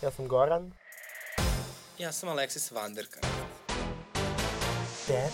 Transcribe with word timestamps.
Ja 0.00 0.10
sam 0.10 0.28
Goran. 0.28 0.72
Ja 1.96 2.12
sam 2.12 2.28
Alexis 2.28 2.72
Vanderka. 2.72 3.20
Ted. 5.06 5.30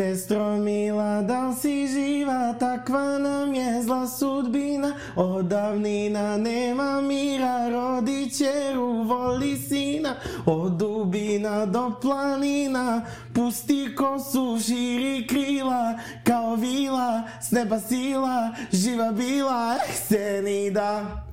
Sestro 0.00 0.56
mila, 0.56 1.22
da 1.22 1.48
li 1.48 1.54
si 1.54 1.86
živa, 1.86 2.54
takva 2.58 3.18
nam 3.18 3.54
je 3.54 3.82
zla 3.82 4.06
sudbina, 4.06 4.92
od 5.16 5.44
davnina 5.44 6.36
nema 6.36 7.00
mira, 7.00 7.68
rodi 7.68 8.30
čeru, 8.38 9.02
voli 9.02 9.56
sina, 9.56 10.14
od 10.46 10.72
dubina 10.72 11.66
do 11.66 11.92
planina, 12.02 13.04
pusti 13.34 13.94
kosu, 13.96 14.58
širi 14.66 15.26
krila, 15.26 15.98
kao 16.24 16.54
vila, 16.56 17.22
s 17.40 17.50
neba 17.50 17.80
sila, 17.80 18.54
živa 18.72 19.12
bila, 19.12 19.76
eh, 19.76 19.92
Senida. 19.92 21.24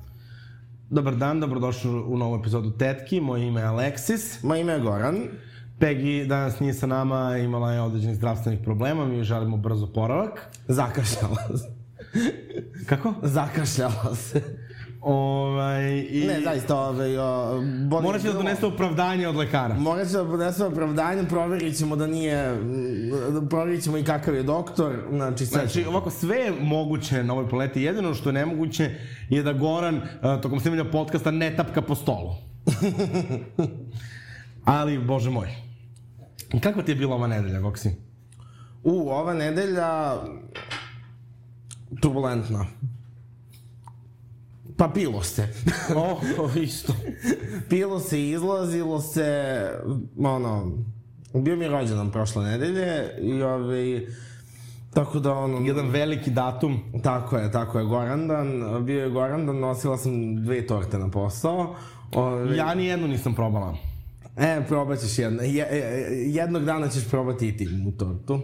Dobar 0.90 1.16
dan, 1.16 1.40
dobrodošli 1.40 1.90
u 1.90 2.16
novu 2.16 2.36
epizodu 2.36 2.70
Tetki, 2.70 3.20
moje 3.20 3.46
ime 3.46 3.60
je 3.60 3.66
Alexis. 3.66 4.42
Moje 4.42 4.60
ime 4.60 4.72
je 4.72 4.80
Goran. 4.80 5.28
Peggy 5.78 6.26
danas 6.26 6.60
nije 6.60 6.74
sa 6.74 6.86
nama, 6.86 7.36
imala 7.36 7.72
je 7.72 7.80
određenih 7.80 8.16
zdravstvenih 8.16 8.60
problema, 8.64 9.06
mi 9.06 9.24
želimo 9.24 9.56
brzo 9.56 9.86
poravak. 9.86 10.48
Zakašljala 10.68 11.36
se. 11.58 11.78
Kako? 12.86 13.14
Zakašljala 13.22 14.14
se. 14.14 14.42
Ovaj, 15.00 16.06
i... 16.10 16.24
Ne, 16.26 16.40
zaista, 16.44 16.76
ovaj, 16.76 17.18
o, 17.18 17.60
boli 17.88 18.02
Morat 18.02 18.22
će 18.22 18.28
da 18.28 18.34
donese 18.34 18.66
opravdanje 18.66 19.28
od 19.28 19.36
lekara. 19.36 19.74
Morat 19.74 20.06
će 20.06 20.12
da 20.12 20.24
donese 20.24 20.64
opravdanje, 20.64 21.24
provjerit 21.28 21.78
ćemo 21.78 21.96
da 21.96 22.06
nije, 22.06 22.56
provjerit 23.50 23.84
ćemo 23.84 23.98
i 23.98 24.04
kakav 24.04 24.34
je 24.34 24.42
doktor, 24.42 24.96
znači 25.10 25.46
sve 25.46 25.60
Znači, 25.60 25.84
ovako, 25.88 26.10
sve 26.10 26.36
je 26.36 26.52
moguće 26.60 27.24
na 27.24 27.32
ovoj 27.32 27.48
planeti. 27.48 27.82
Jedino 27.82 28.14
što 28.14 28.28
je 28.28 28.32
nemoguće 28.32 28.90
je 29.28 29.42
da 29.42 29.52
Goran 29.52 29.96
uh, 29.96 30.02
tokom 30.42 30.60
snimanja 30.60 30.84
podcasta 30.84 31.30
ne 31.30 31.56
tapka 31.56 31.82
po 31.82 31.94
stolu. 31.94 32.34
Ali, 34.64 34.98
bože 34.98 35.30
moj. 35.30 35.67
Kakva 36.62 36.82
ti 36.82 36.90
je 36.90 36.96
bila 36.96 37.14
ova 37.14 37.26
nedelja, 37.26 37.60
Voksi? 37.60 37.90
U, 38.84 39.10
ova 39.10 39.34
nedelja 39.34 40.16
turbulentna. 42.00 42.66
Pa 44.76 44.88
pilo 44.88 45.22
se. 45.22 45.48
O, 45.96 46.20
oh, 46.42 46.56
isto. 46.56 46.92
pilo 47.68 48.00
se 48.00 48.28
izlazilo 48.28 49.00
se, 49.00 49.70
ono, 50.18 50.72
bio 51.34 51.56
mi 51.56 51.64
je 51.64 51.70
rođendan 51.70 52.10
prošle 52.10 52.44
nedelje 52.44 53.10
i 53.20 53.42
ovaj, 53.42 54.06
tako 54.94 55.18
da 55.18 55.32
ono... 55.32 55.66
Jedan 55.66 55.88
veliki 55.88 56.30
datum. 56.30 56.80
Tako 57.02 57.36
je, 57.36 57.52
tako 57.52 57.78
je, 57.78 57.84
Gorandan, 57.84 58.48
bio 58.84 59.02
je 59.02 59.10
Gorandan, 59.10 59.58
nosila 59.58 59.96
sam 59.96 60.44
dve 60.44 60.66
torte 60.66 60.98
na 60.98 61.10
posao. 61.10 61.74
Ove, 62.14 62.56
Ja 62.56 62.74
ni 62.74 62.86
jednu 62.86 63.08
nisam 63.08 63.34
probala. 63.34 63.87
E, 64.38 64.62
probat 64.68 65.00
ćeš 65.00 65.18
jedno. 65.18 65.42
Je, 65.42 65.66
e, 65.70 65.78
jednog 66.26 66.64
dana 66.64 66.88
ćeš 66.88 67.08
probati 67.10 67.48
i 67.48 67.56
ti 67.56 67.68
mu 67.68 67.92
tortu. 67.92 68.40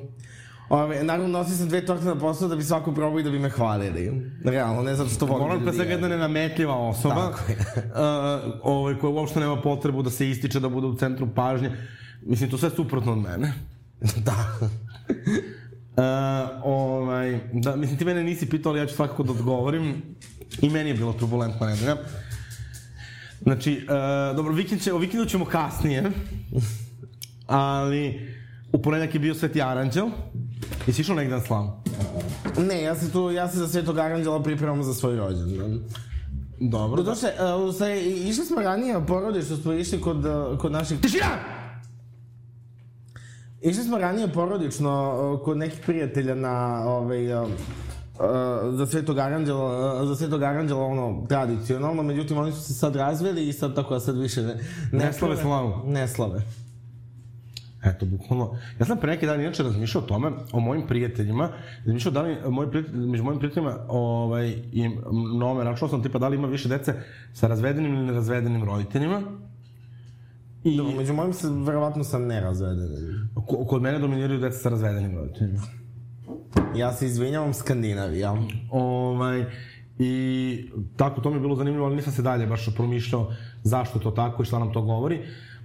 Ove, 0.69 1.05
naravno, 1.05 1.39
nosio 1.39 1.56
sam 1.56 1.69
dve 1.69 1.86
torte 1.86 2.05
na 2.05 2.19
posao 2.19 2.48
da 2.48 2.56
bi 2.56 2.62
svako 2.62 2.92
probao 2.92 3.20
i 3.20 3.23
da 3.23 3.31
bi 3.31 3.39
me 3.39 3.51
hvalili. 3.51 4.31
Realno, 4.45 4.83
ne 4.83 4.95
zato 4.95 5.11
što 5.11 5.27
volim 5.27 5.48
pre 5.48 5.67
ljudi 5.67 5.77
svega 5.77 5.92
jedna 5.92 6.09
nenametljiva 6.09 6.77
osoba. 6.77 7.14
Tako 7.14 7.53
je. 7.53 7.56
uh, 8.47 8.55
ovaj, 8.62 8.98
koja 8.98 9.11
uopšte 9.11 9.41
nema 9.41 9.61
potrebu 9.62 10.03
da 10.03 10.11
se 10.11 10.31
ističe, 10.31 10.61
da 10.61 10.69
bude 10.69 10.86
u 10.86 10.97
centru 10.97 11.28
pažnje. 11.34 11.70
Mislim, 12.23 12.51
to 12.51 12.58
sve 12.58 12.70
suprotno 12.70 13.12
od 13.12 13.19
mene. 13.19 13.53
da. 14.27 14.58
Uh, 15.97 16.64
ovaj, 16.64 17.41
da, 17.53 17.77
mislim, 17.77 17.98
ti 17.98 18.05
mene 18.05 18.25
nisi 18.25 18.51
pitao, 18.51 18.73
ali 18.73 18.81
ja 18.81 18.86
ću 18.86 18.95
svakako 18.95 19.23
da 19.23 19.33
odgovorim. 19.33 20.03
I 20.62 20.70
meni 20.70 20.91
je 20.91 20.95
bilo 20.95 21.12
turbulentna 21.12 21.67
nedelja. 21.67 21.96
Znači, 23.42 23.80
uh, 23.83 24.36
dobro, 24.36 24.52
vikend 24.52 24.83
će, 24.83 24.92
o 24.92 24.98
vikendu 24.98 25.27
ćemo 25.27 25.45
kasnije. 25.45 26.11
Ali, 27.46 28.20
u 28.72 28.83
ponedjeljak 28.83 29.14
je 29.14 29.20
bio 29.20 29.34
Sveti 29.34 29.62
Aranđel. 29.62 30.08
Jesi 30.86 31.00
išao 31.00 31.17
negdje 31.17 31.36
na 31.36 31.42
slavu? 31.42 31.70
Ne, 32.58 32.83
ja 32.83 32.95
se 32.95 33.12
tu, 33.12 33.30
ja 33.30 33.48
se 33.48 33.58
za 33.58 33.68
Svetog 33.68 33.98
Aranđela 33.98 34.42
pripremam 34.42 34.83
za 34.83 34.95
svoj 34.95 35.17
rođendan. 35.17 35.80
Dobro. 36.61 37.02
Doduše, 37.02 37.27
uh, 37.56 37.68
u 37.68 37.72
stvari, 37.72 38.00
išli 38.00 38.45
smo 38.45 38.62
ranije 38.62 38.96
u 38.96 39.06
porodištu, 39.06 39.56
smo 39.56 39.72
išli 39.72 40.01
kod, 40.01 40.24
uh, 40.24 40.58
kod 40.58 40.72
naših... 40.72 41.01
Tišina! 41.01 41.27
Išli 43.62 43.84
smo 43.84 43.98
ranije 43.98 44.33
porodično 44.33 45.14
uh, 45.34 45.45
kod 45.45 45.56
nekih 45.56 45.80
prijatelja 45.86 46.34
na 46.34 46.84
ovaj, 46.86 47.42
uh, 47.42 47.48
uh, 48.14 48.20
za 48.75 48.86
Svetog 48.86 49.19
Aranđela, 49.19 49.95
uh, 50.02 50.08
za 50.08 50.17
Svetog 50.17 50.42
Aranđela 50.42 50.85
ono 50.85 51.27
tradicionalno, 51.29 52.02
međutim 52.02 52.39
oni 52.39 52.52
su 52.52 52.61
se 52.61 52.75
sad 52.75 52.97
razveli 52.97 53.48
i 53.48 53.52
sad 53.52 53.75
tako 53.75 53.95
da 53.95 54.01
sad 54.01 54.19
više 54.19 54.42
ne, 54.42 54.55
Ne 54.92 55.13
slave 55.13 55.36
slavu. 55.36 55.83
Ne 55.86 56.08
slave. 56.08 56.42
Eto, 57.85 58.07
bukvalno. 58.07 58.51
Ja 58.80 58.86
sam 58.86 58.98
pre 58.98 59.11
neki 59.11 59.27
dan 59.27 59.41
inače 59.41 59.63
razmišljao 59.63 60.05
o 60.05 60.07
tome, 60.07 60.30
o 60.52 60.61
mojim 60.61 60.86
prijateljima. 60.86 61.48
Razmišljao 61.86 62.13
da 62.13 62.23
li 62.23 62.36
moji 62.51 62.70
prijatelji, 62.70 63.07
među 63.07 63.25
mojim 63.25 63.39
prijateljima 63.39 63.77
ovaj, 63.89 64.48
i 64.73 64.89
nome, 65.39 65.64
računao 65.64 65.91
sam 65.91 66.02
tipa 66.02 66.19
da 66.19 66.29
li 66.29 66.36
ima 66.36 66.48
više 66.48 66.69
dece 66.69 66.95
sa 67.33 67.46
razvedenim 67.46 67.95
ili 67.95 68.07
nerazvedenim 68.07 68.64
roditeljima. 68.64 69.23
I 70.64 70.77
Dobro, 70.77 70.96
među 70.96 71.13
mojim 71.13 71.33
se 71.33 71.48
verovatno 71.51 72.05
sam 72.05 72.27
nerazveden. 72.27 72.89
ko- 73.46 73.67
kod 73.67 73.83
mene 73.83 73.98
dominiraju 73.98 74.41
deca 74.41 74.58
sa 74.58 74.69
razvedenim 74.69 75.17
roditeljima. 75.17 75.63
Ja 76.77 76.92
se 76.92 77.07
izvinjavam 77.07 77.55
Skandinavija. 77.55 78.37
Ovaj, 78.70 79.45
I 79.98 80.70
tako, 80.97 81.20
to 81.20 81.31
mi 81.31 81.37
je 81.37 81.41
bilo 81.41 81.57
zanimljivo, 81.57 81.87
ali 81.87 81.97
nisam 81.97 82.13
se 82.13 82.23
dalje 82.23 82.47
baš 82.47 82.75
promišljao 82.75 83.33
zašto 83.63 83.98
to 83.98 84.11
tako 84.11 84.42
i 84.42 84.47
šta 84.47 84.59
nam 84.59 84.73
to 84.73 84.83
govori. 84.83 85.20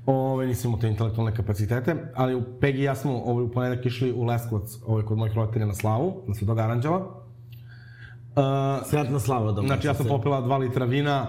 Ove, 0.05 0.47
nisam 0.47 0.69
imao 0.69 0.81
te 0.81 0.87
intelektualne 0.87 1.35
kapacitete, 1.35 1.95
ali 2.15 2.35
u 2.35 2.43
Pegi 2.61 2.79
i 2.79 2.83
ja 2.83 2.95
smo 2.95 3.21
ovaj, 3.23 3.43
u 3.43 3.51
ponedjeljak 3.51 3.85
išli 3.85 4.13
u 4.13 4.23
Leskovac 4.23 4.77
ovaj, 4.85 5.03
kod 5.03 5.17
mojih 5.17 5.35
roditelja 5.35 5.65
na 5.65 5.73
slavu, 5.73 6.23
na 6.27 6.35
Svetog 6.35 6.59
Aranđela. 6.59 6.97
Uh, 6.97 8.89
Sretna 8.89 9.19
slava 9.19 9.51
dobro. 9.51 9.67
znači, 9.67 9.87
ja 9.87 9.93
sam 9.93 10.05
popila 10.05 10.41
dva 10.41 10.57
litra 10.57 10.85
vina, 10.85 11.27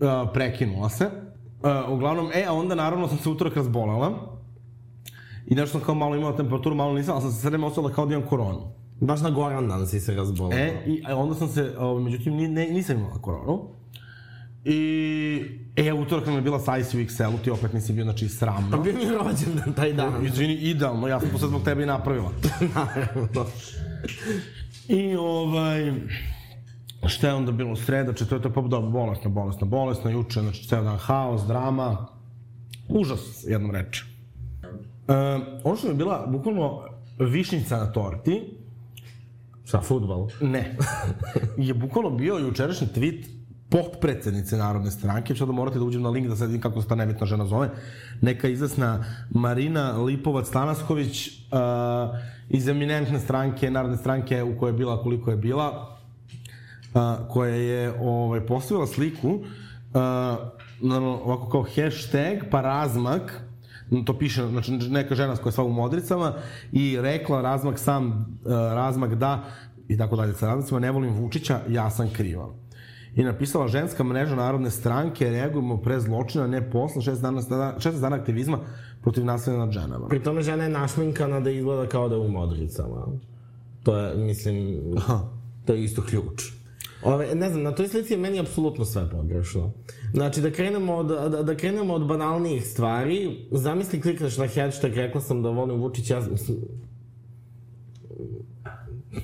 uh, 0.00 0.08
prekinula 0.34 0.88
se. 0.88 1.06
Uh, 1.06 1.92
uglavnom, 1.92 2.30
e, 2.34 2.44
a 2.48 2.52
onda 2.52 2.74
naravno 2.74 3.08
sam 3.08 3.18
se 3.18 3.28
utorak 3.28 3.56
razbolela. 3.56 4.10
I 5.46 5.54
nešto 5.54 5.78
sam 5.78 5.86
kao 5.86 5.94
malo 5.94 6.16
imala 6.16 6.36
temperaturu, 6.36 6.74
malo 6.74 6.94
nisam, 6.94 7.14
ali 7.14 7.22
sam 7.22 7.32
se 7.32 7.40
sredem 7.40 7.64
osjetila 7.64 7.92
kao 7.92 8.06
da 8.06 8.14
imam 8.14 8.28
koronu. 8.28 8.76
Baš 9.00 9.20
na 9.20 9.30
Goran 9.30 9.68
dan 9.68 9.86
si 9.86 10.00
se 10.00 10.14
razbolao. 10.14 10.58
E, 10.58 10.82
i 10.86 11.02
a 11.06 11.16
onda 11.16 11.34
sam 11.34 11.48
se, 11.48 11.74
o, 11.78 12.00
međutim, 12.00 12.34
ni, 12.34 12.48
ne, 12.48 12.66
nisam 12.66 12.98
imala 12.98 13.18
koronu. 13.18 13.62
I, 14.64 15.42
e, 15.76 15.92
utorak 15.92 16.26
nam 16.26 16.34
je 16.34 16.40
bila 16.40 16.58
size 16.58 16.98
u 16.98 17.00
XL-u, 17.00 17.38
ti 17.44 17.50
opet 17.50 17.72
nisi 17.72 17.92
bio, 17.92 18.04
znači, 18.04 18.26
Pa 18.26 18.30
sramno. 18.34 18.82
bio 18.82 18.92
mi 18.92 19.02
je 19.02 19.10
rođendan 19.12 19.72
taj 19.76 19.92
dan. 19.92 20.26
Izvini, 20.26 20.54
idealno, 20.54 21.08
ja 21.08 21.20
sam 21.20 21.30
to 21.30 21.38
sad 21.38 21.48
zbog 21.48 21.62
tebe 21.64 21.82
i 21.82 21.86
napravila. 21.86 22.30
Naravno. 22.74 23.46
I, 24.88 25.16
ovaj, 25.16 25.92
šta 27.06 27.28
je 27.28 27.34
onda 27.34 27.52
bilo 27.52 27.76
sreda, 27.76 28.12
četvrta, 28.12 28.50
pa 28.50 28.60
dobro, 28.60 28.90
bolesna, 28.90 29.30
bolesna, 29.30 29.66
bolesna, 29.66 30.10
juče, 30.10 30.40
znači, 30.40 30.68
ceo 30.68 30.82
dan 30.82 30.96
haos, 30.98 31.42
drama, 31.42 32.06
užas, 32.88 33.44
jednom 33.48 33.70
reči. 33.70 34.04
E, 35.08 35.14
ono 35.64 35.76
što 35.76 35.86
mi 35.86 35.92
je 35.92 35.96
bila, 35.96 36.26
bukvalno, 36.26 36.82
višnica 37.18 37.76
na 37.76 37.92
torti, 37.92 38.55
Šta, 39.66 39.80
futbal? 39.80 40.28
Ne. 40.40 40.76
je 41.68 41.74
bukvalno 41.74 42.10
bio 42.10 42.38
jučerašnji 42.38 42.86
tweet 42.94 43.24
potpredsednice 43.68 44.56
Narodne 44.56 44.90
stranke, 44.90 45.34
što 45.34 45.46
da 45.46 45.52
morate 45.52 45.78
da 45.78 45.84
uđem 45.84 46.02
na 46.02 46.10
link 46.10 46.28
da 46.28 46.36
sad 46.36 46.48
vidim 46.48 46.62
kako 46.62 46.82
se 46.82 46.88
ta 46.88 46.94
nebitna 46.94 47.26
žena 47.26 47.46
zove, 47.46 47.70
neka 48.20 48.48
izasna 48.48 49.04
Marina 49.30 49.94
Lipovac-Tanasković 49.98 51.28
uh, 51.28 51.58
eh, 51.58 52.22
iz 52.48 52.68
eminentne 52.68 53.18
stranke, 53.20 53.70
Narodne 53.70 53.96
stranke 53.96 54.42
u 54.42 54.58
kojoj 54.58 54.70
je 54.70 54.78
bila 54.78 55.02
koliko 55.02 55.30
je 55.30 55.36
bila, 55.36 55.98
uh, 56.94 57.28
koja 57.28 57.54
je 57.54 57.92
ovaj, 58.00 58.46
postavila 58.46 58.86
sliku, 58.86 59.28
uh, 59.28 59.42
naravno, 60.80 61.20
ovako 61.24 61.50
kao 61.50 61.62
hashtag, 61.62 62.50
pa 62.50 62.60
razmak, 62.60 63.40
to 64.06 64.18
piše, 64.18 64.46
znači 64.46 64.72
neka 64.72 65.14
žena 65.14 65.36
koja 65.36 65.48
je 65.48 65.52
sva 65.52 65.64
u 65.64 65.72
modricama 65.72 66.32
i 66.72 67.00
rekla 67.00 67.42
razmak 67.42 67.78
sam, 67.78 68.06
uh, 68.08 68.52
razmak 68.52 69.14
da, 69.14 69.44
i 69.88 69.98
tako 69.98 70.16
dalje 70.16 70.34
sa 70.34 70.46
razmacima, 70.46 70.80
ne 70.80 70.90
volim 70.90 71.14
Vučića, 71.14 71.60
ja 71.68 71.90
sam 71.90 72.10
kriva. 72.12 72.48
I 73.16 73.24
napisala 73.24 73.68
ženska 73.68 74.04
mreža 74.04 74.34
Narodne 74.34 74.70
stranke, 74.70 75.30
reagujemo 75.30 75.76
pre 75.76 76.00
zločina, 76.00 76.46
ne 76.46 76.70
posla, 76.70 77.02
šest 77.02 77.22
dana, 77.22 77.42
šest 77.78 78.00
dana 78.00 78.16
aktivizma 78.16 78.58
protiv 79.02 79.24
nasilja 79.24 79.56
nad 79.56 79.70
ženama. 79.70 80.08
Pri 80.08 80.22
tome 80.22 80.42
žena 80.42 80.64
je 80.64 80.70
našminkana 80.70 81.40
da 81.40 81.50
izgleda 81.50 81.88
kao 81.88 82.08
da 82.08 82.14
je 82.14 82.20
u 82.20 82.28
modricama. 82.28 83.06
To 83.82 83.98
je, 83.98 84.16
mislim, 84.16 84.80
Aha. 84.96 85.20
to 85.64 85.72
je 85.72 85.84
isto 85.84 86.02
ključ. 86.02 86.52
Ove, 87.06 87.34
ne 87.34 87.50
znam, 87.50 87.62
na 87.62 87.72
toj 87.74 87.88
slici 87.88 88.12
je 88.12 88.18
meni 88.18 88.40
apsolutno 88.40 88.84
sve 88.84 89.10
pogrešno. 89.10 89.72
Znači, 90.14 90.40
da 90.40 90.50
krenemo 90.50 90.94
od, 90.94 91.06
da, 91.06 91.42
da 91.42 91.56
krenemo 91.56 91.94
od 91.94 92.06
banalnijih 92.06 92.66
stvari, 92.66 93.46
zamisli 93.50 94.00
klikneš 94.00 94.36
na 94.36 94.46
hashtag, 94.46 94.94
rekla 94.94 95.20
sam 95.20 95.42
da 95.42 95.50
volim 95.50 95.80
Vučić, 95.80 96.10
ja 96.10 96.20
mislim, 96.30 96.58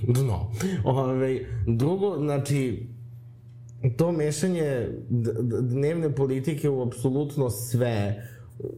dno. 0.02 0.50
Ove, 0.84 1.40
drugo, 1.67 2.17
znači, 2.19 2.87
to 3.96 4.12
mešanje 4.12 4.88
dnevne 5.61 6.14
politike 6.14 6.69
u 6.69 6.82
apsolutno 6.82 7.50
sve, 7.50 8.26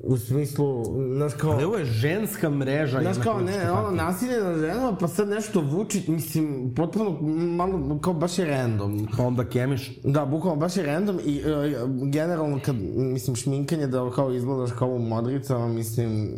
u 0.02 0.16
smislu, 0.16 0.84
znaš 1.14 1.34
kao... 1.34 1.50
Ali 1.52 1.64
ovo 1.64 1.76
je 1.76 1.84
ženska 1.84 2.50
mreža. 2.50 3.00
Znaš 3.00 3.16
kao, 3.18 3.34
politička 3.34 3.64
ne, 3.64 3.72
ono, 3.72 3.90
nasilje 3.90 4.40
na 4.40 4.54
ženama, 4.54 4.96
pa 5.00 5.08
sad 5.08 5.28
nešto 5.28 5.60
vuči, 5.60 6.04
mislim, 6.08 6.74
potpuno, 6.76 7.20
malo, 7.56 7.98
kao 8.00 8.12
baš 8.12 8.38
je 8.38 8.44
random. 8.44 9.08
Pa 9.16 9.22
onda 9.22 9.44
kemiš. 9.44 9.98
Da, 10.04 10.24
bukvalno 10.24 10.60
baš 10.60 10.76
je 10.76 10.86
random 10.86 11.20
i 11.24 11.40
uh, 11.40 12.10
generalno 12.10 12.60
kad, 12.64 12.76
mislim, 12.96 13.36
šminkanje 13.36 13.86
da 13.86 14.10
kao 14.10 14.32
izgledaš 14.32 14.70
kao 14.78 14.88
u 14.88 14.98
modricama, 14.98 15.68
mislim... 15.68 16.30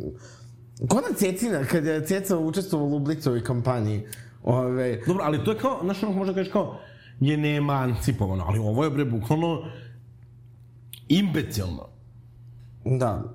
Ko 0.88 0.96
na 0.96 1.16
Cecina, 1.16 1.64
kad 1.64 1.84
je 1.84 2.06
Ceca 2.06 2.38
učestvovala 2.38 2.96
u 2.96 2.98
Blicovoj 2.98 3.44
kampanji. 3.44 4.06
Ove, 4.42 5.00
Dobro, 5.06 5.24
ali 5.24 5.44
to 5.44 5.50
je 5.50 5.58
kao, 5.58 5.80
znaš, 5.82 6.02
ono 6.02 6.12
možda 6.12 6.34
kažeš 6.34 6.52
kao, 6.52 6.78
je 7.20 7.36
neemancipovano, 7.36 8.44
ali 8.48 8.58
ovo 8.58 8.84
je 8.84 8.90
bre 8.90 9.04
bukvalno 9.04 9.62
imbecilno 11.08 11.95
da. 12.86 13.34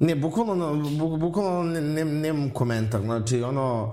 Ne, 0.00 0.16
bukvalno, 0.16 0.74
bukvalno 1.18 1.62
ne, 1.62 1.80
ne, 1.80 2.04
nemam 2.04 2.50
komentar, 2.50 3.00
znači, 3.00 3.42
ono, 3.42 3.92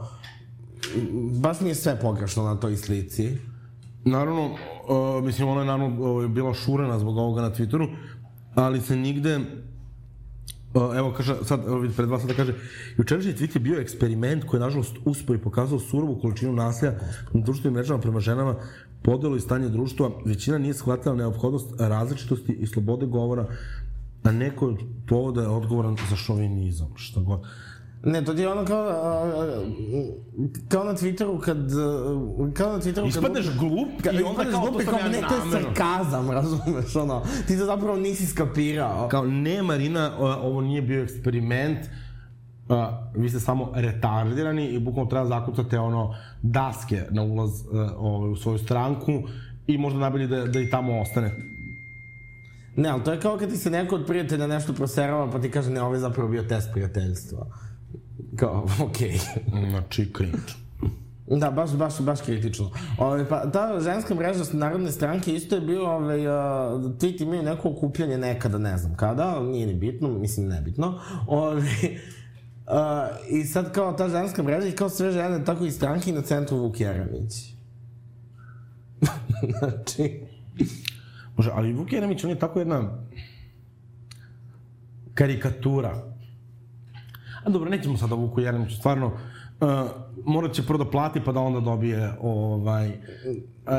baš 1.41 1.62
mi 1.62 1.69
je 1.69 1.75
sve 1.75 2.00
pogrešno 2.00 2.44
na 2.44 2.56
toj 2.56 2.77
slici. 2.77 3.38
Naravno, 4.06 4.45
uh, 4.45 5.23
mislim, 5.23 5.47
ona 5.47 5.62
je 5.62 5.67
naravno 5.67 6.15
uh, 6.15 6.25
bila 6.25 6.53
šurena 6.53 7.00
zbog 7.00 7.17
ovoga 7.17 7.41
na 7.41 7.51
Twitteru, 7.51 7.88
ali 8.56 8.81
se 8.81 8.95
nigde 8.95 9.39
Uh, 10.75 10.97
evo, 10.97 11.13
kaže, 11.18 11.35
sad, 11.44 11.59
evo 11.68 11.88
pred 11.95 12.09
vas 12.09 12.21
sada 12.21 12.33
kaže, 12.33 12.53
jučerašnji 12.97 13.33
tweet 13.33 13.56
je 13.56 13.59
bio 13.59 13.79
eksperiment 13.79 14.44
koji 14.44 14.59
je, 14.59 14.61
nažalost, 14.61 14.95
uspio 15.06 15.35
i 15.35 15.41
pokazao 15.41 15.79
surovu 15.79 16.19
količinu 16.21 16.53
nasilja 16.53 16.91
na 17.33 17.41
društvenim 17.41 17.73
mrežama 17.73 18.01
prema 18.01 18.19
ženama, 18.19 18.56
podelo 19.03 19.35
i 19.35 19.39
stanje 19.39 19.69
društva. 19.69 20.09
Većina 20.25 20.57
nije 20.57 20.73
shvatila 20.73 21.15
neophodnost 21.15 21.79
različitosti 21.79 22.53
i 22.53 22.68
slobode 22.68 23.06
govora, 23.06 23.47
a 24.25 24.31
neko 24.31 24.68
od 24.68 24.80
povoda 25.07 25.42
je 25.42 25.48
odgovoran 25.48 25.98
za 26.10 26.16
šovinizam, 26.16 26.94
šta 26.95 27.19
god. 27.19 27.42
Ne, 28.04 28.25
to 28.25 28.31
je 28.31 28.50
ono 28.50 28.66
kao, 28.66 28.88
a, 28.88 29.62
kao 30.69 30.83
na 30.83 30.94
Twitteru 30.94 31.39
kad, 31.39 31.57
kao 32.54 32.72
na 32.72 32.80
Twitteru 32.80 33.01
kad... 33.01 33.07
Ispadneš 33.07 33.57
glup 33.60 34.01
Kad 34.04 34.13
i 34.13 34.24
onda 34.24 34.51
kao 34.51 34.62
glup 34.62 34.74
to 34.74 34.80
sam 34.80 34.94
kao, 34.94 35.00
ja 35.00 35.07
ne, 35.07 35.22
to 35.27 35.36
je 35.36 35.51
sarkazam, 35.51 36.31
razumeš, 36.31 36.95
ono. 36.95 37.22
Ti 37.48 37.57
to 37.57 37.66
zapravo 37.66 37.98
nisi 37.98 38.25
skapirao. 38.25 39.07
Kao, 39.07 39.25
ne 39.25 39.63
Marina, 39.63 40.12
ovo 40.19 40.62
nije 40.62 40.81
bio 40.81 41.04
eksperiment, 41.04 41.80
a, 42.69 43.12
vi 43.16 43.30
ste 43.30 43.39
samo 43.39 43.71
retardirani 43.75 44.69
i 44.69 44.80
bukvalno 44.80 45.10
treba 45.10 45.25
zakucate 45.25 45.80
ono 45.80 46.16
daske 46.42 47.04
na 47.12 47.24
ulaz 47.24 47.51
a, 47.74 47.94
ovaj, 47.98 48.31
u 48.31 48.36
svoju 48.36 48.57
stranku 48.57 49.24
i 49.68 49.78
možda 49.78 50.00
najbolje 50.00 50.28
da, 50.28 50.45
da 50.45 50.60
i 50.60 50.69
tamo 50.69 51.01
ostane. 51.01 51.55
Ne, 52.75 52.89
ali 52.89 53.04
to 53.04 53.12
je 53.12 53.19
kao 53.19 53.38
kad 53.38 53.50
ti 53.50 53.57
se 53.57 53.69
neko 53.69 53.95
od 53.95 54.06
prijatelja 54.06 54.48
nešto 54.48 54.74
proserava 54.74 55.31
pa 55.31 55.42
ti 55.42 55.51
kaže 55.51 55.69
ne, 55.69 55.81
ovo 55.81 55.94
je 55.94 56.00
zapravo 56.00 56.30
bio 56.30 56.44
test 56.44 56.69
prijateljstva. 56.74 57.48
Kao, 58.36 58.66
okej. 58.89 59.12
Okay. 59.12 59.69
Znači, 59.69 60.12
cringe. 60.18 60.66
Da, 61.27 61.51
baš, 61.51 61.74
baš, 61.74 62.00
baš 62.00 62.22
kritično. 62.22 62.72
Ove, 62.98 63.30
pa, 63.30 63.51
ta 63.51 63.80
ženska 63.80 64.16
mreža 64.16 64.44
Narodne 64.54 64.92
stranke 64.92 65.36
isto 65.36 65.56
je 65.56 65.62
bio, 65.62 65.95
ove, 65.95 66.19
uh, 66.19 66.33
tweet 66.81 67.24
imaju 67.24 67.44
neko 67.44 67.69
okupljanje 67.69 68.18
nekada, 68.18 68.57
ne 68.57 68.78
znam 68.78 68.95
kada, 68.95 69.39
nije 69.39 69.68
ni 69.68 69.74
bitno, 69.74 70.10
mislim 70.10 70.48
nebitno. 70.48 71.00
Ove, 71.28 71.62
uh, 71.62 71.63
I 73.30 73.44
sad 73.44 73.71
kao 73.71 73.94
ta 73.94 74.10
ženska 74.10 74.44
mreža 74.44 74.68
i 74.68 74.71
kao 74.71 74.89
sve 74.89 75.12
žene, 75.12 75.45
tako 75.45 75.66
i 75.66 75.71
stranke 75.71 76.10
i 76.10 76.13
na 76.13 76.21
centru 76.21 76.57
Vuk 76.57 76.80
Jeremić. 76.80 77.33
znači, 79.60 80.21
Može, 81.37 81.51
ali 81.53 81.73
Vuk 81.73 81.93
Jeremić, 81.93 82.23
on 82.23 82.29
je 82.29 82.39
tako 82.39 82.59
jedna 82.59 82.89
karikatura. 85.13 86.03
A 87.43 87.49
dobro, 87.49 87.69
nećemo 87.69 87.97
sada 87.97 88.15
Vuku 88.15 88.41
Jeremiću, 88.41 88.75
stvarno, 88.75 89.05
uh, 89.07 89.69
morat 90.25 90.53
će 90.53 90.63
prvo 90.63 90.83
da 90.83 90.91
plati 90.91 91.21
pa 91.25 91.31
da 91.31 91.39
onda 91.39 91.59
dobije 91.59 92.11
ovaj... 92.21 92.87
Uh, 92.87 92.93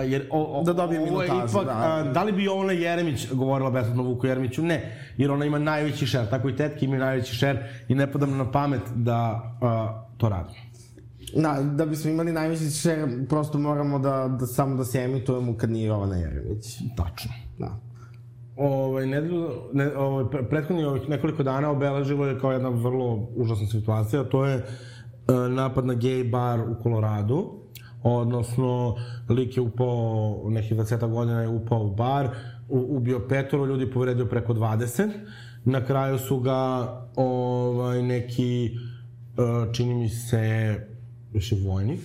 jer 0.04 0.28
o, 0.30 0.42
o, 0.42 0.62
Da 0.62 0.72
dobije 0.72 1.00
ipak, 1.02 1.64
da. 1.66 2.04
uh, 2.06 2.12
da 2.12 2.22
li 2.22 2.32
bi 2.32 2.48
ona 2.48 2.72
Jeremić 2.72 3.32
govorila 3.32 3.70
besplatno 3.70 4.02
Vuku 4.02 4.26
Jeremiću? 4.26 4.62
Ne, 4.62 4.98
jer 5.16 5.30
ona 5.30 5.44
ima 5.44 5.58
najveći 5.58 6.06
šer, 6.06 6.30
tako 6.30 6.48
i 6.48 6.56
tetke 6.56 6.84
imaju 6.84 7.00
najveći 7.00 7.34
šer 7.34 7.58
i 7.88 7.94
ne 7.94 8.12
pada 8.12 8.26
nam 8.26 8.38
na 8.38 8.50
pamet 8.50 8.82
da 8.94 9.42
uh, 9.60 10.18
to 10.18 10.28
radimo. 10.28 10.65
Na, 11.34 11.62
da 11.62 11.86
bismo 11.86 12.10
imali 12.10 12.32
najveći 12.32 12.70
šer, 12.70 13.26
prosto 13.28 13.58
moramo 13.58 13.98
da, 13.98 14.36
da 14.40 14.46
samo 14.46 14.76
da 14.76 14.84
se 14.84 14.98
emitujemo 14.98 15.56
kad 15.56 15.70
nije 15.70 15.86
Jovana 15.86 16.16
Jeremić. 16.16 16.78
Tačno. 16.96 17.32
Da. 17.58 17.80
Ovaj, 18.56 19.06
nedelju, 19.06 19.50
ne, 19.72 19.96
ovaj, 19.96 20.24
pre- 20.24 20.48
prethodni 20.48 20.84
ovih 20.84 21.08
nekoliko 21.08 21.42
dana 21.42 21.70
obeležilo 21.70 22.26
je 22.26 22.38
kao 22.38 22.52
jedna 22.52 22.68
vrlo 22.68 23.28
užasna 23.36 23.66
situacija, 23.66 24.24
to 24.24 24.46
je 24.46 24.54
e, 24.56 24.62
napad 25.48 25.86
na 25.86 25.94
gay 25.94 26.30
bar 26.30 26.60
u 26.60 26.82
Koloradu, 26.82 27.52
odnosno 28.02 28.96
lik 29.28 29.56
je 29.56 29.60
upao, 29.60 30.42
nekih 30.48 30.76
20 30.76 31.10
godina 31.10 31.40
je 31.40 31.48
upao 31.48 31.86
u 31.86 31.94
bar, 31.94 32.28
u, 32.68 32.96
ubio 32.96 33.20
petoro 33.28 33.66
ljudi, 33.66 33.90
povredio 33.90 34.26
preko 34.26 34.54
20. 34.54 35.10
Na 35.64 35.84
kraju 35.84 36.18
su 36.18 36.40
ga 36.40 36.86
ovaj, 37.16 38.02
neki, 38.02 38.66
e, 38.66 39.72
čini 39.72 39.94
mi 39.94 40.08
se, 40.08 40.76
više 41.36 41.56
vojnik 41.58 42.00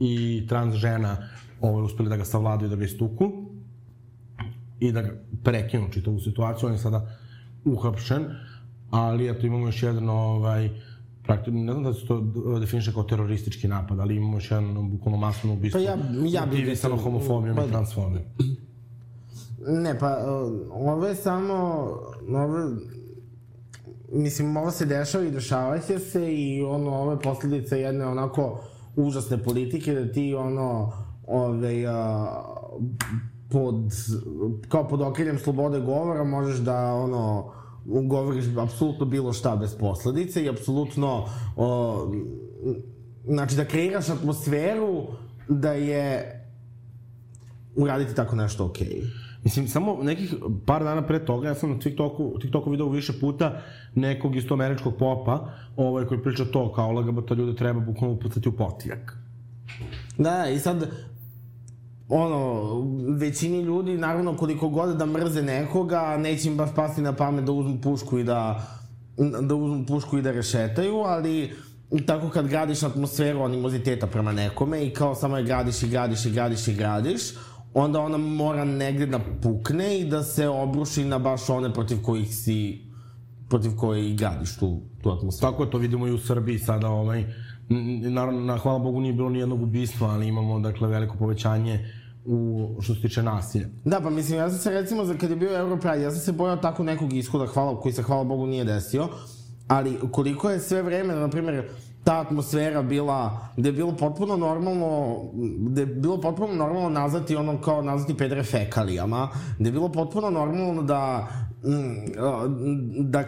i 0.00 0.12
trans 0.48 0.74
žena 0.76 1.16
ovaj, 1.60 1.84
uspeli 1.84 2.08
da 2.08 2.16
ga 2.16 2.24
savladaju 2.24 2.70
da 2.70 2.76
ga 2.76 2.84
istuku 2.84 3.32
i 4.80 4.92
da 4.92 5.02
ga 5.02 5.10
prekinu 5.42 5.88
čitavu 5.90 6.20
situaciju, 6.20 6.66
on 6.66 6.72
je 6.72 6.78
sada 6.80 7.16
uhapšen, 7.66 8.24
ali 8.92 9.28
eto 9.30 9.46
imamo 9.46 9.66
još 9.66 9.82
jedan 9.82 10.08
ovaj, 10.08 10.70
praktično, 11.22 11.60
ne 11.60 11.72
znam 11.72 11.84
da 11.84 11.92
se 11.92 12.06
to 12.06 12.20
definiše 12.60 12.92
kao 12.92 13.02
teroristički 13.04 13.68
napad, 13.68 14.00
ali 14.00 14.16
imamo 14.16 14.36
još 14.36 14.50
jedan 14.50 14.90
bukvalno 14.90 15.18
masovno 15.18 15.54
ubistvo. 15.54 15.78
Pa 15.78 15.84
ja- 15.84 15.98
ja 16.32 16.46
bih 16.46 16.64
rekao- 16.66 16.96
homofobijom 16.96 17.56
pa 17.56 17.64
i 17.64 17.68
transfobijom. 17.68 18.24
Ne, 19.68 19.98
pa, 19.98 20.16
ovo 20.72 21.06
je 21.06 21.14
samo, 21.14 21.54
ovo, 22.28 22.76
mislim, 24.12 24.56
ovo 24.56 24.70
se 24.70 24.86
dešava 24.86 25.24
i 25.24 25.30
dešavaće 25.30 25.98
se 25.98 26.34
i 26.34 26.62
ono, 26.62 26.90
ovo 26.90 27.10
je 27.12 27.20
posljedica 27.20 27.76
jedne 27.76 28.06
onako 28.06 28.60
užasne 28.96 29.38
politike 29.38 29.94
da 29.94 30.12
ti 30.12 30.34
ono, 30.34 30.92
ove, 31.26 31.86
a, 31.86 32.26
pod, 33.50 33.92
kao 34.68 34.88
pod 34.88 35.00
okriljem 35.00 35.38
slobode 35.38 35.80
govora 35.80 36.24
možeš 36.24 36.58
da 36.58 36.94
ono, 36.94 37.52
govoriš 37.84 38.44
apsolutno 38.58 39.06
bilo 39.06 39.32
šta 39.32 39.56
bez 39.56 39.74
posledice 39.74 40.44
i 40.44 40.48
apsolutno 40.48 41.24
o, 41.56 41.96
znači 43.24 43.56
da 43.56 43.64
kreiraš 43.64 44.08
atmosferu 44.08 45.06
da 45.48 45.72
je 45.72 46.38
uraditi 47.76 48.14
tako 48.14 48.36
nešto 48.36 48.64
okej. 48.64 48.86
Okay. 48.88 49.31
Mislim, 49.44 49.68
samo 49.68 49.98
nekih 50.02 50.34
par 50.66 50.84
dana 50.84 51.06
pre 51.06 51.24
toga, 51.24 51.48
ja 51.48 51.54
sam 51.54 51.70
na 51.70 51.78
TikToku, 51.78 52.38
TikToku 52.40 52.70
video 52.70 52.88
više 52.88 53.12
puta 53.20 53.60
nekog 53.94 54.36
isto 54.36 54.54
američkog 54.54 54.94
popa, 54.98 55.48
ovaj, 55.76 56.04
koji 56.04 56.22
priča 56.22 56.44
to, 56.44 56.72
kao 56.72 56.92
LGBT 56.92 57.30
ljude 57.30 57.56
treba 57.56 57.80
bukvalno 57.80 58.16
upucati 58.16 58.48
u 58.48 58.52
potijak. 58.52 59.16
Da, 60.18 60.46
i 60.48 60.58
sad, 60.58 60.90
ono, 62.08 62.62
većini 63.16 63.60
ljudi, 63.62 63.98
naravno, 63.98 64.36
koliko 64.36 64.68
god 64.68 64.96
da 64.96 65.06
mrze 65.06 65.42
nekoga, 65.42 66.16
neće 66.16 66.48
im 66.48 66.56
baš 66.56 66.70
pasti 66.74 67.02
na 67.02 67.12
pamet 67.12 67.44
da 67.44 67.52
uzmu 67.52 67.80
pušku 67.80 68.18
i 68.18 68.24
da, 68.24 68.66
da 69.40 69.54
uzmu 69.54 69.86
pušku 69.86 70.18
i 70.18 70.22
da 70.22 70.32
rešetaju, 70.32 70.96
ali 70.96 71.52
tako 72.06 72.28
kad 72.28 72.48
gradiš 72.48 72.82
atmosferu 72.82 73.42
animoziteta 73.42 74.06
prema 74.06 74.32
nekome 74.32 74.86
i 74.86 74.90
kao 74.90 75.14
samo 75.14 75.36
je 75.36 75.44
gradiš 75.44 75.82
i 75.82 75.88
gradiš 75.88 76.26
i 76.26 76.30
gradiš 76.30 76.68
i 76.68 76.74
gradiš, 76.74 77.22
onda 77.74 78.00
ona 78.00 78.18
mora 78.18 78.64
negde 78.64 79.06
da 79.06 79.18
pukne 79.42 79.98
i 79.98 80.04
da 80.04 80.22
se 80.22 80.48
obruši 80.48 81.04
na 81.04 81.18
baš 81.18 81.50
one 81.50 81.72
protiv 81.72 82.02
kojih 82.02 82.36
si 82.36 82.80
protiv 83.48 83.76
koje 83.76 84.10
i 84.10 84.16
gradiš 84.16 84.56
tu, 84.56 84.68
tu 85.02 85.10
atmosferu. 85.10 85.50
Tako 85.50 85.62
je, 85.64 85.70
to 85.70 85.78
vidimo 85.78 86.06
i 86.06 86.12
u 86.12 86.18
Srbiji 86.18 86.58
sada, 86.58 86.88
ovaj, 86.88 87.24
naravno, 88.10 88.40
na, 88.40 88.56
hvala 88.58 88.78
Bogu 88.78 89.00
nije 89.00 89.12
bilo 89.12 89.28
ni 89.28 89.38
jednog 89.38 89.62
ubistva, 89.62 90.08
ali 90.08 90.28
imamo, 90.28 90.60
dakle, 90.60 90.88
veliko 90.88 91.16
povećanje 91.16 91.86
u, 92.24 92.68
što 92.80 92.94
se 92.94 93.00
tiče 93.00 93.22
nasilja. 93.22 93.66
Da, 93.84 94.00
pa 94.00 94.10
mislim, 94.10 94.38
ja 94.38 94.50
sam 94.50 94.58
se 94.58 94.70
recimo, 94.70 95.04
za- 95.04 95.14
kad 95.14 95.30
je 95.30 95.36
bio 95.36 95.58
Europride, 95.58 96.02
ja 96.02 96.10
sam 96.10 96.20
se 96.20 96.32
bojao 96.32 96.56
tako 96.56 96.82
nekog 96.84 97.12
ishoda, 97.12 97.46
hvala, 97.46 97.80
koji 97.80 97.92
se 97.92 98.02
hvala 98.02 98.24
Bogu 98.24 98.46
nije 98.46 98.64
desio, 98.64 99.08
ali 99.68 99.98
koliko 100.10 100.50
je 100.50 100.60
sve 100.60 100.82
vreme, 100.82 101.14
na 101.14 101.28
primjer, 101.30 101.64
ta 102.04 102.20
atmosfera 102.20 102.82
bila, 102.82 103.48
gde 103.56 103.68
je 103.68 103.72
bilo 103.72 103.96
potpuno 103.96 104.36
normalno, 104.36 105.20
gde 105.58 105.82
je 105.82 105.86
bilo 105.86 106.20
potpuno 106.20 106.54
normalno 106.54 106.88
nazvati 106.88 107.36
ono 107.36 107.60
kao 107.60 107.82
nazvati 107.82 108.16
pedre 108.16 108.42
fekalijama, 108.42 109.28
gde 109.58 109.68
je 109.68 109.72
bilo 109.72 109.88
potpuno 109.88 110.30
normalno 110.30 110.82
da, 110.82 111.28
mm, 111.64 113.10
da 113.10 113.24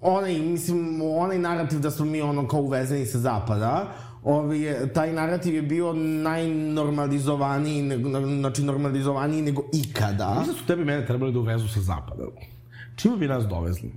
onaj, 0.00 0.38
mislim, 0.38 1.02
onaj 1.02 1.38
narativ 1.38 1.80
da 1.80 1.90
smo 1.90 2.04
mi 2.04 2.20
ono 2.20 2.48
kao 2.48 2.60
uvezeni 2.60 3.06
sa 3.06 3.18
zapada, 3.18 3.86
ovi, 4.24 4.74
taj 4.94 5.12
narativ 5.12 5.54
je 5.54 5.62
bio 5.62 5.92
najnormalizovaniji, 5.92 8.00
znači 8.40 8.62
normalizovaniji 8.62 9.42
nego 9.42 9.62
ikada. 9.72 10.34
Mislim 10.38 10.56
su 10.56 10.66
tebi 10.66 10.84
mene 10.84 11.06
trebali 11.06 11.32
da 11.32 11.38
uvezu 11.38 11.68
sa 11.68 11.80
zapada. 11.80 12.22
Čime 12.96 13.16
bi 13.16 13.28
nas 13.28 13.44
dovezli? 13.44 13.92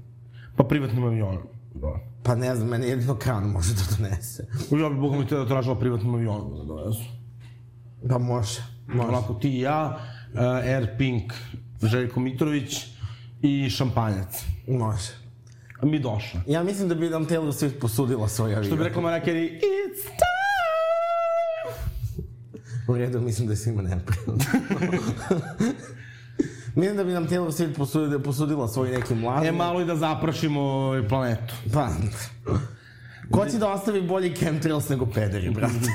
Pa 0.56 0.64
privatnim 0.64 1.04
avionom. 1.04 1.44
Da. 1.74 2.15
Pa 2.26 2.36
ne 2.36 2.56
znam, 2.56 2.68
mene 2.68 2.88
jedino 2.88 3.16
kran 3.16 3.44
može 3.44 3.74
da 3.74 3.82
donese. 3.98 4.48
Ja 4.84 4.90
bi 4.90 4.96
Boga 4.96 5.18
mi 5.18 5.28
te 5.28 5.36
da 5.36 5.48
tražila 5.48 5.80
privatnim 5.80 6.16
avionom 6.16 6.58
da 6.58 6.64
dovezu. 6.64 7.04
Pa 8.10 8.18
može. 8.18 8.62
Može. 8.88 9.10
Onako 9.10 9.34
ti 9.34 9.50
i 9.50 9.60
ja, 9.60 10.00
uh, 10.34 10.40
Air 10.42 10.98
Pink, 10.98 11.34
Željko 11.82 12.20
Mitrović 12.20 12.86
i 13.42 13.70
šampanjac. 13.70 14.44
Može. 14.68 15.12
A 15.82 15.86
mi 15.86 16.00
došla. 16.00 16.42
Ja 16.48 16.64
mislim 16.64 16.90
da 16.90 16.96
bi 16.96 17.10
nam 17.10 17.28
Taylor 17.28 17.52
Swift 17.52 17.80
posudila 17.80 18.28
svoj 18.28 18.56
avion. 18.56 18.66
Što 18.66 18.76
bi 18.76 18.84
rekla 18.84 19.02
Mariah 19.02 19.28
Carey, 19.28 19.50
it's 19.60 20.06
time! 20.06 20.36
U 22.88 22.98
redu, 22.98 23.22
mislim 23.22 23.48
da 23.48 23.54
je 23.54 23.58
svima 23.58 23.82
neprijatno. 23.82 24.34
mislim 26.76 26.98
da 26.98 27.04
bi 27.04 27.12
nam 27.12 27.28
Taylor 27.28 27.52
Swift 27.52 27.78
posudila, 27.78 28.22
posudila 28.22 28.68
svoj 28.68 28.90
neki 28.90 29.16
mladi. 29.16 29.48
E, 29.48 29.52
malo 29.52 29.82
i 29.82 29.86
da 29.86 29.96
zaprašimo 29.96 30.62
ovaj 30.62 31.08
planetu. 31.08 31.54
Pa, 31.74 31.90
ko 33.32 33.46
će 33.46 33.58
da 33.58 33.74
ostavi 33.74 34.02
bolji 34.02 34.36
chemtrails 34.36 34.90
nego 34.90 35.06
pederi, 35.06 35.50
brate? 35.50 35.76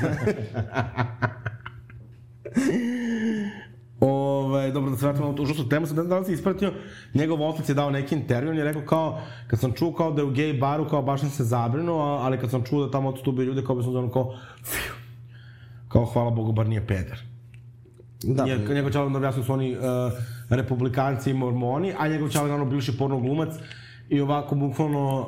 Ove, 4.00 4.70
dobro, 4.70 4.90
da 4.90 4.96
se 4.96 5.06
vratimo 5.06 5.28
na 5.28 5.36
tu 5.36 5.46
žustu 5.46 5.68
temu, 5.68 5.86
sam 5.86 6.08
da 6.08 6.24
si 6.24 6.32
ispratio, 6.32 6.72
njegov 7.14 7.42
otac 7.42 7.68
je 7.68 7.74
dao 7.74 7.90
neki 7.90 8.14
intervju, 8.14 8.50
on 8.50 8.56
je 8.56 8.64
rekao 8.64 8.82
kao, 8.82 9.20
kad 9.46 9.60
sam 9.60 9.72
čuo 9.72 9.92
kao 9.92 10.12
da 10.12 10.22
je 10.22 10.26
u 10.26 10.30
gej 10.30 10.52
baru, 10.52 10.88
kao 10.88 11.02
baš 11.02 11.20
sam 11.20 11.30
se 11.30 11.44
zabrinuo, 11.44 12.02
ali 12.02 12.38
kad 12.38 12.50
sam 12.50 12.64
čuo 12.64 12.86
da 12.86 12.90
tamo 12.90 13.08
odstupaju 13.08 13.46
ljude, 13.46 13.64
kao 13.64 13.76
bi 13.76 13.82
sam 13.82 13.96
ono 13.96 14.10
kao, 14.10 14.38
fiu, 14.64 14.94
kao 15.88 16.04
hvala 16.04 16.30
Bogu, 16.30 16.52
bar 16.52 16.66
nije 16.66 16.86
peder. 16.86 17.29
Da, 18.22 18.44
Nje, 18.44 18.58
njegov 18.74 18.92
čalo 18.92 19.10
da 19.10 19.16
objasnio 19.16 19.44
su 19.44 19.52
oni 19.52 19.76
uh, 19.76 19.82
republikanci 20.48 21.30
i 21.30 21.34
mormoni, 21.34 21.94
a 21.98 22.08
njegov 22.08 22.28
čalo 22.28 22.46
je 22.46 22.50
naravno 22.50 22.70
bivši 22.70 22.98
porno 22.98 23.20
glumac 23.20 23.54
i 24.08 24.20
ovako 24.20 24.54
bukvalno 24.54 25.20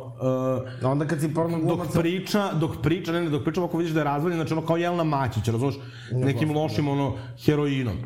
uh, 0.83 0.91
onda 0.91 1.07
kad 1.07 1.21
si 1.21 1.35
porno 1.35 1.59
dok 1.59 1.67
glumac... 1.67 1.93
priča, 1.93 2.53
dok 2.53 2.83
priča, 2.83 3.13
ne, 3.13 3.21
ne, 3.21 3.31
dok 3.31 3.45
priča 3.45 3.61
ovako 3.61 3.79
vidiš 3.79 3.93
da 3.93 4.01
je 4.01 4.05
razvaljen, 4.05 4.39
znači 4.39 4.53
ono 4.53 4.67
kao 4.67 4.77
Jelena 4.77 5.05
Mačić, 5.05 5.49
razumiješ, 5.49 5.77
nekim 6.13 6.57
lošim 6.57 6.89
ono 6.89 7.17
heroinom. 7.45 7.97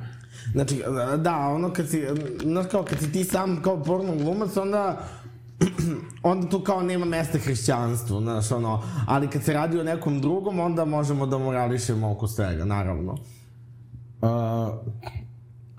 Znači, 0.53 0.83
da, 1.17 1.37
ono 1.39 1.73
kad 1.73 1.89
si, 1.89 2.03
znaš 2.43 2.67
kao, 2.71 2.83
kad 2.83 2.99
si 2.99 3.13
ti 3.13 3.25
sam 3.25 3.63
kao 3.63 3.83
porno 3.83 4.15
glumac, 4.17 4.57
onda 4.57 5.01
onda 6.23 6.49
tu 6.49 6.61
kao 6.61 6.83
nema 6.83 7.05
mesta 7.05 7.39
hrišćanstvu, 7.39 8.21
znaš, 8.21 8.53
ono, 8.53 8.83
ali 9.07 9.29
kad 9.29 9.43
se 9.43 9.53
radi 9.53 9.81
o 9.81 9.85
nekom 9.85 10.21
drugom, 10.21 10.61
onda 10.61 10.85
možemo 10.85 11.27
da 11.27 11.39
morališemo 11.39 12.11
oko 12.11 12.29
svega, 12.29 12.65
naravno. 12.65 13.17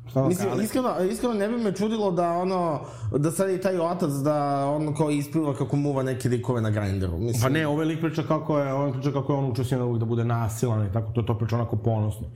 Šta 0.10 0.28
Mislim, 0.28 0.50
iskreno, 0.64 1.04
iskreno 1.12 1.34
ne 1.34 1.50
bi 1.50 1.58
me 1.58 1.72
čudilo 1.72 2.12
da 2.12 2.32
ono, 2.32 2.80
da 3.18 3.32
sad 3.32 3.50
i 3.50 3.62
taj 3.62 3.80
otac 3.80 4.12
da 4.12 4.66
ono 4.70 4.96
kao 4.96 5.12
ispliva 5.12 5.56
kako 5.56 5.76
muva 5.76 6.04
neke 6.04 6.30
likove 6.30 6.62
na 6.62 6.70
grinderu. 6.70 7.18
Mislim, 7.18 7.42
Pa 7.42 7.50
ne, 7.50 7.68
ovaj 7.68 7.86
lik 7.86 8.02
priča 8.02 8.24
kako 8.24 8.60
je, 8.60 8.74
on 8.74 8.94
priča 8.94 9.12
kako 9.12 9.34
je 9.34 9.40
on 9.40 9.46
uvijek 9.82 10.00
da 10.00 10.06
bude 10.06 10.26
nasilan 10.26 10.88
i 10.88 10.94
tako, 10.94 11.12
to, 11.12 11.22
to 11.22 11.38
priča 11.38 11.56
onako 11.56 11.76
ponosno. 11.76 12.28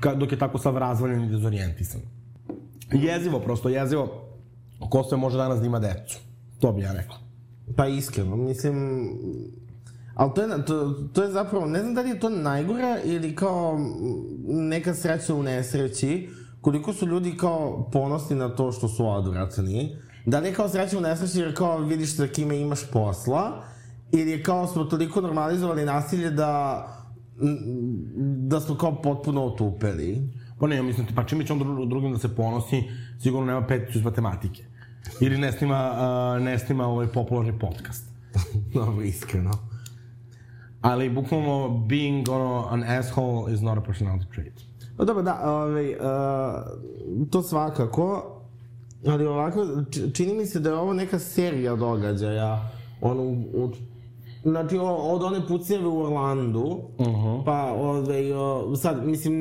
Ka, 0.00 0.14
dok 0.14 0.32
je 0.32 0.38
tako 0.38 0.58
sav 0.58 0.78
razvaljen 0.78 1.24
i 1.24 1.28
dezorijentisan. 1.30 2.00
Jezivo, 2.92 3.40
prosto 3.40 3.68
jezivo. 3.68 4.08
Ko 4.90 5.02
sve 5.02 5.18
može 5.18 5.36
danas 5.36 5.60
da 5.60 5.66
ima 5.66 5.78
decu? 5.78 6.18
To 6.60 6.72
bi 6.72 6.82
ja 6.82 6.92
rekla. 6.92 7.16
Pa 7.76 7.86
iskreno, 7.86 8.36
mislim... 8.36 9.08
Ali 10.16 10.30
to 10.34 10.42
je, 10.42 10.64
to, 10.64 10.94
to 11.12 11.22
je 11.22 11.32
zapravo, 11.32 11.66
ne 11.66 11.80
znam 11.80 11.94
da 11.94 12.00
li 12.00 12.08
je 12.08 12.20
to 12.20 12.30
najgore 12.30 13.00
ili 13.04 13.36
kao 13.36 13.78
neka 14.48 14.94
sreća 14.94 15.34
u 15.34 15.42
nesreći, 15.42 16.28
koliko 16.60 16.92
su 16.92 17.06
ljudi 17.06 17.36
kao 17.36 17.90
ponosni 17.92 18.36
na 18.36 18.48
to 18.48 18.72
što 18.72 18.88
su 18.88 19.08
odvratni. 19.08 19.96
Da 20.26 20.38
li 20.38 20.48
je 20.48 20.54
kao 20.54 20.68
sreća 20.68 20.98
u 20.98 21.00
nesreći 21.00 21.38
jer 21.38 21.56
kao 21.56 21.78
vidiš 21.78 22.16
sa 22.16 22.26
kime 22.26 22.60
imaš 22.60 22.90
posla, 22.90 23.64
ili 24.12 24.30
je 24.30 24.42
kao 24.42 24.66
smo 24.66 24.84
toliko 24.84 25.20
normalizovali 25.20 25.84
nasilje 25.84 26.30
da 26.30 26.82
da 28.48 28.60
smo 28.60 28.76
kao 28.76 29.02
potpuno 29.02 29.44
otupeli. 29.44 30.28
Pa 30.60 30.66
ne, 30.66 30.76
ja 30.76 30.82
mislim, 30.82 31.06
pa 31.14 31.24
čim 31.24 31.44
će 31.44 31.52
on 31.52 31.58
dru, 31.58 31.86
drugim 31.86 32.12
da 32.12 32.18
se 32.18 32.36
ponosi, 32.36 32.82
sigurno 33.22 33.46
nema 33.46 33.66
peticu 33.66 33.98
iz 33.98 34.04
matematike. 34.04 34.64
Ili 35.20 35.38
ne 35.38 35.52
snima, 35.52 35.92
uh, 35.92 36.44
ne 36.44 36.58
snima 36.58 36.86
ovaj 36.86 37.06
popularni 37.06 37.58
podcast. 37.58 38.04
Dobro, 38.74 39.02
iskreno. 39.02 39.75
Ali, 40.80 41.10
bukvalno, 41.10 41.68
being 41.88 42.28
ono, 42.28 42.66
an 42.70 42.82
asshole 42.84 43.52
is 43.52 43.60
not 43.60 43.78
a 43.78 43.80
personality 43.80 44.34
trait. 44.34 44.52
Pa 44.96 45.04
dobro, 45.04 45.22
da, 45.22 45.40
ovaj, 45.44 45.90
uh, 45.90 46.00
to 47.30 47.42
svakako, 47.42 48.32
ali 49.06 49.26
ovako, 49.26 49.66
či- 49.90 50.14
čini 50.14 50.34
mi 50.34 50.46
se 50.46 50.60
da 50.60 50.68
je 50.68 50.76
ovo 50.76 50.92
neka 50.92 51.18
serija 51.18 51.76
događaja, 51.76 52.70
ono, 53.00 53.22
u, 53.22 53.70
znači, 54.42 54.78
o, 54.78 54.94
od 54.94 55.22
one 55.22 55.46
pucnjeve 55.48 55.86
u 55.86 56.00
Orlandu, 56.00 56.80
uh 56.98 57.06
-huh. 57.06 57.44
pa, 57.44 57.72
ovaj, 57.72 58.32
o, 58.32 58.76
sad, 58.76 59.06
mislim, 59.06 59.34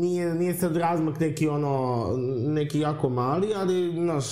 nije, 0.00 0.34
nije 0.34 0.54
sad 0.54 0.76
razmak 0.76 1.20
neki, 1.20 1.48
ono, 1.48 2.06
neki 2.46 2.80
jako 2.80 3.08
mali, 3.08 3.48
ali, 3.56 3.92
znaš, 3.94 4.24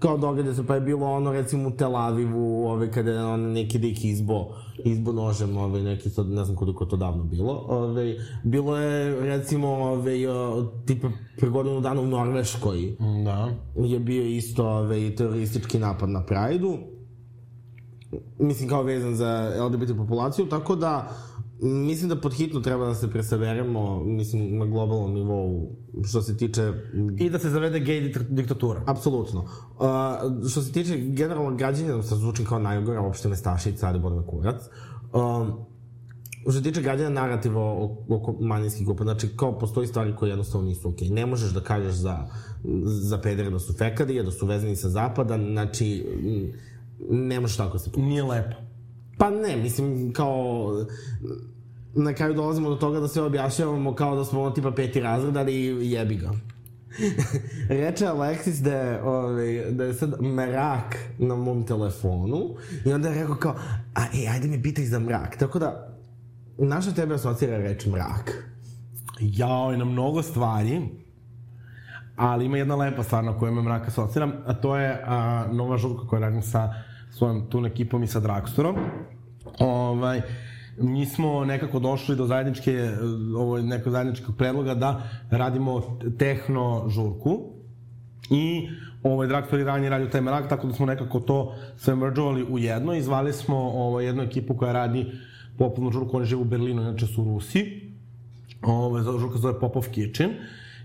kao 0.00 0.16
događa 0.16 0.54
se, 0.54 0.66
pa 0.66 0.74
je 0.74 0.80
bilo 0.80 1.06
ono, 1.06 1.32
recimo, 1.32 1.68
u 1.68 1.70
Tel 1.70 1.96
Avivu, 1.96 2.68
ove, 2.68 2.92
kada 2.92 3.10
je 3.10 3.24
on 3.24 3.40
neki 3.40 3.78
lik 3.78 4.04
izbo, 4.04 4.46
izbo 4.84 5.12
nožem, 5.12 5.56
ove, 5.56 5.82
neki, 5.82 6.10
sad 6.10 6.28
ne 6.28 6.44
znam 6.44 6.56
koliko 6.56 6.84
to 6.84 6.96
davno 6.96 7.24
bilo, 7.24 7.64
ove, 7.68 8.16
bilo 8.44 8.76
je, 8.76 9.20
recimo, 9.20 9.68
ove, 9.68 10.28
o, 10.28 10.62
tipa, 10.86 11.08
pre 11.38 11.48
godinu 11.48 11.80
dana 11.80 12.00
u 12.00 12.06
Norveškoj, 12.06 12.96
Da. 13.24 13.50
je 13.76 13.98
bio 13.98 14.22
isto 14.22 14.66
ove, 14.68 15.16
teroristički 15.16 15.78
napad 15.78 16.08
na 16.08 16.26
Prajdu, 16.26 16.78
mislim 18.38 18.68
kao 18.68 18.82
vezan 18.82 19.14
za 19.14 19.52
LGBT 19.66 19.96
populaciju, 19.96 20.46
tako 20.46 20.76
da 20.76 21.10
mislim 21.62 22.08
da 22.08 22.16
pod 22.16 22.34
hitno 22.34 22.60
treba 22.60 22.86
da 22.86 22.94
se 22.94 23.10
presaberemo, 23.10 24.04
mislim, 24.04 24.58
na 24.58 24.66
globalnom 24.66 25.14
nivou, 25.14 25.76
što 26.04 26.22
se 26.22 26.36
tiče 26.36 26.72
I 27.18 27.30
da 27.30 27.38
se 27.38 27.50
zavede 27.50 27.80
gej 27.80 28.00
dik- 28.00 28.28
diktatura. 28.28 28.82
Apsolutno. 28.86 29.40
Uh, 29.40 30.48
što 30.50 30.62
se 30.62 30.72
tiče 30.72 30.96
generalnog 30.98 31.58
građanja, 31.58 32.02
sad 32.02 32.18
zvučim 32.18 32.44
kao 32.46 32.58
najgora 32.58 33.00
uopšte 33.00 33.28
nestašica, 33.28 33.88
ali 33.88 33.98
bol 33.98 34.14
me 34.14 34.26
kurac. 34.26 34.62
Um, 35.12 35.52
što 36.42 36.52
se 36.52 36.62
tiče 36.62 36.82
građanja 36.82 37.10
narativa 37.10 37.60
oko 38.08 38.34
manjinskih 38.40 38.86
grupa, 38.86 39.04
znači 39.04 39.28
kao 39.36 39.58
postoji 39.58 39.86
stvari 39.86 40.16
koje 40.16 40.30
jednostavno 40.30 40.68
nisu 40.68 40.88
okej. 40.88 41.08
Ne 41.08 41.26
možeš 41.26 41.50
da 41.50 41.60
kažeš 41.60 41.94
za, 41.94 42.28
za 42.84 43.18
pedere 43.18 43.50
da 43.50 43.58
su 43.58 43.72
fekadije, 43.72 44.22
da 44.22 44.30
su 44.30 44.46
vezani 44.46 44.76
sa 44.76 44.88
zapada, 44.88 45.38
znači 45.38 46.06
ne 47.10 47.40
možeš 47.40 47.56
tako 47.56 47.78
se 47.78 47.90
Nije 47.96 48.22
lepo. 48.22 48.69
Pa 49.20 49.30
ne, 49.30 49.56
mislim, 49.56 50.12
kao... 50.12 50.68
Na 51.94 52.12
kraju 52.12 52.34
dolazimo 52.34 52.68
do 52.70 52.76
toga 52.76 53.00
da 53.00 53.08
se 53.08 53.22
objašnjavamo 53.22 53.94
kao 53.94 54.16
da 54.16 54.24
smo 54.24 54.40
ono 54.40 54.50
tipa 54.50 54.70
peti 54.70 55.00
razred, 55.00 55.36
ali 55.36 55.90
jebi 55.90 56.16
ga. 56.16 56.30
Reče 57.82 58.06
Alexis 58.06 58.62
da 58.62 58.72
je, 58.72 59.02
ovaj, 59.02 59.70
da 59.70 59.84
je 59.84 59.94
sad 59.94 60.22
mrak 60.22 60.96
na 61.18 61.34
mom 61.34 61.66
telefonu 61.66 62.54
i 62.84 62.92
onda 62.92 63.08
je 63.08 63.14
rekao 63.14 63.36
kao, 63.36 63.54
a 63.94 64.02
ej, 64.14 64.28
ajde 64.28 64.48
mi 64.48 64.62
pitaj 64.62 64.84
za 64.84 64.98
mrak. 64.98 65.36
Tako 65.36 65.58
da, 65.58 65.98
naša 66.58 66.92
tebe 66.92 67.14
asocira 67.14 67.58
reč 67.58 67.86
mrak. 67.86 68.44
Jao, 69.20 69.74
i 69.74 69.76
na 69.76 69.84
mnogo 69.84 70.22
stvari, 70.22 70.80
ali 72.16 72.44
ima 72.44 72.58
jedna 72.58 72.76
lepa 72.76 73.02
stvar 73.02 73.24
na 73.24 73.38
koju 73.38 73.52
me 73.52 73.62
mraka 73.62 73.86
asociram, 73.86 74.32
a 74.46 74.54
to 74.54 74.76
je 74.76 75.02
a, 75.06 75.46
nova 75.52 75.76
žurka 75.76 76.06
koja 76.06 76.20
radim 76.20 76.42
sa 76.42 76.74
svojom 77.10 77.46
tun 77.50 77.66
ekipom 77.66 78.02
i 78.02 78.06
sa 78.06 78.20
Dragstorom. 78.20 78.76
Ovaj, 79.58 80.22
mi 80.78 81.06
smo 81.06 81.44
nekako 81.44 81.78
došli 81.78 82.16
do 82.16 82.26
zajedničke, 82.26 82.90
ovo 83.36 83.58
nekog 83.58 83.92
zajedničkog 83.92 84.36
predloga 84.36 84.74
da 84.74 85.02
radimo 85.30 85.98
tehno 86.18 86.84
žurku 86.88 87.40
i 88.30 88.68
ovaj 89.02 89.28
Dragstor 89.28 89.60
i 89.60 89.64
ranije 89.64 89.90
radio 89.90 90.08
taj 90.08 90.20
merak, 90.20 90.48
tako 90.48 90.66
da 90.66 90.74
smo 90.74 90.86
nekako 90.86 91.20
to 91.20 91.54
sve 91.76 91.94
merđovali 91.94 92.44
u 92.44 92.58
jedno 92.58 92.94
i 92.94 93.02
zvali 93.02 93.32
smo 93.32 93.56
ovaj, 93.56 94.04
jednu 94.04 94.22
ekipu 94.22 94.56
koja 94.56 94.72
radi 94.72 95.06
popolnu 95.58 95.92
žurku, 95.92 96.16
oni 96.16 96.26
žive 96.26 96.40
u 96.40 96.44
Berlinu, 96.44 96.82
inače 96.82 97.06
su 97.06 97.24
Rusi. 97.24 97.90
Ovo, 98.62 99.18
žurka 99.18 99.38
zove 99.38 99.60
Popov 99.60 99.88
Kitchen 99.92 100.30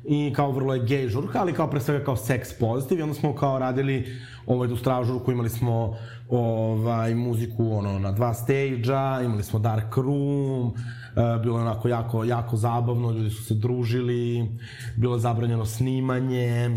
i 0.07 0.33
kao 0.35 0.51
vrlo 0.51 0.74
je 0.74 0.85
gej 0.85 1.07
žurka, 1.07 1.39
ali 1.41 1.53
kao 1.53 1.69
pre 1.69 1.79
svega 1.79 2.05
kao 2.05 2.15
sex 2.15 2.59
pozitiv 2.59 3.00
i 3.00 3.01
onda 3.01 3.13
smo 3.13 3.35
kao 3.35 3.59
radili 3.59 4.05
ovaj, 4.45 4.67
tu 4.67 4.77
stravu 4.77 5.05
žurku, 5.05 5.31
imali 5.31 5.50
smo 5.50 5.97
ovaj, 6.29 7.15
muziku 7.15 7.71
ono, 7.71 8.00
na 8.00 8.12
dva 8.12 8.33
stage-a, 8.33 9.21
imali 9.25 9.43
smo 9.43 9.59
dark 9.59 9.97
room, 9.97 10.74
e, 11.15 11.39
bilo 11.41 11.57
je 11.57 11.62
onako 11.62 11.88
jako, 11.88 12.24
jako 12.24 12.57
zabavno, 12.57 13.12
ljudi 13.12 13.29
su 13.29 13.43
se 13.43 13.53
družili, 13.53 14.50
bilo 14.95 15.15
je 15.15 15.19
zabranjeno 15.19 15.65
snimanje, 15.65 16.75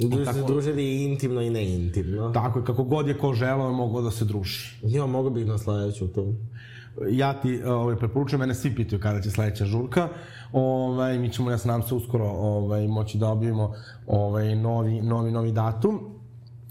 Ljudi 0.00 0.26
su 0.26 0.32
se 0.32 0.42
družili 0.46 0.84
i 0.84 1.04
intimno 1.04 1.40
i 1.40 1.50
neintimno. 1.50 2.30
tako 2.30 2.58
je, 2.58 2.64
kako 2.64 2.84
god 2.84 3.08
je 3.08 3.18
ko 3.18 3.32
želeo, 3.32 3.72
mogao 3.72 4.02
da 4.02 4.10
se 4.10 4.24
druži. 4.24 4.58
Jo, 4.82 5.06
mogu 5.06 5.30
bih 5.30 5.46
na 5.46 5.58
sledeću 5.58 6.08
tu. 6.08 6.34
Ja 7.08 7.32
ti 7.32 7.62
ovaj, 7.64 7.96
preporučujem, 7.96 8.40
mene 8.40 8.54
svi 8.54 8.74
pitaju 8.74 9.00
kada 9.00 9.20
će 9.20 9.30
sledeća 9.30 9.64
žurka. 9.64 10.08
Ovaj, 10.52 11.18
mi 11.18 11.28
ćemo, 11.30 11.50
ja 11.50 11.58
se 11.58 11.68
nadam 11.68 11.82
se, 11.82 11.94
uskoro 11.94 12.24
ovaj, 12.26 12.88
moći 12.88 13.18
da 13.18 13.28
objavimo 13.28 13.72
ovaj, 14.06 14.54
novi, 14.56 15.00
novi, 15.02 15.30
novi 15.30 15.52
datum. 15.52 16.00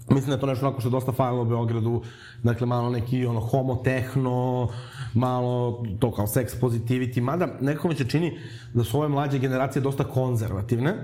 Mislim 0.08 0.26
da 0.26 0.34
je 0.34 0.40
to 0.40 0.46
nešto 0.46 0.66
onako 0.66 0.80
što 0.80 0.88
je 0.88 0.92
dosta 0.92 1.12
falilo 1.12 1.42
u 1.42 1.46
Beogradu, 1.46 2.02
dakle 2.42 2.66
malo 2.66 2.90
neki 2.90 3.26
ono 3.26 3.40
homo 3.40 3.76
tehno, 3.76 4.68
malo 5.14 5.82
to 5.98 6.12
kao 6.12 6.26
sex 6.26 6.46
positivity, 6.60 7.20
mada 7.20 7.48
nekako 7.60 7.88
mi 7.88 7.94
se 7.94 8.04
čini 8.04 8.38
da 8.74 8.84
su 8.84 8.98
ove 8.98 9.08
mlađe 9.08 9.38
generacije 9.38 9.82
dosta 9.82 10.04
konzervativne, 10.04 10.94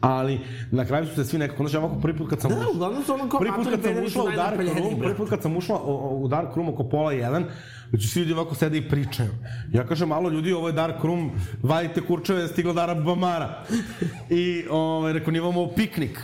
ali 0.00 0.40
na 0.70 0.84
kraju 0.84 1.06
su 1.06 1.14
se 1.14 1.24
svi 1.24 1.38
nekako, 1.38 1.62
znači 1.62 1.76
ovako 1.76 2.00
prvi 2.00 2.18
put 2.18 2.30
kad 2.30 2.40
sam 2.40 2.50
Da, 2.50 2.56
ušao- 2.56 2.70
uglavnom 2.70 3.02
su 3.02 3.12
ono 3.14 3.28
kao 3.28 3.40
prvi 3.40 3.52
put 3.52 3.64
kad 3.66 3.82
sam 3.84 4.04
ušao 4.04 4.24
u 4.24 4.28
Dark 4.28 4.56
Room, 4.58 5.00
prvi 5.00 5.14
put 5.14 5.28
kad 5.28 5.42
sam 5.42 5.56
ušla 5.56 5.76
o- 5.76 5.80
o- 5.86 6.16
u 6.16 6.28
Dark 6.28 6.56
Room 6.56 6.68
oko 6.68 6.84
pola 6.84 7.12
jedan, 7.12 7.44
znači 7.90 8.08
svi 8.08 8.20
ljudi 8.20 8.32
ovako 8.32 8.54
sede 8.54 8.78
i 8.78 8.88
pričaju. 8.88 9.30
Ja 9.72 9.86
kažem, 9.86 10.08
malo 10.08 10.30
ljudi, 10.30 10.52
ovo 10.52 10.68
je 10.68 10.72
Dark 10.72 11.04
Room, 11.04 11.30
vadite 11.62 12.00
kurčeve, 12.00 12.48
stigla 12.48 12.72
Dara 12.72 12.94
Bamara. 12.94 13.64
I 14.30 14.64
ovaj, 14.70 15.12
rekao, 15.12 15.32
nije 15.32 15.42
vam 15.42 15.56
ovo 15.56 15.72
piknik. 15.74 16.20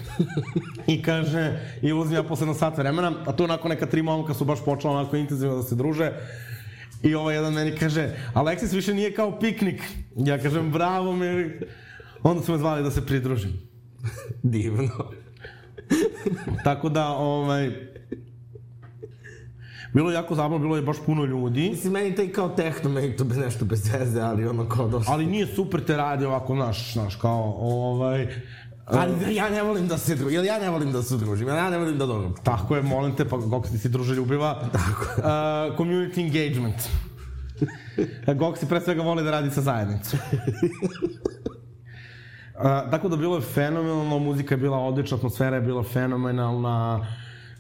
I 0.87 1.03
kaže, 1.03 1.61
i 1.83 1.93
ulazim 1.93 2.15
ja 2.15 2.23
posle 2.23 2.45
jedno 2.45 2.55
sat 2.55 2.79
vremena, 2.79 3.13
a 3.27 3.37
tu 3.37 3.45
onako 3.45 3.69
neka 3.69 3.87
tri 3.87 4.03
momka 4.03 4.35
su 4.35 4.45
baš 4.45 4.65
počela 4.65 4.95
onako 4.95 5.17
intenzivno 5.17 5.57
da 5.57 5.63
se 5.63 5.75
druže. 5.75 6.13
I 7.03 7.15
ovaj 7.15 7.35
jedan 7.35 7.55
meni 7.55 7.77
kaže, 7.77 8.11
Aleksis 8.35 8.73
više 8.73 8.95
nije 8.95 9.15
kao 9.15 9.39
piknik. 9.39 9.83
Ja 10.17 10.39
kažem, 10.39 10.71
bravo 10.71 11.17
mi. 11.17 11.51
Onda 12.23 12.43
su 12.43 12.53
me 12.53 12.59
zvali 12.59 12.83
da 12.83 12.91
se 12.91 13.07
pridružim. 13.07 13.53
Divno. 14.43 15.11
Tako 16.65 16.89
da, 16.89 17.09
ovaj... 17.09 17.90
Bilo 19.93 20.11
je 20.11 20.15
jako 20.15 20.35
zabavno, 20.35 20.59
bilo 20.59 20.77
je 20.77 20.83
baš 20.83 20.97
puno 21.07 21.25
ljudi. 21.25 21.71
Mislim, 21.71 21.93
meni 21.93 22.15
taj 22.15 22.29
kao 22.33 22.49
tehno, 22.49 22.91
meni 22.91 23.17
to 23.17 23.25
bez 23.25 23.39
nešto 23.39 23.65
bez 23.65 23.93
veze, 23.93 24.21
ali 24.21 24.47
ono 24.47 24.69
kao 24.69 24.89
došlo. 24.89 25.13
Ali 25.13 25.27
nije 25.27 25.47
super 25.47 25.85
te 25.85 25.97
radi 25.97 26.25
ovako, 26.25 26.55
znaš, 26.55 26.93
znaš, 26.93 27.17
kao, 27.17 27.57
ovaj... 27.61 28.29
Ali 28.87 29.35
ja 29.35 29.51
ne 29.51 29.63
volim 29.63 29.89
da 29.89 29.99
se 29.99 30.15
družim, 30.15 30.35
jer 30.35 30.45
ja 30.45 30.59
ne 30.59 30.71
volim 30.71 30.93
da 30.93 31.03
se 31.03 31.17
družim, 31.17 31.49
ja 31.49 31.71
ne 31.71 31.79
volim 31.79 31.99
da 31.99 32.07
dobro. 32.07 32.31
Tako 32.43 32.77
je, 32.77 32.83
molim 32.83 33.17
te, 33.17 33.25
pa 33.25 33.37
Goksi 33.37 33.73
ti 33.73 33.79
si 33.79 33.89
druželjubiva. 33.89 34.55
Tako 34.73 35.05
uh, 35.19 35.25
Community 35.79 36.21
engagement. 36.27 36.89
Goksi 38.37 38.67
pre 38.67 38.81
svega 38.81 39.03
voli 39.03 39.23
da 39.23 39.31
radi 39.31 39.51
sa 39.51 39.61
zajednicom. 39.61 40.19
Uh, 42.55 42.91
tako 42.91 43.09
da 43.09 43.17
bilo 43.17 43.37
je 43.37 43.43
fenomenalno, 43.43 44.19
muzika 44.19 44.55
je 44.55 44.59
bila 44.59 44.79
odlična, 44.79 45.17
atmosfera 45.17 45.57
je 45.57 45.63
bila 45.63 45.83
fenomenalna. 45.83 47.07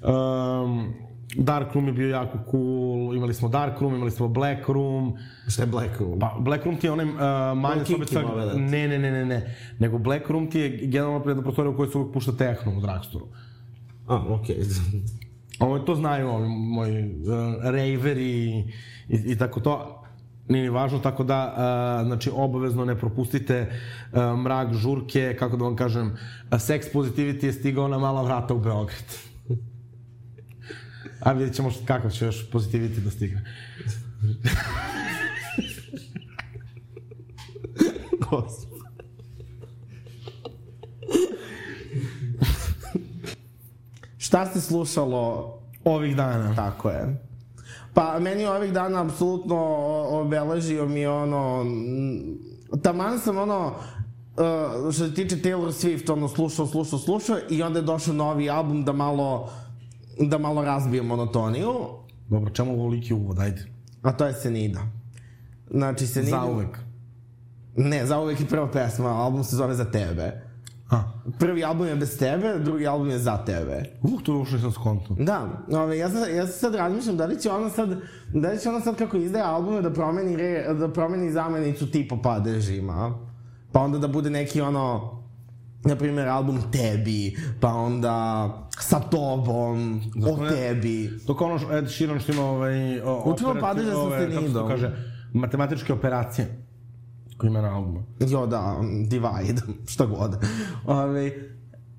Um, 0.02 0.94
Dark 1.37 1.75
Room 1.75 1.87
je 1.87 1.92
bio 1.92 2.08
jako 2.08 2.38
cool, 2.50 3.16
imali 3.16 3.34
smo 3.34 3.49
Dark 3.49 3.80
Room, 3.80 3.94
imali 3.94 4.10
smo 4.10 4.28
Black 4.28 4.68
Room. 4.68 5.16
Šta 5.49 5.62
je 5.62 5.66
Black 5.66 6.00
Room? 6.00 6.18
Pa, 6.18 6.37
Black 6.38 6.64
Room 6.64 6.76
ti 6.76 6.87
je 6.87 6.90
onaj 6.90 7.06
uh, 7.06 7.12
manja 7.58 7.84
sobica... 7.84 8.22
Ne, 8.56 8.88
ne, 8.88 8.99
ne, 8.99 9.10
ne, 9.10 9.26
ne. 9.26 9.56
Nego 9.78 9.99
Black 9.99 10.30
Room 10.30 10.50
ti 10.50 10.60
je 10.60 10.87
generalno 10.87 11.22
jedna 11.26 11.42
prostorija 11.42 11.70
u 11.70 11.76
kojoj 11.76 11.90
se 11.90 11.99
uvijek 11.99 12.12
pušta 12.12 12.32
tehno 12.32 12.72
u 12.76 12.80
drugstoru. 12.80 13.26
A, 14.06 14.16
okej. 14.28 14.56
Ovo, 15.58 15.78
to 15.78 15.94
znaju 15.94 16.28
ovi 16.28 16.49
moji 16.49 17.04
uh, 17.04 17.64
raveri 17.64 18.30
i, 18.30 18.64
i, 19.08 19.32
i 19.32 19.38
tako 19.38 19.60
to. 19.60 19.96
Nije 20.49 20.62
ni 20.62 20.68
važno, 20.68 20.99
tako 20.99 21.25
da, 21.25 21.54
uh, 22.00 22.06
znači, 22.06 22.30
obavezno 22.34 22.84
ne 22.84 22.99
propustite 22.99 23.72
uh, 24.12 24.38
mrak 24.38 24.72
žurke, 24.72 25.37
kako 25.38 25.56
da 25.56 25.64
vam 25.64 25.76
kažem, 25.76 26.16
sex 26.50 26.92
positivity 26.94 27.44
je 27.44 27.52
stigao 27.52 27.88
na 27.88 27.99
mala 27.99 28.22
vrata 28.22 28.54
u 28.54 28.58
Beograd. 28.58 29.29
A 31.21 31.33
vidjet 31.33 31.57
ćemo 31.57 31.71
kakav 31.87 32.11
će 32.11 32.25
još 32.25 32.50
positivity 32.50 33.00
da 33.00 33.11
stigne. 33.11 33.45
Gospod. 38.30 38.71
Šta 44.19 44.47
ste 44.47 44.60
slušalo 44.60 45.60
Ovih 45.84 46.17
dana. 46.17 46.54
Tako 46.56 46.91
je. 46.91 47.26
Pa 47.95 48.19
meni 48.21 48.47
ovih 48.47 48.73
dana 48.73 49.02
apsolutno 49.04 49.56
obeležio 50.10 50.86
mi 50.86 51.06
ono... 51.06 51.67
Taman 52.82 53.19
sam 53.19 53.39
ono... 53.39 53.75
Uh, 54.30 54.93
što 54.93 55.06
se 55.06 55.15
tiče 55.15 55.36
Taylor 55.36 55.73
Swift, 55.73 56.13
ono, 56.13 56.28
slušao, 56.28 56.67
slušao, 56.67 56.99
slušao 56.99 57.36
i 57.50 57.63
onda 57.63 57.78
je 57.78 57.82
došao 57.82 58.15
novi 58.15 58.50
album 58.50 58.84
da 58.84 58.93
malo 58.93 59.50
da 60.21 60.39
malo 60.39 60.65
razbije 60.65 61.02
monotoniju, 61.02 61.73
Dobro, 62.28 62.50
čemu 62.50 62.73
ovoliki 62.73 63.15
uvod, 63.15 63.39
ajde. 63.39 63.65
a 64.02 64.13
to 64.13 64.26
je 64.26 64.33
Senida. 64.33 64.80
Znači, 65.71 66.06
Senida... 66.06 66.30
Zauvek. 66.30 66.78
Ne, 67.76 68.06
za 68.06 68.21
uvek 68.21 68.41
je 68.41 68.47
prva 68.47 68.71
pesma, 68.71 69.09
album 69.09 69.45
se 69.45 69.56
zove 69.56 69.75
Za 69.75 69.85
tebe. 69.85 70.50
A, 70.91 71.02
Prvi 71.39 71.65
album 71.65 71.87
je 71.87 71.97
bez 71.97 72.19
tebe, 72.19 72.59
drugi 72.59 72.87
album 72.87 73.11
je 73.11 73.19
za 73.19 73.45
tebe. 73.45 73.85
uh, 74.02 74.23
to 74.23 74.33
je 74.33 74.39
ušli 74.39 74.59
sam 74.61 74.73
skonto. 74.73 75.15
Da, 75.19 75.65
ove, 75.73 75.99
ja, 75.99 76.11
sad, 76.11 76.35
ja 76.35 76.47
sad 76.47 76.75
razmišljam 76.75 77.17
da 77.17 77.26
li 77.26 77.41
će 77.41 77.50
ona 77.50 77.71
sad, 77.71 77.89
da 78.35 78.50
li 78.50 78.59
će 78.59 78.69
ona 78.69 78.80
sad 78.80 78.97
kako 78.97 79.17
izdaje 79.17 79.45
albume 79.45 79.83
da 79.83 79.93
promeni, 79.93 80.37
re, 80.37 80.75
da 80.75 80.93
promeni 80.93 81.33
zamenicu 81.33 81.91
tipa 81.91 82.17
padežima. 82.23 83.19
Pa 83.73 83.80
onda 83.80 83.99
da 83.99 84.09
bude 84.09 84.30
neki 84.30 84.61
ono, 84.61 85.20
na 85.84 85.97
primjer 85.97 86.28
album 86.28 86.60
Tebi, 86.73 87.36
pa 87.60 87.69
onda 87.69 88.49
sa 88.80 89.00
tobom, 89.00 90.00
o 90.26 90.43
ne- 90.43 90.50
tebi. 90.50 91.10
To 91.26 91.36
kao 91.36 91.47
ono 91.47 91.58
što 91.58 91.76
Ed 91.76 91.90
Sheeran 91.90 92.21
što 92.21 92.32
ima 92.32 92.43
ovaj... 92.43 93.00
O, 93.00 93.32
Učimo 93.32 93.50
ove, 93.50 93.60
kako 93.60 93.80
se 93.80 94.69
kaže, 94.69 94.97
matematičke 95.32 95.93
operacije. 95.93 96.64
Koji 97.36 97.50
ima 97.50 97.60
na 97.60 97.76
albumu. 97.76 98.02
Jo, 98.28 98.47
da, 98.47 98.76
divide, 99.06 99.62
šta 99.88 100.06
god. 100.06 100.45
Ove, 100.86 101.32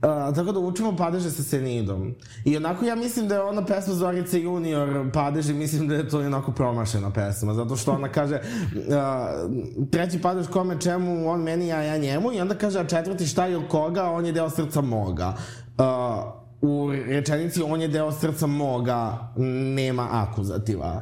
a, 0.02 0.32
tako 0.36 0.52
da 0.52 0.60
učimo 0.60 0.96
padeže 0.96 1.32
sa 1.32 1.44
Senidom. 1.44 2.16
I 2.46 2.58
onako 2.58 2.86
ja 2.86 2.96
mislim 2.96 3.28
da 3.28 3.36
je 3.36 3.42
ona 3.42 3.66
pesma 3.66 3.94
Zorice 3.94 4.42
Junior 4.42 5.12
padeži, 5.14 5.54
mislim 5.54 5.88
da 5.88 5.96
je 5.96 6.10
to 6.10 6.20
onako 6.20 6.52
promašena 6.52 7.12
pesma, 7.12 7.54
zato 7.54 7.76
što 7.76 7.92
ona 7.92 8.10
kaže 8.10 8.36
uh, 8.36 9.92
treći 9.92 10.22
padež 10.22 10.48
kome 10.48 10.82
čemu, 10.82 11.30
on 11.30 11.44
meni, 11.44 11.74
a 11.74 11.82
ja 11.82 11.98
njemu, 11.98 12.34
i 12.34 12.42
onda 12.42 12.56
kaže, 12.56 12.80
a 12.80 12.88
četvrti 12.88 13.28
šta 13.28 13.46
je 13.46 13.68
koga, 13.70 14.12
on 14.12 14.26
je 14.26 14.32
deo 14.32 14.50
srca 14.50 14.82
moga. 14.82 15.34
Uh, 15.78 16.42
u 16.62 16.92
rečenici 16.92 17.62
on 17.62 17.82
je 17.82 17.88
deo 17.88 18.12
srca 18.12 18.48
moga, 18.48 19.34
nema 19.76 20.08
akuzativa 20.12 21.02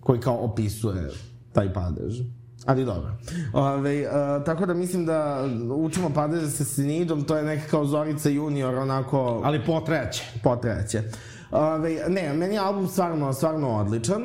koji 0.00 0.20
kao 0.20 0.36
opisuje 0.36 1.10
taj 1.52 1.72
padež. 1.72 2.20
Ali 2.66 2.84
dobro. 2.84 3.12
Ove, 3.52 4.00
uh, 4.00 4.44
tako 4.44 4.66
da 4.66 4.74
mislim 4.74 5.06
da 5.06 5.48
učimo 5.76 6.10
padeže 6.10 6.50
sa 6.50 6.64
Sinidom, 6.64 7.24
to 7.24 7.36
je 7.36 7.44
neka 7.44 7.68
kao 7.70 7.86
Zorica 7.86 8.28
Junior, 8.28 8.74
onako 8.74 9.40
Ali 9.44 9.64
potreće. 9.66 10.24
potreće. 10.42 11.02
Ove, 11.50 12.04
ne, 12.08 12.32
meni 12.32 12.54
je 12.54 12.60
album 12.60 12.88
stvarno, 12.88 13.32
stvarno 13.32 13.68
odličan. 13.68 14.22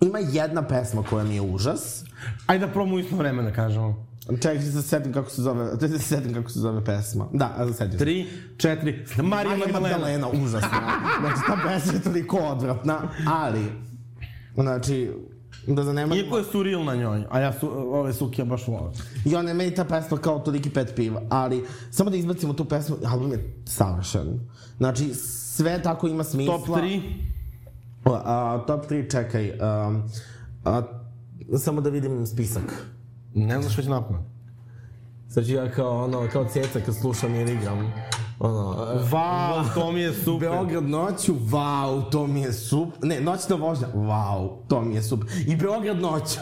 Ima 0.00 0.18
jedna 0.18 0.62
pesma 0.68 1.02
koja 1.02 1.24
mi 1.24 1.34
je 1.34 1.40
užas. 1.40 2.04
Ajde 2.46 2.66
da 2.66 2.72
probamo 2.72 2.96
u 2.96 2.98
isto 2.98 3.16
vreme 3.16 3.42
da 3.42 3.52
kažemo. 3.52 4.06
Čekaj, 4.42 4.54
da 4.54 4.62
se 4.62 4.82
setim 4.82 5.12
kako 5.12 5.30
se 5.30 5.42
zove, 5.42 5.76
da 5.76 5.88
se 5.98 5.98
setim 5.98 6.34
kako 6.34 6.50
se 6.50 6.58
zove 6.58 6.84
pesma. 6.84 7.26
Da, 7.32 7.54
a 7.56 7.72
setim 7.72 7.92
se. 7.92 7.98
Tri, 7.98 8.26
četiri, 8.56 9.04
Marija 9.16 9.28
Marija 9.28 9.56
Magdalena. 9.56 9.98
Magdalena, 9.98 10.28
užasna. 10.44 10.68
Znači, 11.20 11.40
ta 11.46 11.56
pesma 11.68 11.92
je 11.92 12.00
toliko 12.00 12.36
odvratna, 12.36 12.98
ali, 13.26 13.64
znači, 14.54 15.12
da 15.66 15.84
zanemarim... 15.84 16.24
Iako 16.24 16.38
je 16.38 16.44
suril 16.44 16.84
na 16.84 16.94
njoj, 16.94 17.24
a 17.30 17.40
ja 17.40 17.52
su, 17.52 17.70
ove 17.94 18.12
sukije 18.12 18.44
baš 18.44 18.66
volim. 18.66 18.92
I 19.24 19.36
ona 19.36 19.48
je 19.50 19.54
meni 19.54 19.74
ta 19.74 19.84
pesma 19.84 20.18
kao 20.18 20.38
toliki 20.38 20.70
pet 20.70 20.92
piva, 20.96 21.22
ali 21.28 21.64
samo 21.90 22.10
da 22.10 22.16
izbacimo 22.16 22.52
tu 22.52 22.64
pesmu, 22.64 22.96
album 23.06 23.32
je 23.32 23.54
savršen. 23.64 24.40
Znači, 24.76 25.14
sve 25.14 25.82
tako 25.82 26.08
ima 26.08 26.24
smisla. 26.24 26.58
Top 26.58 26.66
3, 26.66 27.00
A, 28.04 28.20
a, 28.24 28.64
top 28.66 28.90
3, 28.90 29.10
čekaj. 29.10 29.50
Um, 29.50 30.02
a, 30.64 30.82
samo 31.58 31.80
da 31.80 31.90
vidim 31.90 32.26
spisak. 32.26 32.86
ne 33.34 33.62
znaš 33.62 33.78
već 33.78 33.86
napamet. 33.86 34.22
Sad 35.28 35.46
ću 35.46 35.52
ja 35.52 35.70
kao, 35.70 36.04
ono, 36.04 36.28
kao 36.32 36.44
ceca 36.44 36.80
kad 36.80 36.94
slušam 36.96 37.34
ili 37.34 37.52
igram. 37.52 37.92
Ono, 38.38 38.76
Vau, 39.10 39.64
to 39.74 39.92
mi 39.92 40.00
je 40.00 40.12
super. 40.12 40.48
Beograd 40.48 40.88
noću, 40.88 41.34
vau, 41.50 42.02
to 42.10 42.26
mi 42.26 42.40
je 42.40 42.52
super. 42.52 42.98
Ne, 43.02 43.20
noćna 43.20 43.56
vožnja, 43.56 43.86
vau, 43.94 44.58
to 44.68 44.80
mi 44.80 44.94
je 44.94 45.02
super. 45.02 45.28
I 45.46 45.56
Beograd 45.56 46.00
noću. 46.00 46.40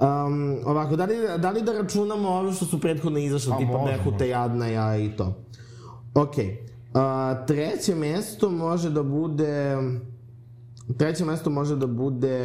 Um, 0.00 0.56
ovako, 0.64 0.96
da 0.96 1.04
li, 1.04 1.14
da 1.38 1.50
li 1.50 1.62
da 1.62 1.72
računamo 1.72 2.28
ove 2.28 2.52
što 2.52 2.64
su 2.64 2.80
prethodno 2.80 3.18
izašle, 3.18 3.52
Pa, 3.52 3.58
tipa 3.58 3.84
Behute. 3.84 4.28
Jadna, 4.28 4.66
ja 4.66 4.96
i 4.96 5.16
to? 5.16 5.34
Okej. 6.14 6.66
Uh, 6.94 7.46
treće 7.46 7.94
mesto 7.94 8.50
može 8.50 8.90
da 8.90 9.02
bude... 9.02 9.76
Treće 10.98 11.24
mesto 11.24 11.50
može 11.50 11.76
da 11.76 11.86
bude 11.86 12.36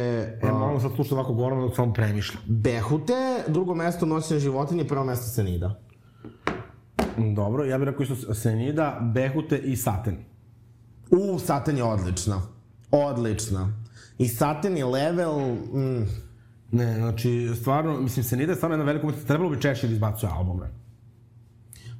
E, 0.42 0.52
moram 0.52 0.80
sad 0.80 0.90
slušati 0.94 1.14
ovako 1.14 1.32
govorno 1.32 1.66
dok 1.66 1.76
sam 1.76 1.92
premišljam. 1.92 2.42
Behute, 2.46 3.44
drugo 3.48 3.74
mesto 3.74 4.06
Noćne 4.06 4.38
životinje, 4.38 4.84
prvo 4.84 5.04
mesto 5.04 5.26
Senida. 5.26 5.80
Dobro, 7.34 7.64
ja 7.64 7.78
bih 7.78 7.84
rekao 7.84 8.02
isto 8.02 8.34
Senida, 8.34 8.98
Behute 9.14 9.58
i 9.58 9.76
Saten. 9.76 10.16
U, 11.10 11.38
Satan 11.38 11.76
je 11.76 11.84
odlična. 11.84 12.42
Odlična. 12.90 13.72
I 14.18 14.28
Satan 14.28 14.76
je 14.76 14.84
level... 14.84 15.38
Mm, 15.74 16.06
Ne, 16.72 16.94
znači, 16.96 17.50
stvarno, 17.60 18.00
mislim, 18.00 18.24
Senida 18.24 18.52
je 18.52 18.56
stvarno 18.56 18.74
jedna 18.74 18.84
velika 18.84 19.06
umetnica, 19.06 19.28
trebalo 19.28 19.50
bi 19.50 19.60
češće 19.60 19.86
da 19.86 19.92
izbacuje 19.92 20.32
albume. 20.32 20.70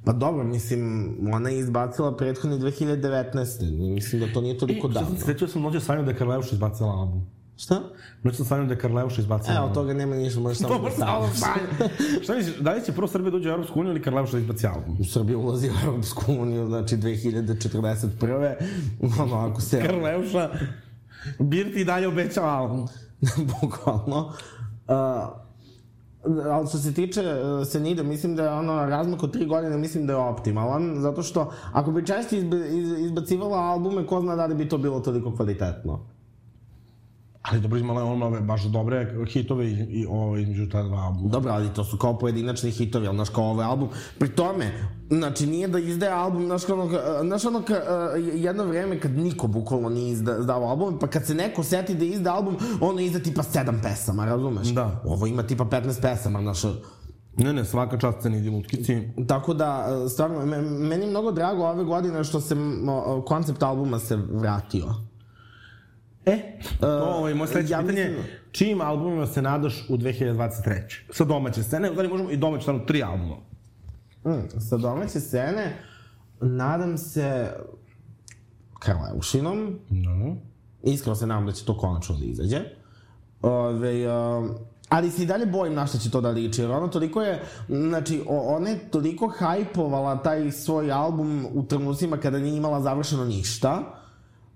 pa 0.05 0.13
dobro, 0.13 0.43
mislim, 0.43 1.15
ona 1.33 1.49
je 1.49 1.59
izbacila 1.59 2.17
prethodni 2.17 2.59
2019. 2.59 3.93
Mislim 3.93 4.21
da 4.21 4.33
to 4.33 4.41
nije 4.41 4.57
toliko 4.57 4.87
sad 4.87 4.93
davno. 4.93 5.09
sam 5.09 5.17
se 5.17 5.23
svetio 5.25 5.47
sam 5.47 5.61
nođe 5.61 5.79
sanjao 5.79 6.05
da 6.05 6.11
je 6.11 6.17
Karleuša 6.17 6.49
izbacila 6.53 6.89
album. 6.89 7.27
Šta? 7.63 7.81
Noć 8.23 8.35
sam 8.35 8.45
sanjao 8.45 8.65
da 8.65 8.73
je 8.73 8.79
Karleuša 8.79 9.21
izbacila 9.21 9.57
Evo, 9.57 9.69
toga 9.73 9.93
nema 9.93 10.15
ništa, 10.15 10.39
možeš 10.39 10.57
samo 10.57 10.79
da 10.79 10.91
stavljaš. 10.91 11.33
sanjam. 11.33 11.91
Šta 12.23 12.35
misliš, 12.35 12.57
da 12.57 12.73
li 12.73 12.85
će 12.85 12.91
prvo 12.91 13.07
Srbija 13.07 13.31
dođe 13.31 13.49
u 13.49 13.51
Europsku 13.51 13.79
uniju 13.79 13.91
ili 13.91 14.01
Karleuša 14.01 14.31
da 14.31 14.39
izbaci 14.39 14.67
album? 14.67 14.97
U 14.99 15.05
Srbiji 15.05 15.35
ulazi 15.35 15.69
u 15.69 15.73
Europsku 15.85 16.33
uniju, 16.39 16.67
znači 16.67 16.97
2041. 16.97 18.53
Ono, 19.19 19.35
ako 19.35 19.61
se... 19.61 19.81
Karleuša, 19.81 20.49
Birti 21.39 21.81
i 21.81 21.85
dalje 21.85 22.07
obećao 22.07 22.45
album. 22.45 22.87
Bukvalno. 23.61 24.33
Uh, 24.87 24.93
ali 26.51 26.67
što 26.67 26.77
se 26.77 26.93
tiče 26.93 27.21
uh, 27.21 27.67
Senida, 27.67 28.03
mislim 28.03 28.35
da 28.35 28.43
je 28.43 28.49
ono 28.49 28.85
razmak 28.85 29.23
od 29.23 29.33
tri 29.33 29.45
godine, 29.45 29.77
mislim 29.77 30.07
da 30.07 30.13
je 30.13 30.17
optimalan, 30.17 30.95
zato 31.01 31.23
što 31.23 31.51
ako 31.73 31.91
bi 31.91 32.05
češće 32.05 32.37
izbe, 32.37 32.57
iz, 32.69 32.99
izbacivala 32.99 33.57
albume, 33.57 34.07
ko 34.07 34.21
zna 34.21 34.35
da 34.35 34.45
li 34.45 34.55
bi 34.55 34.69
to 34.69 34.77
bilo 34.77 34.99
toliko 34.99 35.35
kvalitetno. 35.35 36.13
Ali 37.43 37.61
dobro, 37.61 37.79
imala 37.79 38.01
je 38.01 38.07
ona 38.07 38.39
baš 38.41 38.63
dobre 38.63 39.15
hitove 39.27 39.65
i, 39.67 39.71
i 39.71 40.05
ovo 40.05 40.37
između 40.37 40.69
ta 40.69 40.83
dva 40.83 40.97
albuma. 40.97 41.29
Dobro, 41.29 41.51
ali 41.51 41.69
to 41.69 41.83
su 41.83 41.97
kao 41.97 42.17
pojedinačni 42.17 42.71
hitovi, 42.71 43.07
ali 43.07 43.17
znaš 43.17 43.29
kao 43.29 43.43
ovaj 43.43 43.65
album. 43.65 43.89
Pri 44.19 44.29
tome, 44.29 44.71
znači 45.09 45.47
nije 45.47 45.67
da 45.67 45.79
izdaje 45.79 46.11
album, 46.11 46.45
znaš 46.45 46.69
ono, 46.69 46.89
znaš 47.23 47.45
ono 47.45 47.61
ka, 47.61 47.73
uh, 47.73 48.33
jedno 48.35 48.65
vreme 48.65 48.99
kad 48.99 49.11
niko 49.11 49.47
bukvalno 49.47 49.89
nije 49.89 50.11
izda, 50.11 50.37
izdao 50.39 50.63
album, 50.63 50.99
pa 50.99 51.07
kad 51.07 51.25
se 51.25 51.33
neko 51.35 51.63
seti 51.63 51.95
da 51.95 52.05
izda 52.05 52.33
album, 52.33 52.57
ono 52.81 52.99
izda 52.99 53.19
tipa 53.19 53.43
sedam 53.43 53.79
pesama, 53.83 54.25
razumeš? 54.25 54.67
Da. 54.67 55.01
Ovo 55.05 55.27
ima 55.27 55.43
tipa 55.43 55.65
15 55.65 56.01
pesama, 56.01 56.41
znaš, 56.41 56.63
Ne, 57.37 57.53
ne, 57.53 57.65
svaka 57.65 57.97
čast 57.97 58.21
Senidi 58.21 58.51
Mutkici. 58.51 59.01
Tako 59.27 59.53
da, 59.53 59.87
e, 60.05 60.09
stvarno, 60.09 60.45
me- 60.45 60.61
meni 60.61 61.03
je 61.05 61.09
mnogo 61.09 61.31
drago 61.31 61.63
ove 61.63 61.83
godine 61.83 62.23
što 62.23 62.41
se 62.41 62.55
koncept 63.25 63.63
albuma 63.63 63.99
se 63.99 64.15
vratio. 64.15 64.85
E, 66.25 66.59
to 66.79 66.87
ovaj, 66.99 67.33
moje 67.33 67.47
sledeće 67.47 67.73
ja 67.73 67.79
pitanje, 67.79 68.03
mislim- 68.05 68.25
čijim 68.51 68.81
albumima 68.81 69.27
se 69.27 69.41
nadaš 69.41 69.85
u 69.89 69.97
2023. 69.97 71.05
Sa 71.09 71.23
domaće 71.23 71.63
scene, 71.63 71.91
u 71.91 71.95
možemo 71.95 72.31
i 72.31 72.37
domaće, 72.37 72.61
stvarno 72.61 72.85
tri 72.85 73.03
albuma. 73.03 73.35
Mm, 74.25 74.59
sa 74.59 74.77
domaće 74.77 75.19
scene, 75.19 75.73
nadam 76.41 76.97
se 76.97 77.49
Karleušinom, 78.79 79.79
No. 79.89 80.35
iskreno 80.83 81.15
se 81.15 81.27
nadam 81.27 81.45
da 81.45 81.51
će 81.51 81.65
to 81.65 81.77
konačno 81.77 82.15
da 82.15 82.25
izađe. 82.25 82.59
Ove, 83.41 84.07
um, 84.09 84.49
ali 84.89 85.11
se 85.11 85.23
i 85.23 85.25
dalje 85.25 85.45
bojim 85.45 85.73
na 85.73 85.87
šta 85.87 85.97
će 85.97 86.11
to 86.11 86.21
da 86.21 86.29
liči, 86.29 86.61
jer 86.61 86.71
ona 86.71 86.87
toliko 86.87 87.21
je, 87.21 87.41
znači, 87.69 88.21
ona 88.27 88.69
je 88.69 88.89
toliko 88.91 89.27
hajpovala 89.27 90.23
taj 90.23 90.51
svoj 90.51 90.91
album 90.91 91.47
u 91.53 91.63
trenucima 91.63 92.17
kada 92.17 92.39
nije 92.39 92.57
imala 92.57 92.81
završeno 92.81 93.25
ništa, 93.25 93.81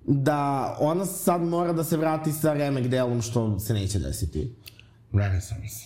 da 0.08 0.76
ona 0.80 1.06
sad 1.06 1.41
mora 1.41 1.74
da 1.74 1.84
se 1.84 1.98
vrati 1.98 2.32
sa 2.32 2.54
remek 2.54 2.88
delom, 2.88 3.22
što 3.22 3.60
se 3.60 3.74
neće 3.74 4.00
desiti. 4.00 4.56
Renaissance. 5.13 5.86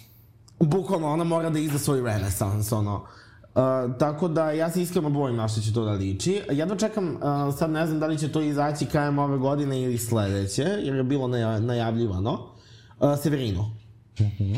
Bukvalno, 0.60 1.08
ona 1.08 1.24
mora 1.24 1.50
da 1.50 1.60
izda 1.60 1.80
svoj 1.80 2.02
renesans, 2.02 2.72
ono. 2.72 2.96
Uh, 2.96 3.98
tako 4.00 4.28
da 4.28 4.52
ja 4.52 4.72
se 4.72 4.82
iskreno 4.82 5.10
bojim 5.10 5.38
na 5.38 5.48
što 5.48 5.62
će 5.62 5.74
to 5.74 5.86
da 5.86 5.92
liči. 5.92 6.42
Jedva 6.52 6.76
čekam, 6.76 7.16
uh, 7.16 7.58
sad 7.58 7.72
ne 7.72 7.88
znam 7.88 8.00
da 8.00 8.08
li 8.08 8.18
će 8.18 8.32
to 8.32 8.42
izaći 8.42 8.86
krajem 8.86 9.20
ove 9.20 9.38
godine 9.38 9.82
ili 9.82 9.98
sledeće, 9.98 10.64
jer 10.64 10.96
je 10.96 11.04
bilo 11.04 11.28
naja, 11.28 11.60
najavljivano. 11.60 12.32
Uh, 13.00 13.20
Severinu. 13.24 13.66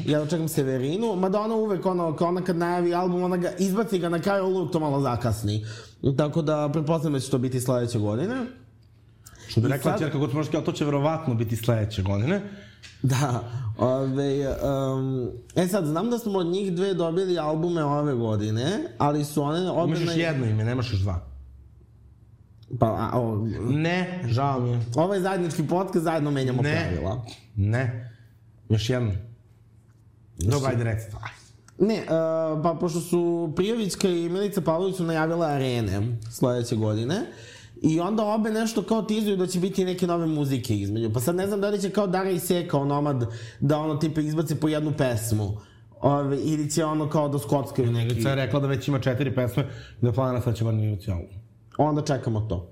Ja 0.06 0.26
čekam 0.26 0.48
Severinu, 0.48 1.16
mada 1.16 1.42
ona 1.42 1.56
uvek, 1.56 1.86
ono, 1.86 2.16
kao 2.16 2.28
ona 2.28 2.42
kad 2.42 2.58
najavi 2.58 2.94
album, 2.94 3.24
ona 3.24 3.38
ga 3.38 3.52
izbaci 3.60 4.00
ga 4.00 4.10
na 4.10 4.20
kraju, 4.20 4.46
uvek 4.46 4.72
to 4.72 4.80
malo 4.80 5.02
zakasni. 5.02 5.66
Tako 6.18 6.42
da, 6.42 6.70
pretpostavljam 6.74 7.14
da 7.14 7.20
će 7.20 7.32
to 7.32 7.38
biti 7.38 7.62
sledeće 7.62 8.00
godine. 8.00 8.36
Što 9.54 9.62
bi 9.62 9.68
rekla 9.68 9.84
sad- 9.92 10.00
sad... 10.00 10.08
čerka 10.08 10.18
Gotmoška, 10.18 10.62
to 10.62 10.72
će 10.72 10.86
verovatno 10.86 11.36
biti 11.36 11.56
sledeće 11.56 12.02
godine. 12.02 12.42
Da, 13.02 13.44
ove, 13.78 14.48
um, 14.48 15.30
e 15.56 15.68
sad, 15.68 15.86
znam 15.86 16.10
da 16.10 16.20
smo 16.20 16.40
od 16.40 16.46
njih 16.48 16.74
dve 16.74 16.94
dobili 16.94 17.40
albume 17.40 17.84
ove 17.84 18.14
godine, 18.14 18.66
ali 18.98 19.26
su 19.26 19.42
one 19.44 19.70
obe... 19.72 19.92
Imaš 19.92 20.02
još 20.02 20.18
jedno 20.18 20.46
ime, 20.46 20.64
nemaš 20.64 20.92
još 20.92 21.00
dva. 21.00 21.26
Pa, 22.80 22.86
a, 22.88 23.20
o, 23.20 23.48
Ne, 23.70 24.24
žao 24.28 24.60
mi 24.60 24.70
je. 24.70 24.82
ovaj 24.96 25.20
zajednički 25.20 25.68
podcast 25.68 26.04
zajedno 26.04 26.32
menjamo 26.32 26.62
Ne. 26.62 26.90
pravila. 26.92 27.26
Ne. 27.56 28.12
Još 28.70 28.90
jedno. 28.90 29.12
Dobro, 30.38 30.70
ajde 30.70 30.84
reci 30.84 31.12
to. 31.12 31.18
Ne, 31.86 32.02
uh, 32.02 32.08
pa 32.64 32.78
pošto 32.80 33.00
su 33.00 33.54
Prijovićka 33.56 34.08
i 34.10 34.30
Milica 34.30 34.62
Pavlović 34.62 34.96
su 34.96 35.04
najavile 35.04 35.48
arene 35.48 36.18
sledeće 36.32 36.76
godine, 36.76 37.16
I 37.84 38.00
onda 38.00 38.26
obe 38.26 38.52
nešto 38.52 38.84
kao 38.84 39.02
tizuju 39.02 39.38
da 39.38 39.48
će 39.48 39.60
biti 39.60 39.86
neke 39.86 40.08
nove 40.08 40.28
muzike 40.28 40.76
između. 40.76 41.14
Pa 41.14 41.20
sad 41.20 41.36
ne 41.36 41.48
znam 41.48 41.62
da 41.62 41.70
li 41.70 41.82
će 41.82 41.90
kao 41.90 42.08
Dara 42.08 42.30
i 42.30 42.40
Seka, 42.40 42.78
Nomad, 42.78 43.26
da 43.60 43.78
ono 43.78 43.96
tipa 43.96 44.22
izbaci 44.22 44.56
po 44.56 44.68
jednu 44.68 44.94
pesmu. 44.98 45.58
Ove, 46.02 46.38
ili 46.42 46.72
će 46.72 46.86
ono 46.86 47.10
kao 47.10 47.30
da 47.30 47.40
skockaju 47.40 47.92
neki... 47.92 48.08
Milica 48.08 48.30
je 48.30 48.36
rekla 48.36 48.60
da 48.60 48.68
već 48.68 48.88
ima 48.88 49.00
četiri 49.00 49.36
pesme 49.36 49.64
i 50.02 50.06
da 50.06 50.12
planira 50.12 50.42
sad 50.42 50.56
će 50.56 50.64
bar 50.64 50.74
imati 50.74 51.12
album. 51.12 51.28
Onda 51.78 52.02
čekamo 52.02 52.40
to. 52.42 52.70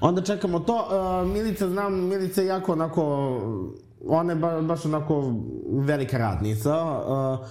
Onda 0.00 0.22
čekamo 0.22 0.60
to. 0.60 0.74
Uh, 0.74 1.32
Milica, 1.32 1.68
znam, 1.68 1.94
Milica 1.94 2.40
je 2.40 2.46
jako 2.46 2.72
onako... 2.72 3.02
Ona 4.06 4.32
je 4.32 4.36
ba, 4.36 4.62
baš 4.62 4.84
onako 4.84 5.34
velika 5.70 6.18
radnica. 6.18 6.74
Uh, 6.82 7.46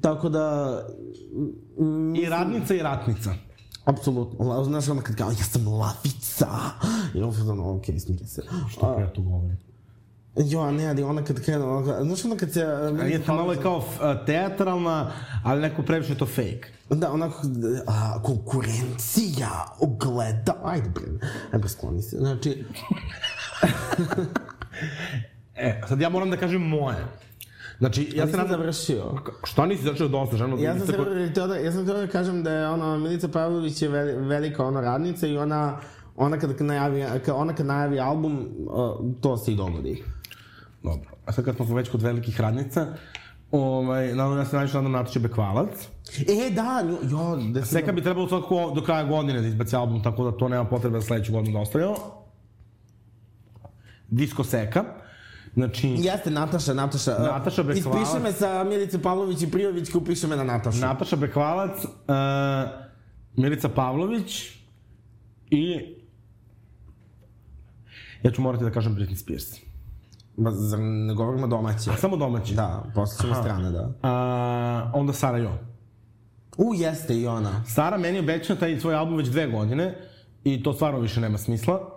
tako 0.00 0.28
da... 0.28 0.78
mm, 1.78 2.14
I 2.14 2.28
radnica 2.28 2.74
i 2.74 2.78
ratnica. 2.78 3.34
Apsolutno. 3.84 4.48
La- 4.48 4.64
Znaš, 4.64 4.88
ono 4.88 5.02
kad 5.02 5.16
kao, 5.16 5.30
ja 5.30 5.36
sam 5.44 5.68
lavica. 5.68 6.48
I 7.14 7.22
on 7.22 7.34
sam 7.34 7.50
ono, 7.50 7.76
okej, 7.76 8.00
smiri 8.00 8.26
se. 8.26 8.42
Što 8.70 9.00
ja 9.00 9.12
tu 9.12 9.22
govorim. 9.22 9.58
Jo, 10.36 10.70
ne, 10.70 10.88
ali 10.88 11.02
ona 11.02 11.24
kad 11.24 11.44
krenu, 11.44 11.76
ono, 11.76 12.04
znaš 12.04 12.24
ono 12.24 12.36
kad 12.36 12.52
se... 12.52 12.62
A 13.00 13.04
je 13.04 13.22
to 13.24 13.34
malo 13.34 13.52
je 13.52 13.60
kao 13.62 13.76
uh, 13.76 13.84
teatralna, 14.26 15.12
ali 15.44 15.60
neko 15.60 15.82
previše 15.82 16.12
je 16.12 16.18
to 16.18 16.26
fake. 16.26 16.64
Da, 16.90 17.12
onako, 17.12 17.42
a, 17.86 18.22
konkurencija 18.22 19.50
ogleda, 19.80 20.54
ajde 20.64 20.88
bre, 20.88 21.02
ajde 21.52 21.68
skloni 21.68 22.02
se, 22.02 22.16
znači, 22.16 22.64
E, 25.56 25.80
sad 25.88 26.00
ja 26.00 26.08
moram 26.08 26.30
da 26.30 26.36
kažem 26.36 26.62
moje. 26.62 26.96
Znači, 27.84 28.12
ja 28.14 28.26
sam 28.26 28.40
nadam... 28.40 28.48
završio. 28.48 29.04
Šta 29.44 29.66
nisi 29.66 29.82
začeo 29.82 30.08
dosta, 30.08 30.36
ženo? 30.36 30.56
Ja 30.58 30.78
sam, 30.78 30.86
se, 30.86 30.92
htio 31.30 31.46
da, 31.46 31.56
ja 31.56 31.72
sam 31.72 31.82
htio 31.82 31.94
da 31.94 32.06
kažem 32.06 32.42
da 32.42 32.50
je 32.52 32.68
ono, 32.68 32.98
Milica 32.98 33.28
Pavlović 33.28 33.82
je 33.82 33.88
veli, 33.88 34.12
velika 34.26 34.64
ono 34.64 34.80
radnica 34.80 35.26
i 35.26 35.36
ona, 35.36 35.78
ona 36.16 36.38
kad 36.38 36.60
najavi, 36.60 37.04
ona 37.34 37.54
kad 37.54 37.66
najavi 37.66 38.00
album, 38.00 38.48
to 39.20 39.36
se 39.36 39.52
i 39.52 39.56
dogodi. 39.56 40.02
Dobro. 40.82 41.10
A 41.26 41.32
sad 41.32 41.44
kad 41.44 41.56
smo 41.56 41.74
već 41.74 41.90
kod 41.90 42.02
velikih 42.02 42.40
radnica, 42.40 42.86
ovaj, 43.50 44.14
naravno 44.14 44.38
ja 44.38 44.44
se 44.44 44.56
najviše 44.56 44.76
nadam 44.76 44.92
Nataše 44.92 45.20
Bekvalac. 45.20 45.88
E, 46.18 46.50
da, 46.50 46.82
nju, 46.82 46.96
jo, 47.10 47.52
da. 47.52 47.64
Seka 47.64 47.92
bi 47.92 48.02
trebalo 48.02 48.28
svakako 48.28 48.72
do 48.74 48.82
kraja 48.82 49.04
godine 49.04 49.40
da 49.40 49.46
izbaci 49.46 49.76
album, 49.76 50.02
tako 50.02 50.30
da 50.30 50.36
to 50.36 50.48
nema 50.48 50.64
potrebe 50.64 50.98
da 50.98 51.02
sledeću 51.02 51.32
godinu 51.32 51.52
da 51.52 51.60
ostavimo. 51.60 51.94
Disko 54.08 54.44
Seka. 54.44 55.03
Znači, 55.54 55.88
Jeste, 55.88 56.30
Nataša, 56.30 56.74
Nataša. 56.74 57.18
Nataša 57.18 57.62
Bekvalac. 57.62 58.02
Ispiši 58.02 58.22
me 58.22 58.32
sa 58.32 58.64
Milice 58.64 59.02
Pavlović 59.02 59.42
i 59.42 59.50
Prijović, 59.50 59.94
upiši 59.94 60.26
me 60.26 60.36
na 60.36 60.44
Natašu. 60.44 60.78
Nataša 60.80 61.16
Bekvalac, 61.16 61.84
uh, 61.84 61.90
Milica 63.36 63.68
Pavlović 63.68 64.50
i... 65.50 65.94
Ja 68.22 68.30
ću 68.30 68.42
morati 68.42 68.64
da 68.64 68.70
kažem 68.70 68.96
Britney 68.96 69.16
Spears. 69.16 69.44
Ba, 70.36 70.50
zar 70.50 70.78
ne 70.80 71.14
govorimo 71.14 71.46
domaće? 71.46 71.90
Samo 71.98 72.16
domaći. 72.16 72.54
Da, 72.54 72.84
posle 72.94 73.22
ćemo 73.22 73.34
strane, 73.34 73.70
da. 73.70 73.92
A, 74.02 74.90
onda 74.94 75.12
Sara 75.12 75.38
Jo. 75.38 75.58
U, 76.56 76.74
jeste 76.74 77.20
i 77.20 77.26
ona. 77.26 77.64
Sara 77.66 77.98
meni 77.98 78.18
obećao 78.18 78.56
taj 78.56 78.80
svoj 78.80 78.94
album 78.94 79.16
već 79.16 79.28
dve 79.28 79.46
godine 79.46 79.98
i 80.44 80.62
to 80.62 80.72
stvarno 80.72 81.00
više 81.00 81.20
nema 81.20 81.38
smisla. 81.38 81.93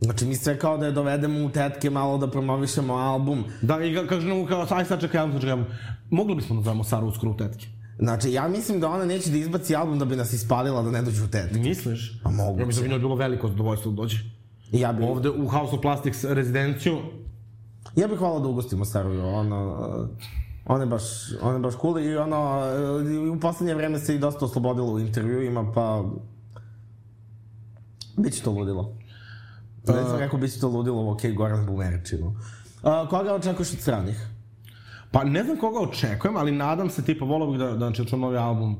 Znači, 0.00 0.24
mi 0.26 0.36
sve 0.36 0.58
kao 0.58 0.78
da 0.78 0.86
je 0.86 0.92
dovedemo 0.92 1.44
u 1.46 1.50
tetke 1.50 1.90
malo 1.90 2.18
da 2.18 2.30
promovišemo 2.30 2.94
album. 2.94 3.44
Da, 3.62 3.84
i 3.84 3.92
ga- 3.92 4.06
kaže 4.06 4.28
nam 4.28 4.46
kao, 4.46 4.66
aj 4.70 4.84
sad 4.84 5.00
čekaj, 5.00 5.20
aj 5.20 5.32
sad 5.32 5.40
čekaj. 5.40 5.64
Mogli 6.10 6.34
bismo 6.34 6.56
da 6.56 6.62
zovemo 6.62 6.84
Saru 6.84 7.06
uskoro 7.06 7.32
u 7.32 7.36
tetke. 7.36 7.66
Znači, 7.98 8.32
ja 8.32 8.48
mislim 8.48 8.80
da 8.80 8.88
ona 8.88 9.04
neće 9.04 9.30
da 9.30 9.36
izbaci 9.36 9.76
album 9.76 9.98
da 9.98 10.04
bi 10.04 10.16
nas 10.16 10.32
ispalila 10.32 10.82
da 10.82 10.90
ne 10.90 11.02
dođu 11.02 11.24
u 11.24 11.28
tetke. 11.28 11.58
Misliš? 11.58 12.22
Pa 12.22 12.30
moguće. 12.30 12.62
Ja 12.62 12.66
mislim 12.66 12.82
da 12.84 12.88
bi 12.88 12.92
njoj 12.92 12.98
bilo 12.98 13.14
veliko 13.14 13.48
zadovoljstvo 13.48 13.90
da 13.92 13.96
dođe. 13.96 14.18
I 14.72 14.80
Ja 14.80 14.92
bi, 14.92 15.04
Ovde 15.04 15.30
u 15.30 15.48
House 15.48 15.74
of 15.74 15.80
Plastics 15.82 16.24
rezidenciju, 16.24 16.98
ja 17.96 18.08
bih 18.08 18.18
hvala 18.18 18.40
da 18.40 18.48
ugostimo 18.48 18.84
Saru, 18.84 19.10
uh, 19.10 20.08
Ona 20.66 20.84
je 20.84 20.86
baš, 20.86 21.02
ona 21.42 21.52
je 21.52 21.58
baš 21.58 21.74
cool 21.80 21.98
i 21.98 22.16
ono, 22.16 22.62
u 23.36 23.40
poslednje 23.40 23.74
vreme 23.74 23.98
se 23.98 24.14
i 24.14 24.18
dosta 24.18 24.44
oslobodila 24.44 24.92
u 24.92 24.98
intervjuima, 24.98 25.72
pa... 25.74 26.04
Biće 28.16 28.42
to 28.42 28.50
ludilo. 28.50 28.99
Da 29.84 30.04
sam 30.04 30.18
rekao, 30.18 30.38
biće 30.38 30.60
to 30.60 30.68
ludilo, 30.68 31.12
ok, 31.12 31.20
Goran 31.36 31.66
Bumeričinu. 31.66 32.26
Uh, 32.26 33.08
koga 33.10 33.34
očekuješ 33.34 33.72
od 33.72 33.78
stranih? 33.78 34.26
Pa 35.10 35.24
ne 35.24 35.44
znam 35.44 35.56
koga 35.56 35.80
očekujem, 35.80 36.36
ali 36.36 36.52
nadam 36.52 36.90
se, 36.90 37.04
tipa, 37.04 37.24
volao 37.24 37.50
bih 37.50 37.58
da, 37.58 37.70
da 37.70 37.76
znači, 37.76 38.06
čujem 38.06 38.20
novi 38.20 38.36
album 38.36 38.72
uh, 38.72 38.78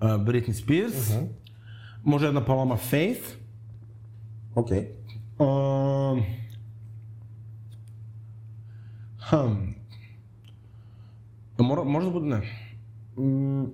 Britney 0.00 0.52
Spears. 0.52 1.08
Uh 1.08 1.14
-huh. 1.14 1.28
Može 2.04 2.26
jedna 2.26 2.44
Paloma 2.44 2.76
Faith. 2.76 3.22
Ok. 4.54 4.70
Um, 5.38 6.22
hm. 9.30 9.72
Mora, 11.58 11.84
možda 11.84 12.10
bude, 12.10 12.26
ne. 12.26 12.42
Mm, 13.16 13.64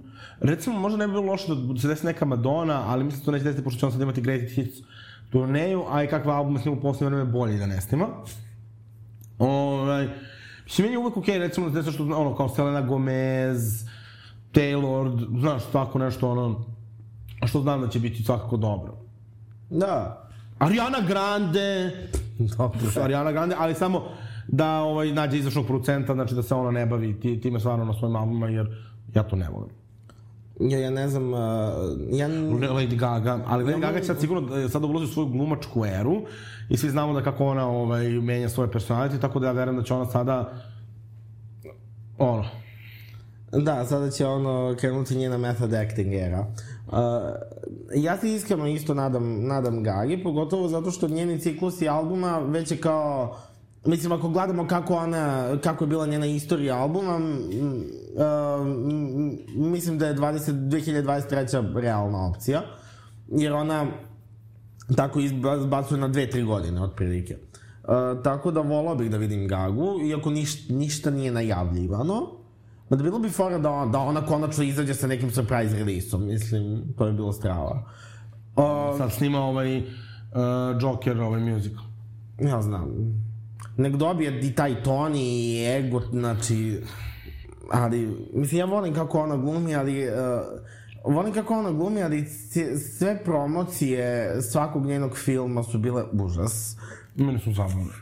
recimo, 0.41 0.79
možda 0.79 0.99
ne 0.99 1.07
bi 1.07 1.13
bilo 1.13 1.25
loše 1.25 1.55
da 1.55 1.81
se 1.81 1.89
desi 1.89 2.07
neka 2.07 2.25
Madonna, 2.25 2.83
ali 2.87 3.05
mislim 3.05 3.21
da 3.21 3.25
to 3.25 3.33
neće 3.33 3.45
desiti, 3.45 3.65
pošto 3.65 3.81
će 3.81 3.87
on 3.87 3.93
sad 3.93 4.01
imati 4.01 4.21
Great 4.21 4.51
Hits 4.51 4.79
turneju, 5.31 5.85
a 5.91 6.03
i 6.03 6.07
kakve 6.07 6.33
albume 6.33 6.61
snima 6.61 6.77
u 6.77 6.81
posljednje 6.81 7.17
vreme 7.17 7.33
bolje 7.33 7.59
da 7.59 7.67
ne 7.67 7.81
snima. 7.81 8.07
Ovaj, 9.39 10.09
mislim, 10.65 10.85
meni 10.85 10.95
je 10.95 10.99
uvek 10.99 11.17
okej, 11.17 11.35
okay, 11.35 11.39
recimo, 11.39 11.71
da 11.71 11.83
nešto, 11.83 12.03
ono, 12.03 12.37
kao 12.37 12.49
Selena 12.49 12.81
Gomez, 12.81 13.85
Taylor, 14.53 15.39
znaš, 15.41 15.63
tako 15.73 15.99
nešto, 15.99 16.31
ono, 16.31 16.65
što 17.47 17.61
znam 17.61 17.81
da 17.81 17.89
će 17.89 18.01
biti 18.01 18.23
svakako 18.23 18.57
dobro. 18.57 18.95
Da. 19.71 20.25
Ariana 20.59 21.01
Grande, 21.09 21.93
Dobro. 22.39 22.79
Ariana 23.05 23.33
Grande, 23.33 23.55
ali 23.59 23.75
samo 23.75 24.03
da 24.49 24.81
ovaj 24.81 25.13
nađe 25.13 25.39
izvršnog 25.39 25.67
producenta, 25.67 26.15
znači 26.15 26.35
da 26.35 26.43
se 26.43 26.55
ona 26.55 26.71
ne 26.71 26.87
bavi 26.87 27.21
ti, 27.21 27.41
time 27.41 27.61
stvarno 27.61 27.85
na 27.85 27.95
svojim 27.95 28.17
albumima, 28.17 28.49
jer 28.49 28.67
ja 29.15 29.23
to 29.23 29.37
ne 29.37 29.49
volim. 29.49 29.78
Ja, 30.61 30.79
ja 30.79 30.91
ne 30.91 31.09
znam, 31.09 31.33
uh, 31.33 31.39
ja... 32.11 32.29
Lady 32.29 32.97
Gaga, 32.97 33.41
ali 33.47 33.65
Lady 33.65 33.81
Gaga 33.81 34.01
će 34.01 34.07
sad 34.07 34.21
sigurno 34.21 34.49
da 34.49 34.69
sada 34.69 34.87
ulazi 34.87 35.05
u 35.05 35.09
svoju 35.09 35.29
glumačku 35.29 35.85
eru 35.87 36.23
i 36.69 36.77
svi 36.77 36.91
znamo 36.91 37.13
da 37.13 37.23
kako 37.23 37.47
ona 37.47 37.69
ovaj, 37.69 38.09
menja 38.09 38.49
svoje 38.49 38.71
personality, 38.71 39.21
tako 39.21 39.41
da 39.41 39.47
ja 39.47 39.53
verujem 39.53 39.77
da 39.77 39.83
će 39.83 39.95
ona 39.95 40.07
sada 40.07 40.53
ono, 42.19 42.45
Da, 43.53 43.85
sada 43.85 44.11
će 44.11 44.27
ono 44.27 44.77
krenuti 44.79 45.17
njena 45.17 45.39
method 45.39 45.75
acting 45.75 46.15
era. 46.15 46.47
Uh, 46.87 46.95
ja 47.95 48.19
se 48.19 48.35
iskreno 48.35 48.67
isto 48.67 48.95
nadam, 48.95 49.47
nadam 49.47 49.83
Gagi, 49.83 50.23
pogotovo 50.23 50.69
zato 50.69 50.91
što 50.91 51.09
njeni 51.09 51.41
ciklusi 51.41 51.89
albuma 51.89 52.39
već 52.39 52.71
je 52.71 52.77
kao... 52.77 53.37
Mislim, 53.87 54.13
ako 54.13 54.29
gledamo 54.29 54.67
kako 54.67 54.95
ona, 54.95 55.57
kako 55.63 55.85
je 55.85 55.89
bila 55.89 56.07
njena 56.07 56.27
istorija 56.27 56.77
albuma, 56.77 57.17
uh, 57.17 57.23
mislim 59.55 59.99
da 59.99 60.07
je 60.07 60.15
20, 60.15 60.53
2023. 60.53 61.81
realna 61.81 62.27
opcija. 62.27 62.63
Jer 63.29 63.53
ona 63.53 63.87
tako 64.97 65.21
izbacuje 65.21 66.01
na 66.01 66.09
dve, 66.09 66.31
tri 66.31 66.43
godine, 66.43 66.83
otprilike. 66.83 67.37
Uh, 67.37 68.23
tako 68.23 68.51
da 68.51 68.61
volao 68.61 68.95
bih 68.95 69.11
da 69.11 69.17
vidim 69.17 69.49
Gagu, 69.49 70.01
iako 70.05 70.31
niš, 70.31 70.69
ništa 70.69 71.11
nije 71.11 71.33
najavljivano. 71.33 72.39
Ma 72.91 72.97
da 72.97 73.03
bilo 73.03 73.19
bi 73.19 73.29
fora 73.29 73.59
da, 73.59 73.71
on, 73.71 73.93
da 73.93 73.99
ona 73.99 74.27
konačno 74.27 74.65
izađe 74.65 74.95
sa 74.95 75.07
nekim 75.07 75.31
surprise 75.31 75.77
releaseom, 75.77 76.27
mislim, 76.27 76.95
to 76.99 77.07
je 77.07 77.13
bilo 77.13 77.33
strava. 77.33 77.85
Uh, 78.57 78.99
sad 78.99 79.13
snima 79.13 79.41
ovaj 79.41 79.79
uh, 79.79 79.85
Joker, 80.83 81.21
ovaj 81.21 81.41
musical. 81.41 81.85
ja 82.41 82.63
znam. 82.63 82.89
Nek 83.77 83.97
dobije 83.97 84.41
i 84.41 84.55
taj 84.55 84.83
ton 84.83 85.15
i 85.15 85.65
ego, 85.67 86.01
znači... 86.01 86.81
Ali, 87.71 88.29
mislim, 88.33 88.59
ja 88.59 88.65
volim 88.65 88.95
kako 88.95 89.21
ona 89.21 89.37
glumi, 89.37 89.75
ali... 89.75 90.09
Uh, 90.09 90.15
volim 91.15 91.33
kako 91.33 91.59
ona 91.59 91.73
glumi, 91.73 92.03
ali 92.03 92.27
sve 92.99 93.25
promocije 93.25 94.37
svakog 94.43 94.87
njenog 94.87 95.17
filma 95.17 95.63
su 95.63 95.79
bile 95.79 96.05
užas. 96.13 96.77
Meni 97.17 97.39
su 97.39 97.53
zabavne. 97.53 97.93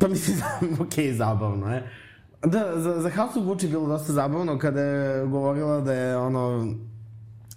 Pa 0.00 0.08
mislim 0.08 0.38
okej, 0.86 1.12
zabavno 1.12 1.74
je. 1.74 1.90
Da, 2.44 2.72
za, 2.76 3.00
za 3.00 3.10
House 3.10 3.38
of 3.38 3.44
Gucci 3.44 3.68
bilo 3.68 3.86
dosta 3.86 4.12
zabavno 4.12 4.58
kada 4.58 4.80
je 4.80 5.26
govorila 5.26 5.80
da 5.80 5.92
je 5.92 6.16
ono, 6.16 6.74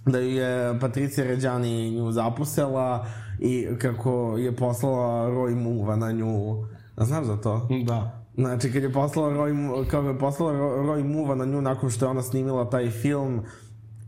da 0.05 0.19
je 0.19 0.79
Patricija 0.79 1.27
Ređani 1.27 1.91
nju 1.91 2.11
zapusela 2.11 3.05
i 3.39 3.67
kako 3.81 4.37
je 4.37 4.55
poslala 4.55 5.29
Roy 5.29 5.55
Muva 5.55 5.95
na 5.95 6.11
nju. 6.11 6.65
A 6.95 7.05
znaš 7.05 7.25
za 7.25 7.37
to? 7.37 7.67
Da. 7.85 8.17
Znači, 8.35 8.71
kad 8.71 8.83
je 8.83 8.93
poslala 8.93 9.33
Roy, 9.33 9.53
kao 9.87 10.01
je 10.03 10.19
poslala 10.19 10.53
Ro- 10.53 10.83
Roy 10.83 11.03
Muva 11.05 11.35
na 11.35 11.45
nju 11.45 11.61
nakon 11.61 11.89
što 11.89 12.05
je 12.05 12.09
ona 12.09 12.21
snimila 12.21 12.69
taj 12.69 12.89
film 12.89 13.41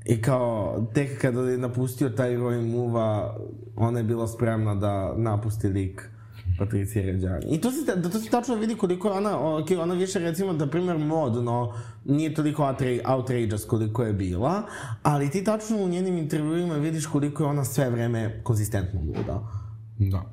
i 0.05 0.21
kao, 0.21 0.77
tek 0.93 1.21
kada 1.21 1.41
je 1.41 1.57
napustio 1.57 2.09
taj 2.09 2.31
Roy 2.31 2.71
Muva, 2.71 3.35
ona 3.75 3.97
je 3.99 4.03
bila 4.03 4.27
spremna 4.27 4.75
da 4.75 5.13
napusti 5.17 5.67
lik 5.67 6.09
Patricije 6.59 7.05
Ređani. 7.05 7.45
I 7.45 7.61
to 7.61 7.71
se, 7.71 7.95
da 7.95 8.09
to 8.09 8.19
se 8.19 8.29
tačno 8.29 8.55
vidi 8.55 8.75
koliko 8.75 9.07
je 9.07 9.13
ona, 9.13 9.57
ok, 9.57 9.67
ona 9.79 9.93
više 9.93 10.19
recimo, 10.19 10.53
na 10.53 10.67
primjer, 10.67 10.97
modno, 10.97 11.73
nije 12.05 12.33
toliko 12.33 12.63
outra- 12.63 13.01
outrageous 13.07 13.65
koliko 13.65 14.03
je 14.03 14.13
bila, 14.13 14.63
ali 15.03 15.29
ti 15.29 15.43
tačno 15.43 15.77
u 15.77 15.87
njenim 15.87 16.17
intervjuima 16.17 16.75
vidiš 16.75 17.05
koliko 17.05 17.43
je 17.43 17.49
ona 17.49 17.65
sve 17.65 17.89
vreme 17.89 18.41
konzistentno 18.43 18.99
luda. 19.01 19.39
Da. 19.99 20.23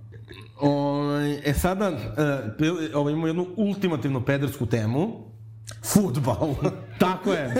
Ovaj, 1.20 1.40
e 1.44 1.54
sada, 1.54 1.86
e, 1.86 2.94
ovaj, 2.94 3.12
imamo 3.12 3.26
jednu 3.26 3.46
ultimativnu 3.56 4.20
pedersku 4.20 4.66
temu. 4.66 5.08
Futbal. 5.84 6.54
Tako 6.98 7.32
je. 7.32 7.54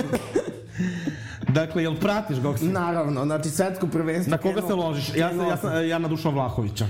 dakle, 1.49 1.83
jel 1.83 1.95
pratiš 1.97 2.41
Goksa? 2.41 2.65
Naravno, 2.65 3.25
znači 3.25 3.51
svetsko 3.51 3.87
prvenstvo... 3.87 4.31
Na 4.31 4.39
koga 4.39 4.63
se 4.63 4.75
ložiš? 4.75 5.15
Ja, 5.17 5.57
sam- 5.57 5.73
ja, 5.73 5.81
ja 5.81 5.99
na 5.99 6.09
Dušana 6.09 6.35
Vlahovića. 6.35 6.87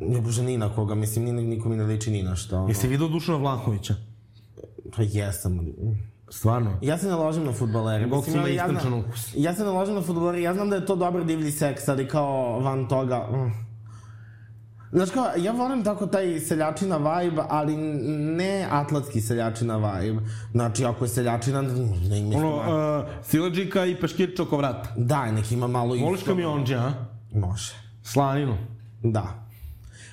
Ne 0.00 0.20
bože, 0.20 0.42
ni 0.42 0.58
na 0.58 0.68
koga, 0.68 0.94
mislim, 0.94 1.24
ni, 1.24 1.32
niko 1.32 1.68
mi 1.68 1.76
ne 1.76 1.84
liči 1.84 2.10
ni 2.10 2.22
na 2.22 2.36
što. 2.36 2.56
Ono. 2.56 2.68
Jesi 2.68 2.88
vidio 2.88 3.08
Dušana 3.08 3.38
Vlahovića? 3.38 3.94
Pa 4.96 5.02
jesam. 5.02 5.58
ali- 5.58 5.74
Stvarno? 6.30 6.78
Ja 6.82 6.98
se 6.98 7.06
ne 7.06 7.14
ložim 7.14 7.44
na 7.44 7.52
futbalere. 7.52 8.06
Bog 8.06 8.18
Mislim, 8.18 8.36
ima 8.36 8.48
ja, 8.48 8.54
ja, 8.54 8.64
istančan 8.64 8.88
znam, 8.88 9.00
ukus. 9.00 9.28
ja 9.36 9.54
se 9.54 9.62
ne 9.62 9.70
ložim 9.70 9.94
na 9.94 10.02
futbalere, 10.02 10.42
ja 10.42 10.54
znam 10.54 10.70
da 10.70 10.76
je 10.76 10.86
to 10.86 10.96
dobar 10.96 11.24
divlji 11.24 11.50
seks, 11.50 11.88
ali 11.88 12.08
kao 12.08 12.60
van 12.60 12.88
toga... 12.88 13.16
Mm. 13.32 13.69
Znaš 14.92 15.10
kao, 15.10 15.26
ja 15.36 15.52
volim 15.52 15.84
tako 15.84 16.06
taj 16.06 16.40
seljačina 16.40 16.96
vibe, 16.96 17.42
ali 17.48 17.76
ne 18.36 18.66
atletski 18.70 19.20
seljačina 19.20 19.76
vibe. 19.76 20.20
Znači, 20.52 20.84
ako 20.84 21.04
je 21.04 21.08
seljačina, 21.08 21.62
ne 22.08 22.18
ima 22.18 22.36
Ono, 22.36 22.56
uh, 22.56 23.08
sileđika 23.24 23.84
i 23.86 24.00
peškirča 24.00 24.42
oko 24.42 24.56
vrata. 24.56 24.94
Daj, 24.96 25.32
nek 25.32 25.52
ima 25.52 25.66
malo 25.66 25.94
isto. 25.94 26.06
Voliš 26.06 26.22
kamionđe, 26.22 26.76
a? 26.76 26.92
Može. 27.34 27.72
Slaninu. 28.02 28.56
Da. 29.02 29.46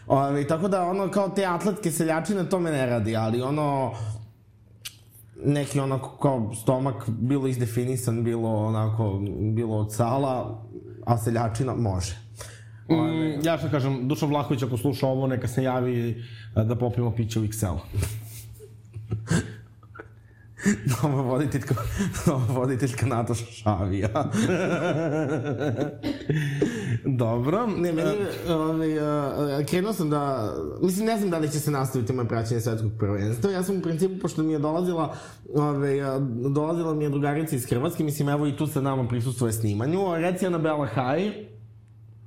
Ove, 0.08 0.48
tako 0.48 0.68
da, 0.68 0.84
ono, 0.84 1.12
kao 1.12 1.30
te 1.30 1.46
atletske 1.46 1.92
seljačine, 1.92 2.50
to 2.50 2.60
me 2.60 2.72
ne 2.72 2.86
radi, 2.86 3.16
ali 3.16 3.42
ono, 3.42 3.94
neki 5.46 5.80
onako 5.80 6.18
kao 6.18 6.54
stomak, 6.56 7.10
bilo 7.10 7.48
izdefinisan, 7.48 8.24
bilo 8.24 8.66
onako, 8.66 9.22
bilo 9.54 9.78
od 9.78 9.94
sala, 9.94 10.62
a 11.06 11.18
seljačina 11.18 11.76
može. 11.76 12.27
Mm, 12.90 13.46
ja 13.46 13.58
što 13.58 13.70
kažem, 13.70 14.08
Dušan 14.08 14.30
Vlahović 14.30 14.64
ako 14.64 14.78
sluša 14.78 15.08
ovo, 15.08 15.28
neka 15.28 15.48
se 15.48 15.64
javi 15.64 16.24
a, 16.54 16.64
da 16.64 16.76
popijemo 16.76 17.12
piće 17.12 17.40
u 17.40 17.44
XL. 17.44 17.78
Nova 21.04 21.22
voditeljka, 21.22 21.76
nova 22.28 22.54
voditeljka 22.54 23.06
Nataša 23.06 23.46
Šavija. 23.46 24.10
Dobro. 27.06 27.68
Ne, 27.68 27.94
meni, 27.94 28.12
ovaj, 28.50 28.98
uh, 28.98 29.66
krenuo 29.70 29.94
sam 29.94 30.10
da, 30.10 30.54
mislim, 30.82 31.06
ne 31.06 31.18
znam 31.18 31.30
da 31.30 31.38
li 31.38 31.52
će 31.52 31.60
se 31.60 31.72
nastaviti 31.72 32.14
moje 32.14 32.28
praćenje 32.28 32.62
svetskog 32.62 32.92
prvenstva. 33.00 33.52
Ja 33.52 33.64
sam 33.64 33.78
u 33.78 33.82
principu, 33.82 34.20
pošto 34.22 34.44
mi 34.44 34.54
je 34.54 34.60
dolazila, 34.60 35.16
ovaj, 35.56 36.02
uh, 36.02 36.22
dolazila 36.54 36.94
mi 36.94 37.04
je 37.04 37.10
drugarica 37.10 37.56
iz 37.56 37.66
Hrvatske, 37.66 38.04
mislim, 38.04 38.30
evo 38.30 38.48
i 38.48 38.58
tu 38.58 38.68
sa 38.68 38.82
nama 38.82 39.08
prisustuje 39.08 39.54
snimanju. 39.54 40.00
Reci 40.16 40.48
Anabela 40.48 40.86
Haj. 40.86 41.57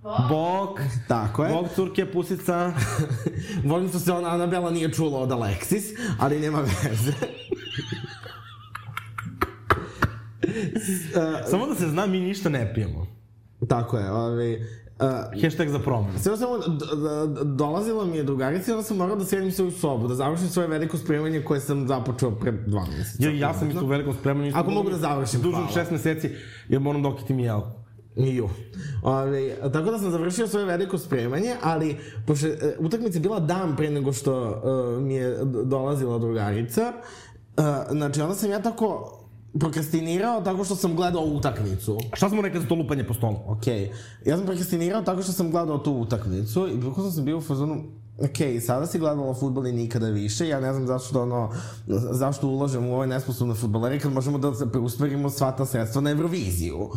Bok. 0.02 0.80
Tako 1.08 1.44
je. 1.44 1.52
Bok, 1.52 1.66
curke, 1.74 2.12
pusica. 2.12 2.72
Volim 3.64 3.88
što 3.88 3.98
se 3.98 4.12
ona 4.12 4.28
Anabela 4.28 4.70
nije 4.70 4.92
čula 4.92 5.18
od 5.18 5.30
Alexis, 5.30 5.98
ali 6.18 6.40
nema 6.40 6.60
veze. 6.60 7.12
Samo 11.50 11.66
da 11.66 11.74
se 11.74 11.88
zna, 11.88 12.06
mi 12.06 12.20
ništa 12.20 12.48
ne 12.48 12.74
pijemo. 12.74 13.06
Tako 13.68 13.98
je, 13.98 14.12
ovaj, 14.12 14.58
Uh, 15.00 15.06
Hashtag 15.42 15.68
za 15.68 15.78
promenu. 15.78 16.18
Sve 16.18 16.36
samo, 16.36 16.58
dolazila 17.44 18.04
mi 18.04 18.16
je 18.16 18.24
drugarica 18.24 18.70
i 18.70 18.74
onda 18.74 18.84
sam 18.84 18.96
morao 18.96 19.16
da 19.16 19.24
sjedim 19.24 19.52
se 19.52 19.62
u 19.62 19.70
sobu, 19.70 20.08
da 20.08 20.14
završim 20.14 20.48
svoje 20.48 20.68
veliko 20.68 20.98
spremanje 20.98 21.42
koje 21.42 21.60
sam 21.60 21.88
započeo 21.88 22.30
pre 22.30 22.52
dva 22.52 22.86
mjeseca. 22.86 23.28
Ja, 23.28 23.30
ja 23.30 23.54
sam 23.54 23.70
isto 23.70 23.84
u 23.84 23.88
velikom 23.88 24.14
spremanju. 24.14 24.52
Ako 24.54 24.70
mogu 24.70 24.90
da 24.90 24.96
završim, 24.96 25.42
hvala. 25.42 25.68
šest 25.74 25.90
meseci, 25.90 26.30
jer 26.68 26.80
moram 26.80 27.02
da 27.02 27.08
okitim 27.08 27.38
jel. 27.38 27.60
Ju. 28.16 28.48
Ove, 29.02 29.56
tako 29.72 29.90
da 29.90 29.98
sam 29.98 30.10
završio 30.10 30.48
svoje 30.48 30.66
veliko 30.66 30.98
spremanje, 30.98 31.54
ali 31.62 31.96
pošto 32.26 32.46
je 32.46 32.76
utakmica 32.78 33.16
je 33.16 33.20
bila 33.20 33.40
dan 33.40 33.76
pre 33.76 33.90
nego 33.90 34.12
što 34.12 34.60
uh, 34.96 35.02
mi 35.02 35.14
je 35.14 35.38
dolazila 35.64 36.18
drugarica, 36.18 36.92
uh, 37.56 37.64
znači 37.90 38.20
onda 38.20 38.34
sam 38.34 38.50
ja 38.50 38.62
tako 38.62 39.16
prokrastinirao 39.58 40.40
tako 40.40 40.64
što 40.64 40.76
sam 40.76 40.96
gledao 40.96 41.22
utakmicu. 41.22 41.98
Šta 42.12 42.28
smo 42.28 42.42
rekli 42.42 42.60
za 42.60 42.66
to 42.66 42.74
lupanje 42.74 43.04
po 43.04 43.14
stolu? 43.14 43.36
Ok, 43.46 43.66
ja 44.26 44.36
sam 44.36 44.46
prokrastinirao 44.46 45.02
tako 45.02 45.22
što 45.22 45.32
sam 45.32 45.50
gledao 45.50 45.78
tu 45.78 45.92
utakmicu 45.92 46.68
i 46.68 46.76
bukvalno 46.76 47.12
sam 47.12 47.24
bio 47.24 47.38
u 47.38 47.40
fazonu 47.40 47.84
Ok, 48.20 48.60
sada 48.66 48.86
si 48.86 48.98
gledala 48.98 49.34
futbol 49.34 49.66
i 49.66 49.72
nikada 49.72 50.08
više, 50.08 50.48
ja 50.48 50.60
ne 50.60 50.72
znam 50.72 50.86
zašto 50.86 51.22
ono, 51.22 51.50
zašto 51.86 52.48
ulažem 52.48 52.86
u 52.86 52.96
ove 52.96 53.06
nesposobne 53.06 53.54
futbolere 53.54 54.00
kad 54.00 54.12
možemo 54.12 54.38
da 54.38 54.54
se 54.54 54.72
preusmerimo 54.72 55.30
sva 55.30 55.52
ta 55.52 55.66
sredstva 55.66 56.00
na 56.00 56.10
Euroviziju. 56.10 56.90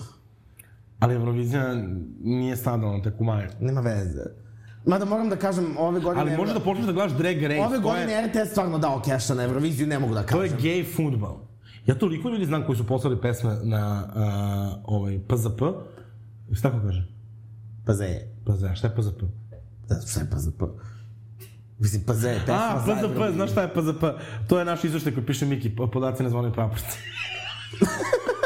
Ali 1.03 1.15
Eurovizija 1.15 1.75
nije 2.23 2.55
stadala 2.55 3.01
tek 3.01 3.13
u 3.19 3.23
maju. 3.23 3.47
Nema 3.59 3.81
veze. 3.81 4.23
Mada 4.85 5.05
moram 5.05 5.29
da 5.29 5.35
kažem, 5.35 5.75
ove 5.77 5.99
godine... 5.99 6.21
Ali 6.21 6.37
možeš 6.37 6.53
da 6.53 6.59
počneš 6.59 6.85
da 6.85 6.91
gledaš 6.91 7.17
Drag 7.17 7.43
Race. 7.43 7.61
Ove 7.61 7.79
godine 7.79 8.11
je, 8.13 8.27
RTS 8.27 8.51
stvarno 8.51 8.77
dao 8.79 9.01
keša 9.01 9.33
na 9.33 9.43
Euroviziju, 9.43 9.87
ne 9.87 9.99
mogu 9.99 10.13
da 10.13 10.23
to 10.23 10.43
je 10.43 10.49
kažem. 10.49 10.65
gay 10.65 10.95
futbal. 10.95 11.37
Ja 11.85 11.95
toliko 11.95 12.29
ljudi 12.29 12.45
znam 12.45 12.65
koji 12.65 12.77
su 12.77 12.87
poslali 12.87 13.21
pesme 13.21 13.57
na 13.63 14.03
uh, 14.07 14.83
ovaj, 14.83 15.19
PZP. 15.27 15.61
Šta 16.53 16.69
tako 16.71 16.85
kaže? 16.85 17.07
Pa 17.85 17.93
ze, 17.93 18.21
PZ, 18.45 18.63
šta 18.75 18.87
je 18.87 18.93
PZP? 18.95 19.21
šta 20.09 20.19
je 20.19 20.27
PZP? 20.29 20.61
Mislim, 21.79 22.03
pa 22.07 22.13
ze, 22.13 22.39
pesma 22.39 22.53
A, 22.55 22.81
PZP, 22.85 22.89
Euroviziju. 23.03 23.33
znaš 23.35 23.51
šta 23.51 23.61
je 23.61 23.67
PZP? 23.67 24.03
To 24.47 24.59
je 24.59 24.65
naš 24.65 24.83
izveštaj 24.83 25.13
koji 25.13 25.25
piše 25.25 25.45
Miki, 25.45 25.75
po- 25.75 25.87
podaci 25.87 26.23
ne 26.23 26.29
zvoni 26.29 26.53
praporci. 26.53 26.97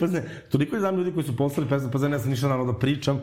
pa 0.00 0.06
ne, 0.06 0.22
toliko 0.50 0.76
je 0.76 0.80
znam 0.80 0.96
ljudi 0.96 1.12
koji 1.12 1.24
su 1.24 1.36
poslali 1.36 1.68
pesme, 1.68 1.90
pa 1.90 1.98
ne 1.98 2.18
sam 2.18 2.30
ništa 2.30 2.48
naravno 2.48 2.72
da 2.72 2.78
pričam, 2.78 3.20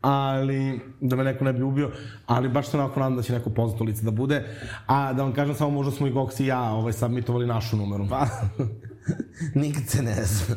ali 0.00 0.80
da 1.00 1.16
me 1.16 1.24
neko 1.24 1.44
ne 1.44 1.52
bi 1.52 1.62
ubio, 1.62 1.90
ali 2.26 2.48
baš 2.48 2.66
se 2.68 2.78
onako 2.78 3.00
nadam 3.00 3.16
da 3.16 3.22
će 3.22 3.32
neko 3.32 3.50
poznato 3.50 3.84
lice 3.84 4.02
da 4.02 4.10
bude. 4.10 4.44
A 4.86 5.12
da 5.12 5.22
vam 5.22 5.32
kažem, 5.32 5.54
samo 5.54 5.70
možda 5.70 5.92
smo 5.92 6.06
i 6.06 6.12
Gox 6.12 6.42
i 6.42 6.46
ja 6.46 6.62
ovaj, 6.62 6.92
submitovali 6.92 7.46
našu 7.46 7.76
numeru. 7.76 8.06
Pa, 8.08 8.26
nikad 9.62 9.82
se 9.88 10.02
ne 10.02 10.24
zna. 10.24 10.56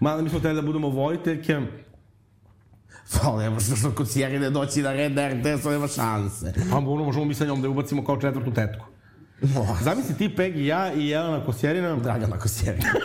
Mada 0.00 0.22
mi 0.22 0.28
smo 0.28 0.38
hteli 0.38 0.54
da 0.54 0.62
budemo 0.62 0.88
vojiteljke, 0.88 1.60
Pa, 3.12 3.36
ne 3.36 3.50
možeš 3.50 3.78
što 3.78 3.90
kod 3.90 4.10
Sjerine 4.10 4.50
doći 4.50 4.82
na 4.82 4.92
red 4.92 5.12
na 5.12 5.28
RTS-u, 5.28 5.70
nema 5.70 5.88
šanse. 5.88 6.52
pa 6.70 6.76
ono 6.76 7.04
možemo 7.04 7.24
mi 7.24 7.34
sa 7.34 7.44
njom 7.44 7.60
da 7.60 7.66
je 7.66 7.70
ubacimo 7.70 8.04
kao 8.04 8.20
četvrtu 8.20 8.52
tetku. 8.52 8.86
Zamisli 9.82 10.14
ti, 10.14 10.36
Peg 10.36 10.56
i 10.56 10.66
ja 10.66 10.92
i 10.94 11.06
Jelena 11.06 11.44
Kosjerina, 11.44 11.96
Dragana 11.96 12.38
Kosjerina. 12.38 12.88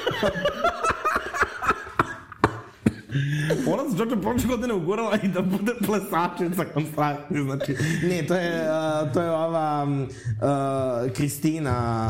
Ona 3.67 3.89
se 3.89 3.97
čoče 3.97 4.21
prošle 4.21 4.47
godine 4.49 4.73
ugurala 4.73 5.17
i 5.23 5.27
da 5.27 5.41
bude 5.41 5.73
plesačica 5.85 6.65
konstrakcije, 6.73 7.43
znači... 7.43 7.75
Ne, 8.03 8.27
to 8.27 8.35
je, 8.35 8.61
uh, 8.61 9.13
to 9.13 9.21
je 9.21 9.31
ova 9.31 9.87
uh, 9.87 11.11
Kristina... 11.11 12.09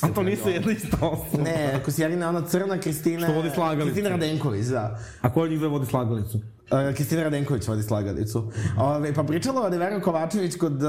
se 0.00 0.06
A 0.06 0.08
to 0.08 0.22
nisu 0.22 0.48
jedna 0.48 0.72
ista 0.72 0.96
osoba. 1.00 1.42
Ne, 1.44 1.80
Kosjerina 1.84 2.24
je 2.24 2.28
ona 2.28 2.46
crna 2.46 2.78
Kristina... 2.78 3.26
Što 3.26 3.32
vodi 3.32 3.50
slagalicu. 3.54 3.86
Kristina 3.86 4.08
Radenković, 4.08 4.66
da. 4.66 4.98
A 5.20 5.32
ko 5.32 5.40
od 5.40 5.50
njih 5.50 5.58
dve 5.58 5.68
vodi 5.68 5.86
slagalicu? 5.86 6.38
Uh, 6.38 6.94
Kristina 6.94 7.22
Radenković 7.22 7.68
vodi 7.68 7.82
slagalicu. 7.82 8.52
Ove, 8.78 9.14
pa 9.14 9.22
pričala 9.22 9.62
od 9.62 9.74
Vera 9.74 10.00
Kovačević 10.00 10.56
kod 10.56 10.72
uh, 10.72 10.80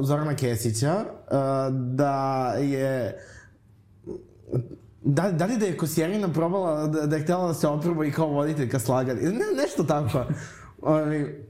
Zorana 0.00 0.36
Kesića 0.36 0.94
uh, 0.94 1.74
da 1.74 2.54
je 2.58 3.18
Da, 5.06 5.30
da 5.30 5.46
li 5.46 5.56
da 5.56 5.66
je 5.66 5.76
Kosjerina 5.76 6.28
probala, 6.32 6.86
da, 6.86 7.06
da 7.06 7.16
je 7.16 7.22
htjela 7.22 7.46
da 7.46 7.54
se 7.54 7.68
oproba 7.68 8.04
i 8.04 8.12
kao 8.12 8.28
voditeljka 8.28 8.78
slagali? 8.78 9.22
Ne, 9.22 9.62
nešto 9.62 9.84
tako. 9.84 10.24
Ove, 10.82 11.43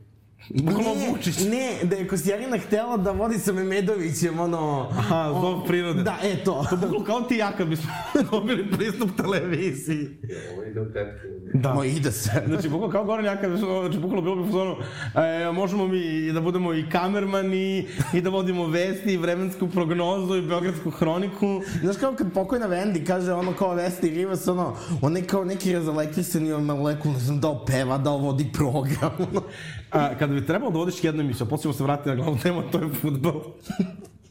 Bukvalno 0.49 0.95
ne, 0.95 1.11
Vučić. 1.11 1.39
Ne, 1.39 1.79
da 1.83 1.97
je 1.97 2.09
Kosjerina 2.09 2.59
htjela 2.59 2.97
da 2.97 3.11
vodi 3.11 3.39
sa 3.39 3.53
Memedovićem, 3.53 4.41
ono... 4.41 4.89
Aha, 4.91 5.35
zbog 5.39 5.67
prirode. 5.67 6.03
Da, 6.03 6.19
e 6.23 6.45
to. 6.45 6.67
Bukvalno 6.71 7.05
kao 7.05 7.21
ti 7.21 7.35
i 7.35 7.39
ja 7.39 7.53
kad 7.53 7.69
bismo 7.69 7.91
dobili 8.31 8.71
pristup 8.71 9.11
televiziji. 9.17 10.09
Ovo 10.53 10.65
ide 10.65 10.81
u 10.81 10.93
tetku. 10.93 11.35
Da. 11.55 11.75
Mo, 11.75 11.85
ide 11.85 12.13
se. 12.13 12.31
Znači, 12.49 12.69
bukvalno 12.69 12.93
kao 12.93 13.05
Goran 13.05 13.25
ja 13.25 13.41
kad 13.41 13.53
bismo, 13.53 13.81
znači, 13.81 13.99
bukvalno 13.99 14.23
bilo 14.23 14.37
bi 14.37 14.45
fazonu, 14.45 14.77
e, 15.15 15.53
možemo 15.53 15.89
mi 15.89 15.99
i 15.99 16.33
da 16.33 16.41
budemo 16.41 16.75
i 16.75 16.85
kamermani, 16.91 17.87
i 18.15 18.21
da 18.21 18.31
vodimo 18.31 18.67
vesti, 18.67 19.13
i 19.13 19.17
vremensku 19.17 19.69
prognozu, 19.69 20.37
i 20.37 20.43
beogradsku 20.43 20.91
hroniku. 20.91 21.63
Znaš 21.83 21.97
kao 21.97 22.15
kad 22.15 22.33
pokojna 22.33 22.69
Wendy 22.69 23.07
kaže 23.07 23.33
ono 23.33 23.53
kao 23.53 23.75
Vesti 23.75 24.11
Rivas, 24.11 24.49
ono, 24.49 24.77
on 25.03 25.17
je 25.17 25.25
kao 25.25 25.45
neki 25.45 25.73
razelektrisani 25.73 26.53
molekul, 26.53 27.13
ne 27.13 27.19
znam 27.19 27.41
da 27.41 27.65
peva, 27.67 27.99
da 27.99 28.11
vodi 28.11 28.51
program, 28.53 29.13
ono. 29.19 29.43
A, 29.95 30.15
kada 30.19 30.35
bi 30.35 30.47
trebalo 30.47 30.71
da 30.71 30.79
vodiš 30.79 31.05
jednu 31.05 31.21
emisiju, 31.21 31.47
poslije 31.47 31.75
se 31.75 31.83
vratiti 31.83 32.09
na 32.09 32.15
glavnu 32.15 32.39
temu, 32.43 32.63
to 32.73 32.79
je 32.79 32.89
futbol. 33.01 33.43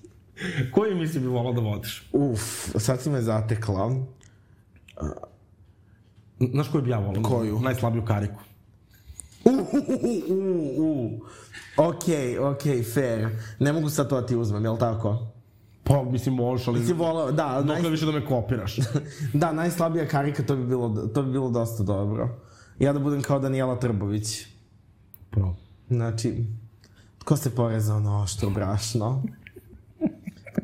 Koju 0.73 0.91
emisiju 0.91 1.21
bi 1.21 1.27
volao 1.27 1.53
da 1.53 1.61
vodiš? 1.61 2.09
Uf, 2.11 2.41
sad 2.75 3.01
si 3.01 3.09
me 3.09 3.21
zatekla. 3.21 3.95
Znaš 6.51 6.67
koju 6.71 6.83
bi 6.83 6.89
ja 6.89 6.99
volao? 6.99 7.23
Koju? 7.23 7.59
Najslabiju 7.59 8.05
kariku. 8.05 8.41
U, 9.45 9.49
u, 9.49 9.57
u, 10.29 10.35
u, 10.37 10.83
u. 10.83 11.21
Okej, 11.77 12.39
okej, 12.39 12.83
fair. 12.83 13.29
Ne 13.59 13.73
mogu 13.73 13.89
sad 13.89 14.09
to 14.09 14.21
da 14.21 14.27
ti 14.27 14.35
uzmem, 14.35 14.63
jel 14.63 14.77
tako? 14.77 15.27
Pa, 15.83 16.03
mislim, 16.03 16.35
možeš, 16.35 16.67
ali... 16.67 16.85
Si 16.85 16.93
volao, 16.93 17.31
da, 17.31 17.61
Dokle 17.65 17.81
naj, 17.81 17.91
više 17.91 18.05
da 18.05 18.11
me 18.11 18.25
kopiraš. 18.25 18.77
da, 19.33 19.51
najslabija 19.51 20.07
karika, 20.07 20.43
to 20.43 20.55
bi 20.55 20.65
bilo, 20.65 21.07
to 21.13 21.23
bi 21.23 21.31
bilo 21.31 21.49
dosta 21.49 21.83
dobro. 21.83 22.29
Ja 22.79 22.93
da 22.93 22.99
budem 22.99 23.21
kao 23.21 23.39
Daniela 23.39 23.79
Trbović. 23.79 24.52
Upravo. 25.33 25.55
Znači, 25.89 26.45
ko 27.25 27.37
se 27.37 27.55
porezao 27.55 27.99
na 27.99 28.23
oštro 28.23 28.49
brašno? 28.49 29.23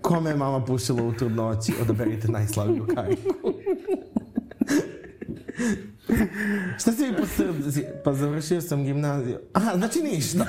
Kome 0.02 0.30
je 0.30 0.36
mama 0.36 0.66
pušila 0.66 1.04
u 1.04 1.14
trudnoći? 1.14 1.74
Odaberite 1.82 2.28
najslaviju 2.28 2.88
kariku. 2.96 3.54
Šta 6.80 6.92
si 6.92 7.02
mi 7.02 7.18
po 7.18 7.26
srdi? 7.26 7.86
Pa 8.04 8.14
završio 8.14 8.62
sam 8.62 8.84
gimnaziju. 8.84 9.40
Aha, 9.54 9.72
znači 9.78 10.00
ništa. 10.00 10.46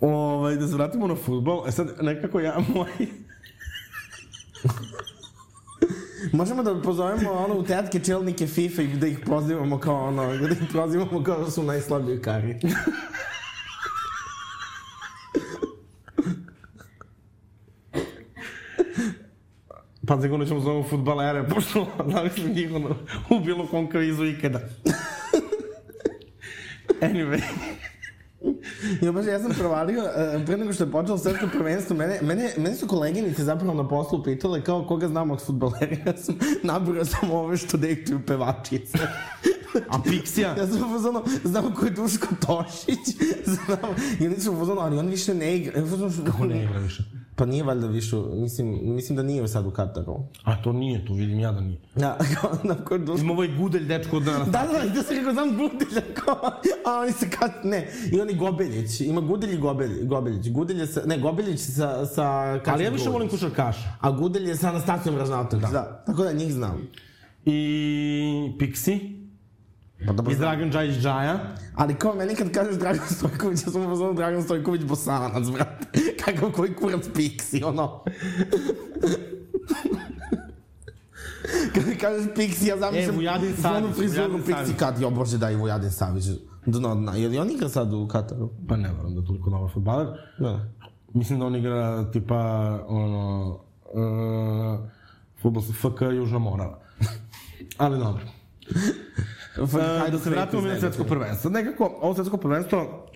Ovaj, 0.00 0.56
da 0.56 0.68
se 0.68 0.74
vratimo 0.74 1.06
na 1.06 1.14
futbol. 1.14 1.68
E 1.68 1.72
sad, 1.72 1.88
nekako 2.00 2.40
ja, 2.40 2.58
moj... 2.74 3.08
Možemo 6.32 6.62
da 6.62 6.82
pozovemo 6.82 7.30
ono 7.32 7.54
u 7.54 7.62
tetke 7.62 8.00
čelnike 8.00 8.46
FIFA 8.46 8.82
i 8.82 8.86
da 8.86 9.06
ih 9.06 9.18
prozivamo 9.24 9.78
kao 9.78 10.06
ono, 10.06 10.36
da 10.36 10.48
ih 10.48 10.62
prozivamo 10.72 11.22
kao 11.22 11.44
da 11.44 11.50
su 11.50 11.62
najslabiji 11.62 12.22
kari. 12.22 12.56
Pa 20.06 20.20
sigurno 20.22 20.46
ćemo 20.46 20.60
zovemo 20.60 20.88
futbalere, 20.88 21.48
pošto 21.54 21.86
zamislim 22.06 22.52
njih 22.52 22.74
ono, 22.74 22.96
u 23.30 23.40
bilo 23.40 23.66
kom 23.66 23.90
kvizu 23.90 24.24
ikada. 24.24 24.60
anyway. 27.00 27.42
Ja, 29.02 29.12
baš, 29.12 29.26
ja 29.26 29.40
sam 29.40 29.52
provalio, 29.58 30.02
uh, 30.02 30.44
pre 30.46 30.56
nego 30.56 30.72
što 30.72 30.84
je 30.84 30.90
počelo 30.90 31.18
svetsko 31.18 31.46
prvenstvo, 31.52 31.96
mene, 31.96 32.18
mene, 32.22 32.50
mene 32.56 32.74
su 32.74 32.86
koleginice 32.86 33.44
zapravo 33.44 33.74
na 33.74 33.88
poslu 33.88 34.22
pitale 34.22 34.62
kao 34.62 34.86
koga 34.86 35.08
znam 35.08 35.30
od 35.30 35.44
futbolera. 35.46 35.96
Ja 36.06 36.16
sam 36.16 36.38
nabrao 36.62 37.04
samo 37.04 37.34
ove 37.34 37.56
što 37.56 37.76
dektuju 37.76 38.20
pevačice. 38.26 38.98
A 39.88 39.98
Pixija? 39.98 40.58
Ja 40.58 40.66
sam 40.66 40.90
u 40.90 40.94
fazonu, 40.96 41.22
znam 41.44 41.74
ko 41.74 41.84
je 41.84 41.90
Duško 41.90 42.26
Tošić, 42.46 43.16
znam, 43.54 44.40
su 44.40 44.52
u 44.52 44.56
fazonu, 44.56 44.80
ali 44.80 44.98
on 44.98 45.06
više 45.06 45.34
ne 45.34 45.56
igra. 45.56 45.78
Ja 45.78 45.84
u 45.84 45.88
fazonu, 45.88 46.32
Ko 46.38 46.44
ne 46.44 46.64
igra 46.64 46.78
više? 46.78 47.02
Pa 47.36 47.46
nije 47.46 47.62
valjda 47.62 47.86
više, 47.86 48.16
mislim, 48.34 48.78
mislim 48.82 49.16
da 49.16 49.22
nije 49.22 49.48
sad 49.48 49.66
u 49.66 49.70
Kataru. 49.70 50.16
A 50.44 50.62
to 50.62 50.72
nije, 50.72 51.06
to 51.06 51.12
vidim 51.14 51.40
ja 51.40 51.52
da 51.52 51.60
nije. 51.60 51.78
Da, 51.94 52.18
kao, 52.40 52.50
znam 52.64 52.76
ko 52.84 52.94
je 52.94 52.98
Duško 52.98 53.20
Ima 53.20 53.32
ovaj 53.32 53.48
gudelj 53.58 53.84
dečko 53.84 54.16
od 54.16 54.22
dana. 54.22 54.44
Da, 54.44 54.50
da, 54.72 54.94
da 54.94 55.02
sam 55.02 55.16
rekao, 55.16 55.32
znam 55.32 55.56
Gudelja, 55.56 56.02
kao, 56.14 56.50
a 56.86 57.00
oni 57.00 57.12
se 57.12 57.30
kad, 57.30 57.52
ne, 57.64 57.88
i 58.12 58.20
oni 58.20 58.34
Gobeljić, 58.34 59.00
ima 59.00 59.20
Gudelj 59.20 59.54
i 59.54 59.58
Gobelj, 59.58 60.04
Gobeljić, 60.04 60.50
Gudelj 60.50 60.80
je 60.80 60.86
sa, 60.86 61.02
ne, 61.06 61.18
Gobeljić 61.18 61.60
sa, 61.60 62.06
sa 62.06 62.24
Ali 62.66 62.84
ja 62.84 62.90
više 62.90 63.10
volim 63.10 63.28
Grujić. 63.28 63.42
košarkaša. 63.42 63.96
A 64.00 64.10
Gudelj 64.10 64.48
je 64.48 64.56
sa 64.56 64.68
Anastasijom 64.68 65.16
Ražnatović, 65.16 65.66
da. 65.66 65.70
da. 65.70 66.02
Tako 66.06 66.24
da 66.24 66.32
njih 66.32 66.52
znam. 66.52 66.88
I 67.44 68.56
Pixi. 68.58 69.15
Pa 70.06 70.12
dobro, 70.12 70.32
I 70.32 70.34
znam. 70.34 70.48
Dragan 70.48 70.72
Džajić 70.72 71.02
Džaja. 71.02 71.38
Ali 71.74 71.94
kao 71.94 72.14
meni 72.14 72.34
kad 72.34 72.50
kažeš 72.50 72.76
Dragan 72.76 73.08
Stojković, 73.08 73.62
ja 73.66 73.72
sam 73.72 73.82
u 73.82 73.88
fazonu 73.88 74.14
Dragan 74.14 74.42
Stojković 74.42 74.82
bosanac, 74.82 75.48
brate. 75.48 75.86
Kakav 76.24 76.52
koji 76.52 76.74
kurac 76.74 77.04
piksi, 77.14 77.62
ono. 77.64 78.04
Kada 81.74 81.94
kažeš 82.00 82.34
Pixi, 82.36 82.68
ja 82.68 82.78
zamišljam 82.78 83.14
E, 83.14 83.16
Vujadin 83.16 83.48
onu 83.48 83.56
Savić, 83.62 83.96
frizuru 83.96 84.32
Vujadin 84.32 84.54
Pixi 84.54 84.76
kad, 84.78 85.00
jo 85.00 85.10
bože 85.10 85.38
da 85.38 85.50
i 85.50 85.56
Vujadin 85.56 85.90
Savić. 85.90 86.24
Dno 86.66 86.94
dna. 86.94 87.14
Je 87.14 87.28
li 87.28 87.38
on 87.38 87.50
igra 87.50 87.68
sad 87.68 87.92
u 87.92 88.08
Kataru? 88.08 88.50
Pa 88.68 88.76
ne 88.76 88.88
verujem 88.88 89.14
da 89.14 89.20
je 89.20 89.26
toliko 89.26 89.50
dobar 89.50 89.70
futbaler. 89.72 90.06
Da. 90.38 90.68
Mislim 91.14 91.38
da 91.38 91.46
on 91.46 91.56
igra 91.56 92.10
tipa, 92.10 92.38
ono, 92.88 93.48
uh, 93.94 94.88
futbol 95.42 95.62
sa 95.62 95.72
FK 95.72 96.00
Južna 96.16 96.38
Morava. 96.38 96.78
Ali 97.78 97.98
dobro. 97.98 98.22
Uh, 99.62 100.10
da 100.12 100.18
se 100.18 100.30
vratimo 100.30 100.62
na 100.62 100.80
svetsko 100.80 101.04
prvenstvo. 101.04 101.50
Nekako, 101.50 101.98
ovo 102.00 102.14
svetsko 102.14 102.36
prvenstvo, 102.36 103.06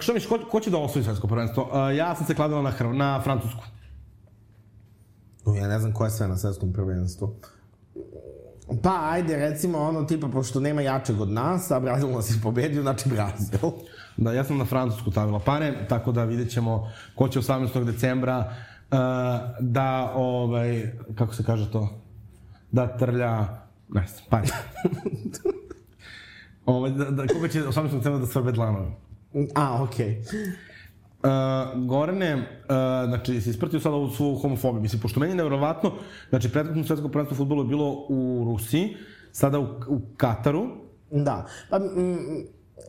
što 0.00 0.12
misliš, 0.12 0.28
ko, 0.28 0.38
ko 0.50 0.60
će 0.60 0.70
da 0.70 0.78
osvoji 0.78 1.04
svetsko 1.04 1.26
prvenstvo? 1.26 1.62
Uh, 1.62 1.96
ja 1.96 2.14
sam 2.14 2.26
se 2.26 2.34
kladila 2.34 2.62
na, 2.62 2.70
Hrv, 2.70 2.94
na 2.94 3.20
Francusku. 3.22 3.62
Ja 5.56 5.68
ne 5.68 5.78
znam 5.78 5.92
ko 5.92 6.04
je 6.04 6.10
sve 6.10 6.28
na 6.28 6.36
svetskom 6.36 6.72
prvenstvu. 6.72 7.34
Pa, 8.82 9.10
ajde, 9.10 9.36
recimo 9.36 9.78
ono 9.78 10.04
tipa, 10.04 10.28
pošto 10.28 10.60
nema 10.60 10.82
jačeg 10.82 11.20
od 11.20 11.30
nas, 11.30 11.70
a 11.70 11.80
Brazil 11.80 12.10
nas 12.10 12.30
je 12.30 12.40
pobedio, 12.42 12.82
znači 12.82 13.08
Brazil. 13.08 13.70
Da, 14.16 14.32
ja 14.32 14.44
sam 14.44 14.58
na 14.58 14.64
Francusku 14.64 15.10
stavila 15.10 15.38
pare, 15.38 15.86
tako 15.88 16.12
da 16.12 16.24
vidjet 16.24 16.50
ćemo 16.50 16.90
ko 17.14 17.28
će 17.28 17.40
18. 17.40 17.84
decembra 17.84 18.38
uh, 18.38 18.98
da, 19.60 20.12
ovaj, 20.14 20.92
kako 21.18 21.34
se 21.34 21.44
kaže 21.44 21.70
to, 21.72 21.88
da 22.72 22.96
trlja, 22.96 23.38
ne 23.88 24.06
znam, 24.06 24.24
pare. 24.30 24.48
ovaj, 26.66 26.90
da, 26.90 27.04
da, 27.04 27.26
koga 27.26 27.48
će 27.48 27.62
18. 27.62 27.82
decembra 27.82 28.18
da 28.18 28.26
svrbe 28.26 28.52
dlanove. 28.52 28.86
A, 29.54 29.82
okej. 29.82 30.20
Uh, 30.20 31.86
Gorane, 31.86 32.34
uh, 32.34 32.40
znači, 33.08 33.40
si 33.40 33.50
ispratio 33.50 33.80
sada 33.80 33.96
ovu 33.96 34.10
svu 34.10 34.34
homofobiju. 34.34 34.82
Mislim, 34.82 35.02
pošto 35.02 35.20
meni 35.20 35.32
je 35.32 35.36
nevjerovatno, 35.36 35.92
znači, 36.28 36.48
prethodno 36.52 36.84
svetsko 36.84 37.08
prvenstvo 37.08 37.36
futbolu 37.36 37.62
je 37.62 37.68
bilo 37.68 38.06
u 38.08 38.44
Rusiji, 38.44 38.96
sada 39.32 39.58
u, 39.58 39.64
u 39.88 40.00
Kataru, 40.16 40.66
Da. 41.10 41.46
Pa, 41.70 41.80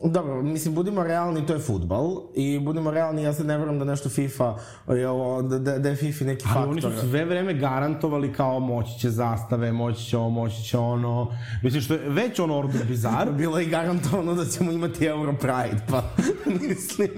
dobro, 0.04 0.42
mislim, 0.42 0.74
budimo 0.74 1.02
realni, 1.02 1.46
to 1.46 1.52
je 1.52 1.58
futbal. 1.58 2.22
I 2.34 2.58
budimo 2.58 2.90
realni, 2.90 3.22
ja 3.22 3.32
sad 3.32 3.46
ne 3.46 3.58
verujem 3.58 3.78
da 3.78 3.84
nešto 3.84 4.08
FIFA, 4.08 4.56
je 4.88 5.08
ovo, 5.08 5.42
da, 5.42 5.78
da, 5.78 5.88
je 5.88 5.96
FIFA 5.96 6.24
neki 6.24 6.44
Ali 6.46 6.54
faktor. 6.54 6.90
oni 6.90 7.00
su 7.00 7.08
sve 7.08 7.24
vreme 7.24 7.54
garantovali 7.54 8.32
kao 8.32 8.60
moći 8.60 8.98
će 8.98 9.10
zastave, 9.10 9.72
moći 9.72 10.04
će 10.04 10.16
ovo, 10.16 10.30
moći 10.30 10.62
će 10.62 10.78
ono. 10.78 11.32
Mislim 11.62 11.82
što 11.82 11.94
je 11.94 12.08
već 12.08 12.38
ono 12.38 12.58
order 12.58 12.86
bizar. 12.88 13.32
Bilo 13.38 13.58
je 13.58 13.66
i 13.66 13.70
garantovano 13.70 14.34
da 14.34 14.44
ćemo 14.44 14.72
imati 14.72 15.04
Euro 15.04 15.32
Pride, 15.32 15.82
pa 15.90 16.02
mislim... 16.68 17.10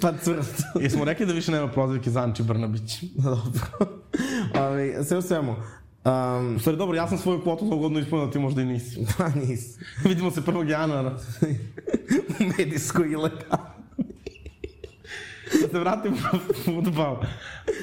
pa 0.00 0.12
cvrst. 0.22 0.62
Jesmo 0.80 1.04
rekli 1.04 1.26
da 1.26 1.32
više 1.32 1.52
nema 1.52 1.68
prozivke 1.68 2.10
za 2.10 2.22
Anči 2.22 2.42
Brnabić. 2.42 3.02
Dobro. 3.24 3.88
Ali, 4.54 4.94
sve 5.04 5.18
u 5.18 5.22
svemu. 5.22 5.56
Um, 6.06 6.56
U 6.56 6.58
stvari, 6.58 6.78
dobro, 6.78 6.96
ja 6.96 7.08
sam 7.08 7.18
svoju 7.18 7.42
kvotu 7.42 7.66
za 7.66 7.74
ugodno 7.74 7.98
ispunio, 7.98 8.26
ti 8.26 8.38
možda 8.38 8.62
i 8.62 8.64
nisi. 8.64 9.06
pa 9.18 9.28
nis. 9.28 9.78
Vidimo 10.08 10.30
se 10.30 10.40
1. 10.40 10.70
januara. 10.70 11.18
Medijsko 12.58 13.04
ilegalno. 13.04 13.76
Da 15.62 15.68
se 15.68 15.78
vratimo 15.78 16.16
na 16.32 16.38
futbal. 16.64 17.16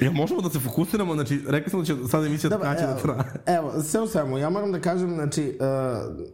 Ja, 0.00 0.10
možemo 0.10 0.40
da 0.40 0.50
se 0.50 0.60
fokusiramo, 0.60 1.14
znači, 1.14 1.40
rekli 1.48 1.70
smo 1.70 1.80
da 1.80 1.86
će 1.86 1.94
sad 2.08 2.24
emisija 2.24 2.50
da 2.50 2.58
kraće 2.58 2.82
da 2.82 2.90
evo, 2.90 3.00
traje. 3.02 3.58
evo, 3.58 3.82
sve 3.82 4.00
u 4.00 4.06
svemu, 4.06 4.38
ja 4.38 4.50
moram 4.50 4.72
da 4.72 4.80
kažem, 4.80 5.14
znači, 5.14 5.58
uh, 5.60 6.26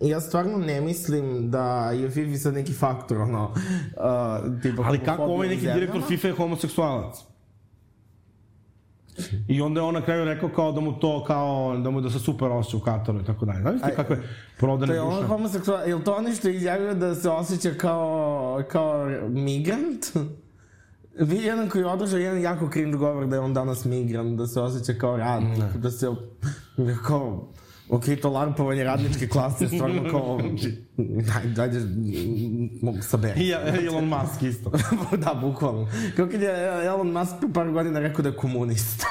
ja 0.00 0.20
stvarno 0.20 0.58
ne 0.58 0.80
mislim 0.80 1.50
da 1.50 1.90
je 1.90 2.10
FIFA 2.10 2.38
sad 2.38 2.54
neki 2.54 2.72
faktor, 2.72 3.18
ono, 3.18 3.44
uh, 3.44 4.62
tipa... 4.62 4.82
Ali 4.82 4.98
kako 4.98 5.22
ovaj 5.22 5.46
u 5.46 5.50
neki 5.50 5.66
direktor 5.66 6.02
FIFA 6.08 6.28
je 6.28 6.34
homoseksualac? 6.34 7.31
I 9.48 9.62
onda 9.62 9.80
je 9.80 9.84
on 9.84 9.94
na 9.94 10.02
kraju 10.02 10.24
rekao 10.24 10.48
kao 10.48 10.72
da 10.72 10.80
mu 10.80 10.92
to 10.92 11.24
kao 11.24 11.78
da 11.78 11.90
mu 11.90 12.00
da 12.00 12.10
se 12.10 12.18
super 12.18 12.50
osjeća 12.50 12.76
u 12.76 12.80
Kataru 12.80 13.20
i 13.20 13.24
tako 13.24 13.46
dalje. 13.46 13.60
Znaš 13.60 13.74
ti 13.80 13.86
Aj, 13.86 13.94
kakve 13.94 14.16
To 14.16 14.22
prodane 14.58 14.94
je 14.94 15.00
on 15.00 15.14
duše? 15.16 15.26
homoseksual, 15.26 15.88
je 15.88 15.94
li 15.94 16.04
to 16.04 16.14
ono 16.14 16.32
što 16.34 16.48
izjavio 16.48 16.94
da 16.94 17.14
se 17.14 17.30
osjeća 17.30 17.70
kao, 17.78 18.62
kao 18.68 19.06
migrant? 19.28 20.06
Vi 21.20 21.36
jedan 21.36 21.68
koji 21.68 21.82
je 21.82 21.86
održao 21.86 22.18
jedan 22.18 22.40
jako 22.40 22.68
cringe 22.72 22.96
govor 22.96 23.26
da 23.26 23.36
je 23.36 23.40
on 23.40 23.54
danas 23.54 23.84
migrant, 23.84 24.38
da 24.38 24.46
se 24.46 24.60
osjeća 24.60 24.92
kao 25.00 25.16
radnik, 25.16 25.76
da 25.76 25.90
se, 25.90 26.06
kao, 27.06 27.48
ok, 27.92 28.04
to 28.22 28.30
larpovanje 28.30 28.84
radničke 28.84 29.28
klase, 29.28 29.68
stvarno 29.68 30.10
kao, 30.10 30.40
daj, 31.28 31.44
dajde, 31.46 31.80
mogu 32.82 33.02
saberi. 33.02 33.40
I 33.40 33.48
ja- 33.48 33.60
Elon 33.86 34.04
Musk 34.04 34.42
isto. 34.42 34.70
da, 35.24 35.34
bukvalno. 35.34 35.88
Kao 36.16 36.26
kad 36.26 36.42
je 36.42 36.50
Elon 36.86 37.12
Musk 37.12 37.32
pre 37.40 37.52
par 37.54 37.70
godina 37.70 38.00
rekao 38.00 38.22
da 38.22 38.28
je 38.28 38.36
komunista. 38.36 39.06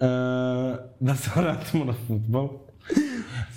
E, 0.00 0.06
da 1.00 1.16
se 1.16 1.30
vratimo 1.36 1.84
na 1.84 1.94
futbol. 2.06 2.48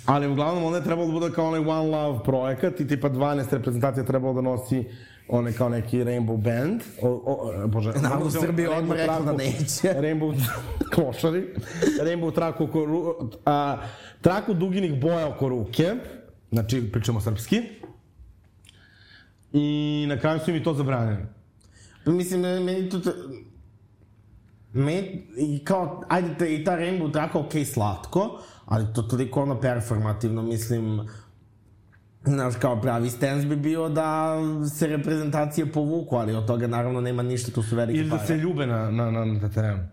Ali 0.06 0.26
uglavnom 0.26 0.64
onda 0.64 0.78
je 0.78 0.84
trebalo 0.84 1.06
da 1.06 1.12
bude 1.12 1.30
kao 1.30 1.46
onaj 1.46 1.60
One 1.60 1.90
Love 1.90 2.24
projekat 2.24 2.80
i 2.80 2.88
tipa 2.88 3.10
12 3.10 3.52
reprezentacija 3.52 4.04
trebalo 4.04 4.34
da 4.34 4.40
nosi 4.40 4.84
one 5.28 5.52
kao 5.52 5.68
neki 5.68 6.04
Rainbow 6.04 6.36
Band. 6.36 6.80
O, 7.02 7.08
o, 7.08 7.68
bože, 7.68 7.92
Rainbow- 7.92 8.40
Srbija 8.40 8.70
Rainbow 8.70 8.78
odmah 8.78 8.96
rekla 8.98 9.20
da 9.20 9.32
neće. 9.32 9.88
Rainbow 10.04 10.42
klošari. 10.94 11.54
Rainbow 12.02 12.34
traku 12.34 12.64
oko, 12.64 12.78
ru- 12.78 13.30
a, 13.44 13.78
traku 14.20 14.54
duginih 14.54 15.00
boja 15.00 15.28
oko 15.28 15.48
ruke. 15.48 15.94
Znači, 16.52 16.92
pričamo 16.92 17.20
srpski. 17.20 17.62
I 19.52 20.06
na 20.08 20.18
kraju 20.18 20.40
su 20.44 20.50
im 20.50 20.56
i 20.56 20.62
to 20.62 20.74
zabranjeni. 20.74 21.26
Mislim, 22.06 22.40
meni 22.40 22.90
to... 22.90 23.00
Me, 24.72 25.02
i 25.38 25.64
kao, 25.64 26.02
ajde, 26.08 26.34
te, 26.38 26.54
i 26.54 26.64
ta 26.64 26.76
Rainbow 26.76 27.12
traka, 27.12 27.38
okej, 27.38 27.64
slatko, 27.64 28.38
ali 28.64 28.86
to 28.94 29.02
toliko 29.02 29.42
ono 29.42 29.60
performativno, 29.60 30.42
mislim, 30.42 31.00
Znaš, 32.26 32.54
kao 32.60 32.80
pravi 32.80 33.10
stance 33.10 33.46
bi 33.46 33.56
bio 33.56 33.88
da 33.88 34.36
se 34.78 34.86
reprezentacije 34.86 35.72
povuku, 35.72 36.16
ali 36.16 36.34
od 36.34 36.46
toga 36.46 36.66
naravno 36.66 37.00
nema 37.00 37.22
ništa, 37.22 37.52
tu 37.52 37.62
su 37.62 37.76
velike 37.76 37.98
Ili 37.98 38.10
da 38.10 38.16
pare. 38.16 38.26
se 38.26 38.36
ljube 38.36 38.66
na, 38.66 38.90
na, 38.90 39.10
na, 39.10 39.24
na 39.24 39.48
terenu. 39.48 39.88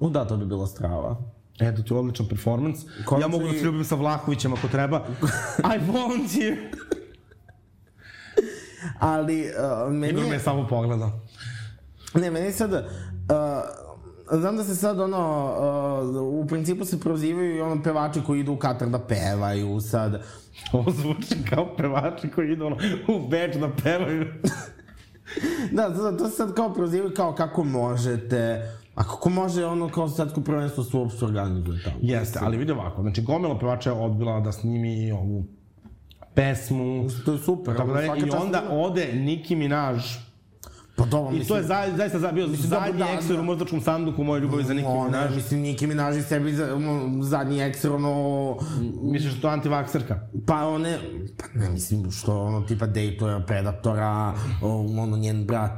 U, 0.00 0.10
da, 0.10 0.24
to 0.24 0.36
bi 0.36 0.46
bilo 0.46 0.66
strava. 0.66 1.16
Eto 1.60 1.82
ti 1.82 1.94
odličan 1.94 2.28
performans. 2.28 2.78
Kontra 3.04 3.24
Ja 3.24 3.28
mogu 3.28 3.44
da 3.44 3.52
se 3.52 3.64
ljubim 3.64 3.84
sa 3.84 3.94
Vlahovićem 3.94 4.52
ako 4.52 4.68
treba. 4.68 5.06
I 5.76 5.92
volunteer. 5.92 6.56
Ali, 8.98 9.42
uh, 9.86 9.92
meni 9.92 10.12
Igor 10.12 10.24
me 10.24 10.34
je 10.34 10.40
samo 10.40 10.66
pogledao. 10.68 11.20
Ne, 12.14 12.30
meni 12.30 12.52
sad... 12.52 12.72
Uh, 12.72 13.85
znam 14.30 14.56
da 14.56 14.64
se 14.64 14.74
sad 14.74 15.00
ono, 15.00 15.54
uh, 16.16 16.44
u 16.44 16.46
principu 16.46 16.84
se 16.84 17.00
prozivaju 17.00 17.56
i 17.56 17.60
ono 17.60 17.82
pevači 17.82 18.20
koji 18.26 18.40
idu 18.40 18.52
u 18.52 18.56
Katar 18.56 18.88
da 18.88 18.98
pevaju 18.98 19.80
sad. 19.80 20.22
Ovo 20.72 20.90
zvuči 20.90 21.44
kao 21.50 21.76
pevači 21.76 22.28
koji 22.30 22.52
idu 22.52 22.66
ono, 22.66 22.76
u 23.08 23.28
Beč 23.28 23.56
da 23.56 23.70
pevaju. 23.82 24.26
Da, 25.72 25.94
to, 25.94 26.12
to 26.12 26.28
se 26.28 26.36
sad 26.36 26.54
kao 26.54 26.74
prozivaju 26.74 27.14
kao 27.16 27.34
kako 27.34 27.64
možete, 27.64 28.70
a 28.94 29.04
kako 29.04 29.30
može 29.30 29.64
ono 29.64 29.88
kao 29.88 30.08
svetsko 30.08 30.40
prvenstvo 30.40 30.84
se 30.84 30.96
uopšte 30.96 31.24
organizuje 31.24 31.82
tamo. 31.84 31.96
Jeste, 32.00 32.38
ali 32.42 32.56
vidi 32.56 32.72
ovako, 32.72 33.02
znači 33.02 33.22
gomila 33.22 33.58
pevača 33.58 33.90
je 33.90 33.96
odbila 33.96 34.40
da 34.40 34.52
snimi 34.52 35.12
ovu 35.12 35.44
pesmu. 36.34 37.08
To 37.24 37.32
je 37.32 37.38
super. 37.38 37.76
Tako 37.76 37.92
da, 37.92 38.02
svaka 38.02 38.26
I 38.26 38.30
onda 38.30 38.62
ode 38.70 39.12
Nicki 39.12 39.56
Minaj. 39.56 39.94
Pa 41.06 41.10
dobro, 41.10 41.34
I 41.34 41.38
mislim... 41.38 41.48
to 41.48 41.56
je 41.56 41.62
za, 41.62 41.92
zaista 41.96 42.18
za, 42.18 42.32
bio 42.32 42.46
Mislim, 42.46 42.68
zadnji 42.68 42.98
da, 42.98 43.04
ekser 43.04 43.36
da. 43.36 43.42
u 43.42 43.44
mrtvačkom 43.44 43.80
sanduku 43.80 44.24
moje 44.24 44.40
ljubavi 44.40 44.64
za 44.64 44.74
ne, 44.74 44.82
Minaj. 44.82 45.30
mislim, 45.34 45.60
Nicki 45.60 45.86
Minaj 45.86 46.22
sebi 46.22 46.52
za, 46.52 46.74
ono, 46.74 47.22
zadnji 47.22 47.60
ekser, 47.60 47.92
ono, 47.92 48.56
Misliš 49.02 49.32
da 49.32 49.36
je 49.36 49.40
to 49.42 49.48
antivakserka? 49.48 50.20
pa 50.46 50.68
one, 50.68 50.98
pa 51.38 51.60
ne 51.60 51.70
mislim 51.70 52.10
što 52.10 52.42
ono 52.42 52.60
tipa 52.60 52.86
dejtuje 52.86 53.46
predatora, 53.46 54.34
o, 54.62 54.86
ono 55.02 55.16
njen 55.16 55.46
brat, 55.46 55.72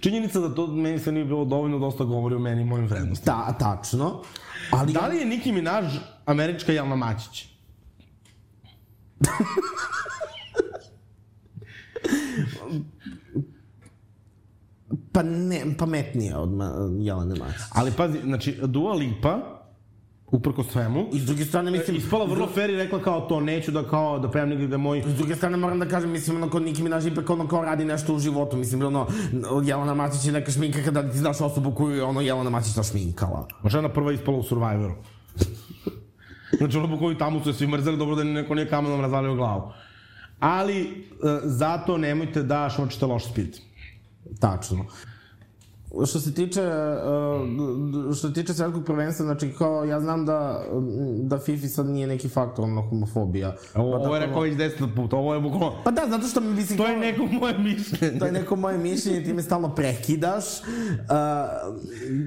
Činjenica 0.00 0.40
da 0.40 0.54
to 0.54 0.66
meni 0.66 0.98
se 0.98 1.12
nije 1.12 1.24
bilo 1.24 1.44
dovoljno 1.44 1.78
dosta 1.78 2.04
govori 2.04 2.34
o 2.34 2.38
meni 2.38 2.62
i 2.62 2.64
mojim 2.64 2.86
vrednostima. 2.86 3.36
ta, 3.36 3.52
tačno, 3.58 4.22
ali 4.70 4.92
Da 4.92 5.06
li 5.06 5.16
je 5.16 5.26
Nicki 5.26 5.52
Minaj 5.52 5.82
američka 6.26 6.72
Jelna 6.72 6.96
Mačić? 6.96 7.46
pa 15.16 15.22
ne, 15.22 15.64
pametnije 15.78 16.36
od 16.36 16.52
ma, 16.52 16.72
Jelene 17.00 17.34
Mačić. 17.34 17.60
Ali 17.72 17.92
pazi, 17.96 18.18
znači, 18.24 18.58
Dua 18.62 18.94
Lipa, 18.94 19.38
uprko 20.26 20.62
svemu, 20.64 21.06
I 21.12 21.20
s 21.20 21.24
druge 21.24 21.44
strane, 21.44 21.70
mislim, 21.70 21.96
ispala 21.96 22.24
vrlo 22.24 22.46
fair 22.54 22.70
i 22.70 22.76
rekla 22.76 23.00
kao 23.02 23.20
to, 23.20 23.40
neću 23.40 23.72
da 23.72 23.82
kao, 23.88 24.18
da 24.18 24.30
pevam 24.30 24.48
nigde 24.48 24.66
da 24.66 24.76
moj... 24.76 25.02
S 25.06 25.14
druge 25.14 25.36
strane 25.36 25.56
moram 25.56 25.78
da 25.78 25.88
kažem, 25.88 26.10
mislim, 26.10 26.36
ono, 26.36 26.50
kod 26.50 26.62
Nicki 26.62 26.82
Minaj 26.82 27.06
ipak 27.06 27.30
ono 27.30 27.48
kao 27.48 27.64
radi 27.64 27.84
nešto 27.84 28.14
u 28.14 28.18
životu, 28.18 28.56
mislim, 28.56 28.82
ono, 28.82 29.06
Jelena 29.64 29.94
Mačić 29.94 30.24
je 30.24 30.32
neka 30.32 30.50
šminka 30.50 30.82
kada 30.84 31.10
ti 31.10 31.18
znaš 31.18 31.40
osobu 31.40 31.70
koju 31.70 31.96
je 31.96 32.04
ono 32.04 32.20
Jelena 32.20 32.50
Mačić 32.50 32.76
našminkala. 32.76 33.48
Žena 33.64 33.88
prva 33.88 34.12
ispala 34.12 34.38
u 34.38 34.42
Survivoru. 34.42 34.94
znači, 36.58 36.78
ono 36.78 36.88
po 36.88 36.98
koju 36.98 37.18
tamo 37.18 37.42
su 37.42 37.48
je 37.48 37.54
svi 37.54 37.66
mrzeli, 37.66 37.96
dobro 37.96 38.16
da 38.16 38.24
neko 38.24 38.54
nije 38.54 38.68
kamenom 38.68 39.00
razvalio 39.00 39.34
glavu. 39.34 39.72
Ali, 40.40 40.80
e, 40.80 40.86
zato 41.44 41.98
nemojte 41.98 42.42
da 42.42 42.68
šmočite 42.68 43.06
loš 43.06 43.30
speed. 43.30 43.65
Tačno. 44.40 44.84
što 46.06 46.20
se 46.20 46.34
tiče 46.34 46.62
uh, 46.62 48.16
što 48.16 48.28
se 48.28 48.34
tiče 48.34 48.54
svetskog 48.54 48.84
prvenstva, 48.84 49.24
znači 49.24 49.52
kao 49.58 49.84
ja 49.84 50.00
znam 50.00 50.26
da 50.26 50.64
da 51.22 51.38
FIFA 51.38 51.66
sad 51.66 51.86
nije 51.86 52.06
neki 52.06 52.28
faktor 52.28 52.64
ono 52.64 52.82
homofobija. 52.82 53.56
Ovo, 53.74 53.92
pa, 53.92 53.98
ovo 53.98 54.16
je 54.16 54.26
rekao 54.26 54.42
već 54.42 54.56
deset 54.56 54.80
puta, 54.96 55.16
ovo 55.16 55.34
je 55.34 55.40
bukvalno... 55.40 55.72
Pa 55.84 55.90
da, 55.90 56.02
zato 56.08 56.26
što 56.26 56.40
mi 56.40 56.54
mislim... 56.54 56.78
To 56.78 56.86
je 56.86 56.96
neko 56.96 57.26
moje 57.26 57.58
mišljenje. 57.58 58.18
To 58.18 58.26
je 58.26 58.32
neko 58.32 58.56
moje 58.56 58.78
mišljenje, 58.78 59.24
ti 59.24 59.32
me 59.32 59.42
stalno 59.42 59.74
prekidaš. 59.74 60.44
Uh, 60.44 60.66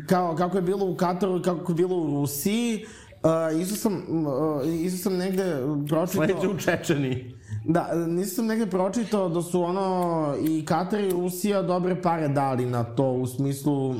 kao, 0.07 0.35
kako 0.35 0.57
je 0.57 0.61
bilo 0.61 0.85
u 0.85 0.95
Kataru, 0.95 1.41
kako 1.41 1.71
je 1.71 1.75
bilo 1.75 1.97
u 1.97 2.05
Rusiji, 2.05 2.85
uh, 3.23 3.61
isto 3.61 3.75
sam, 3.75 3.93
uh, 3.93 4.67
isto 4.67 5.03
sam 5.03 5.17
negde 5.17 5.57
pročitao... 5.87 6.07
Sledeće 6.07 6.47
u 6.47 6.57
Čečeni. 6.57 7.38
Da, 7.65 8.05
nisam 8.07 8.45
negde 8.45 8.67
pročitao 8.67 9.29
da 9.29 9.41
su 9.41 9.61
ono 9.61 10.35
i 10.41 10.65
Katar 10.65 10.99
i 10.99 11.09
Rusija 11.09 11.61
dobre 11.61 12.01
pare 12.01 12.27
dali 12.27 12.65
na 12.65 12.83
to 12.83 13.11
u 13.11 13.27
smislu 13.27 13.95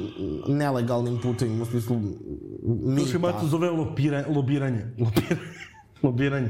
nelegalnim 0.47 1.20
putem, 1.22 1.62
u 1.62 1.66
smislu 1.66 1.99
mita. 2.64 3.05
To 3.05 3.12
se 3.12 3.20
malo 3.20 3.47
zove 3.47 3.70
lopira, 3.70 4.26
lobiranje. 4.30 4.86
Lobiranje. 4.99 5.41
lobiranje. 6.03 6.49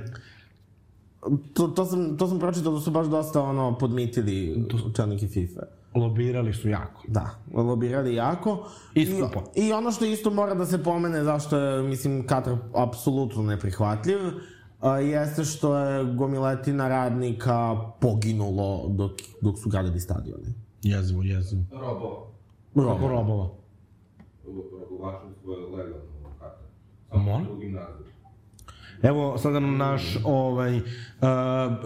To, 1.54 1.68
to, 1.68 1.86
sam, 1.86 2.18
to 2.18 2.28
sam 2.28 2.40
pročitao 2.40 2.74
da 2.74 2.80
su 2.80 2.92
baš 2.92 3.08
dosta 3.08 3.42
ono 3.42 3.78
podmitili 3.78 4.68
čelniki 4.96 5.28
FIFA. 5.28 5.62
Lobirali 5.96 6.54
su 6.54 6.70
jako. 6.70 7.04
Da, 7.08 7.30
lobirali 7.54 8.16
jako. 8.16 8.68
I 8.94 9.06
skupo. 9.06 9.44
I, 9.56 9.68
I 9.68 9.74
ono 9.74 9.92
što 9.92 10.06
isto 10.06 10.30
mora 10.30 10.54
da 10.54 10.66
se 10.66 10.84
pomene 10.84 11.24
zašto 11.24 11.58
je, 11.58 11.84
mislim, 11.84 12.28
Katar 12.28 12.58
apsolutno 12.74 13.44
neprihvatljiv, 13.44 14.18
a, 14.80 14.98
jeste 14.98 15.44
što 15.44 15.78
je 15.78 16.14
gomiletina 16.14 16.88
radnika 16.88 17.76
poginulo 18.00 18.88
dok, 18.90 19.12
dok 19.42 19.60
su 19.60 19.70
gradili 19.70 20.00
stadione. 20.00 20.54
Jezivo, 20.84 21.24
jezivo. 21.24 21.64
Robova. 21.72 23.10
Robova? 23.10 23.50
Je 24.46 25.78
legalno? 25.78 26.10
Samo 27.12 27.42
drugim 27.44 27.74
nazivom. 27.74 28.10
Evo, 29.02 29.38
sada 29.38 29.60
nam 29.60 29.78
naš 29.78 30.18
ovaj, 30.24 30.78
uh, 30.78 30.84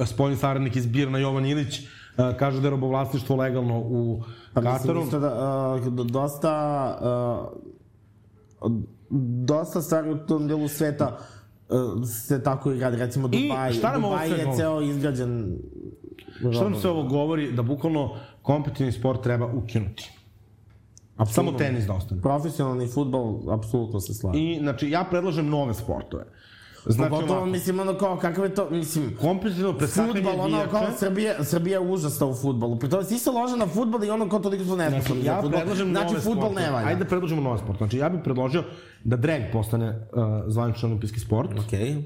spoljni 0.06 0.36
saradnik 0.38 0.76
iz 0.76 0.88
Birna, 0.88 1.18
Jovan 1.18 1.46
Ilić, 1.46 1.80
uh, 1.80 1.86
kaže 2.40 2.62
da 2.62 2.68
je 2.68 2.72
robovlasništvo 2.72 3.36
legalno 3.36 3.80
u 3.80 4.24
Pa 4.54 4.62
Kataru. 4.62 5.02
isto 5.04 5.20
da, 5.20 5.74
uh, 5.76 6.06
dosta, 6.06 7.50
uh, 8.62 8.72
dosta 9.46 9.82
stvari 9.82 10.12
u 10.12 10.18
tom 10.18 10.48
delu 10.48 10.68
sveta 10.68 11.08
uh, 11.08 11.43
se 12.06 12.44
tako 12.44 12.72
i 12.72 12.80
radi. 12.80 12.98
Recimo 12.98 13.28
Dubaj, 13.28 13.74
šta 13.74 13.92
nam 13.92 14.04
ovo 14.04 14.14
Dubaj 14.14 14.28
sve 14.28 14.38
je 14.38 14.44
govori? 14.44 14.58
ceo 14.58 14.82
izgrađen 14.82 15.58
Šta 16.52 16.64
nam 16.64 16.76
sve 16.76 16.90
ovo 16.90 17.04
govori? 17.04 17.52
Da 17.52 17.62
bukvalno 17.62 18.16
kompetitivni 18.42 18.92
sport 18.92 19.24
treba 19.24 19.46
ukinuti. 19.46 20.12
Samo 21.26 21.52
tenis 21.52 21.86
da 21.86 21.94
ostane. 21.94 22.22
Profesionalni 22.22 22.88
futbol, 22.88 23.52
apsolutno 23.52 24.00
se 24.00 24.14
slažem. 24.14 24.42
I, 24.42 24.60
znači, 24.62 24.90
ja 24.90 25.04
predlažem 25.10 25.50
nove 25.50 25.74
sportove. 25.74 26.26
Znači, 26.86 27.10
Pogotovo, 27.10 27.34
ovako, 27.34 27.46
mislim, 27.46 27.80
ono 27.80 27.98
kao, 27.98 28.18
kakav 28.18 28.46
je 28.46 28.56
to, 28.56 28.70
mislim, 28.70 29.16
kompetitivno 29.22 29.74
preskakanje 29.78 30.14
Futbol, 30.14 30.46
ono 30.46 30.64
kao. 30.72 30.92
Srbija, 30.98 31.44
Srbija 31.44 31.80
je 31.80 31.88
užasna 31.88 32.28
u 32.28 32.34
futbolu. 32.36 32.80
Pri 32.80 32.90
tome 32.90 33.04
svi 33.04 33.20
se 33.20 33.32
lože 33.32 33.58
na 33.58 33.68
futbol 33.68 34.04
i 34.04 34.10
ono 34.10 34.30
kao 34.30 34.40
toliko 34.40 34.64
su 34.64 34.78
nesposobni 34.78 35.24
Znači, 35.24 35.28
ja 35.28 35.42
futbol. 35.42 35.60
predlažem 35.60 35.90
Znači, 35.90 36.16
futbol 36.16 36.54
ne 36.54 36.72
valja. 36.72 36.88
Ajde 36.88 37.04
da 37.04 37.10
predložimo 37.10 37.42
nove 37.42 37.58
sport. 37.58 37.78
Znači, 37.78 37.98
ja 37.98 38.10
bih 38.10 38.22
predložio 38.24 38.64
da 39.04 39.16
drag 39.16 39.42
postane 39.52 39.90
uh, 39.90 39.98
zvaničan 40.48 40.90
olimpijski 40.90 41.20
sport. 41.20 41.60
Okej, 41.60 41.80
okay. 41.80 42.04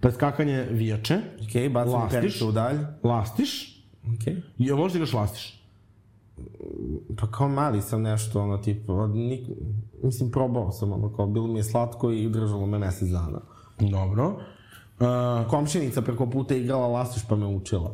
Preskakanje 0.00 0.66
vijače. 0.70 1.18
okej, 1.48 1.62
okay, 1.62 1.72
bacimo 1.72 1.96
Lastiš. 1.96 2.20
pericu 2.20 2.48
u 2.48 2.52
dalj. 2.52 2.76
Lastiš. 3.02 3.82
Okej. 4.16 4.34
Okay. 4.34 4.40
I 4.58 4.72
možeš 4.72 4.92
da 4.92 4.98
igraš 4.98 5.12
lastiš. 5.12 5.62
Pa 7.20 7.26
kao 7.26 7.48
mali 7.48 7.82
sam 7.82 8.02
nešto, 8.02 8.42
ono, 8.42 8.58
tipa, 8.58 9.06
nik, 9.06 9.48
mislim, 10.02 10.30
probao 10.30 10.72
sam, 10.72 10.92
ono, 10.92 11.16
kao, 11.16 11.26
bilo 11.26 11.46
mi 11.46 11.58
je 11.58 11.64
slatko 11.64 12.10
i 12.10 12.28
držalo 12.28 12.66
me 12.66 12.78
mesec 12.78 13.08
dana. 13.08 13.40
Dobro. 13.80 14.26
Uh, 14.26 15.06
Komšinica 15.48 16.02
preko 16.02 16.26
puta 16.26 16.54
je 16.54 16.60
igrala 16.60 16.86
lastiš 16.88 17.22
pa 17.28 17.36
me 17.36 17.46
učila. 17.46 17.90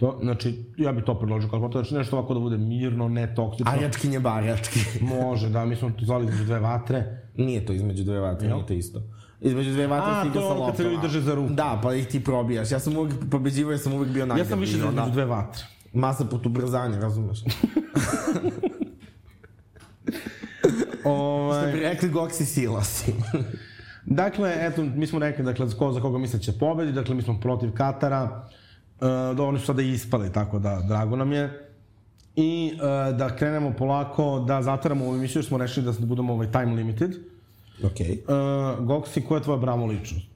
to, 0.00 0.18
znači, 0.22 0.64
ja 0.76 0.92
bih 0.92 1.04
to 1.04 1.14
predložio 1.14 1.48
kao 1.48 1.58
sport. 1.60 1.72
Znači, 1.72 1.94
nešto 1.94 2.18
ovako 2.18 2.34
da 2.34 2.40
bude 2.40 2.58
mirno, 2.58 3.08
ne 3.08 3.34
toksično. 3.34 3.72
Arjački 3.72 4.08
njebarjački. 4.08 4.80
Može, 5.00 5.48
da, 5.48 5.64
mi 5.64 5.76
smo 5.76 5.90
tu 5.90 6.04
zvali 6.04 6.24
između 6.24 6.44
dve 6.44 6.60
vatre. 6.60 7.22
nije 7.36 7.66
to 7.66 7.72
između 7.72 8.04
dve 8.04 8.20
vatre, 8.20 8.48
Jel? 8.48 8.56
nije 8.56 8.66
to 8.66 8.72
isto. 8.72 9.02
Između 9.40 9.70
dve 9.70 9.86
vatre 9.86 10.10
A, 10.10 10.14
se 10.16 10.22
to 10.22 10.28
igra 10.28 10.40
je 10.40 10.48
sa 10.48 10.54
ono 10.54 10.66
kad 10.66 10.76
se 10.76 10.82
ljudi 10.82 10.98
drže 11.02 11.20
za 11.20 11.34
ruku. 11.34 11.52
Da, 11.52 11.80
pa 11.82 11.94
ih 11.94 12.06
ti 12.06 12.24
probijaš. 12.24 12.70
Ja 12.70 12.78
sam 12.78 12.96
uvijek 12.96 13.14
pobeđivao, 13.30 13.70
jer 13.70 13.80
sam 13.80 13.92
uvijek 13.92 14.12
bio 14.12 14.20
Ja 14.20 14.26
najgrdiji. 14.26 14.50
sam 14.50 14.60
više 14.60 14.78
za 14.78 14.88
onda- 14.88 15.00
između 15.00 15.14
dve 15.14 15.24
vatre. 15.26 15.64
Masa 15.92 16.24
put 16.24 16.46
ubrzanja, 16.46 17.00
razumeš? 17.00 17.42
Ovaj, 21.04 21.62
Što 21.62 21.72
bi 21.72 21.80
rekli 21.80 22.08
Goksi 22.08 22.46
Silasi. 22.46 23.12
Dakle, 24.06 24.54
eto, 24.58 24.82
mi 24.84 25.06
smo 25.06 25.18
rekli, 25.18 25.44
dakle, 25.44 25.66
za 25.66 25.76
ko- 25.76 25.92
za 25.92 26.00
koga 26.00 26.18
misle 26.18 26.40
će 26.40 26.52
pobedi, 26.52 26.92
dakle, 26.92 27.14
mi 27.14 27.22
smo 27.22 27.40
protiv 27.40 27.72
Katara, 27.72 28.48
e, 29.00 29.06
da 29.34 29.42
oni 29.42 29.58
su 29.58 29.66
sada 29.66 29.82
ispali, 29.82 30.32
tako 30.32 30.58
da, 30.58 30.80
drago 30.80 31.16
nam 31.16 31.32
je. 31.32 31.68
I 32.36 32.72
e, 32.74 33.12
da 33.12 33.36
krenemo 33.36 33.72
polako, 33.72 34.40
da 34.40 34.62
zatvaramo 34.62 35.04
ovu 35.04 35.14
emisiju, 35.16 35.42
smo 35.42 35.58
rešili 35.58 35.86
da 35.86 36.06
budemo 36.06 36.32
ovaj 36.32 36.52
time 36.52 36.74
limited. 36.74 37.14
Okej. 37.84 38.12
E, 38.12 38.18
Goksi, 38.80 39.22
koja 39.22 39.38
je 39.38 39.42
tvoja 39.42 39.58
bravo 39.58 39.86
ličnost? 39.86 40.26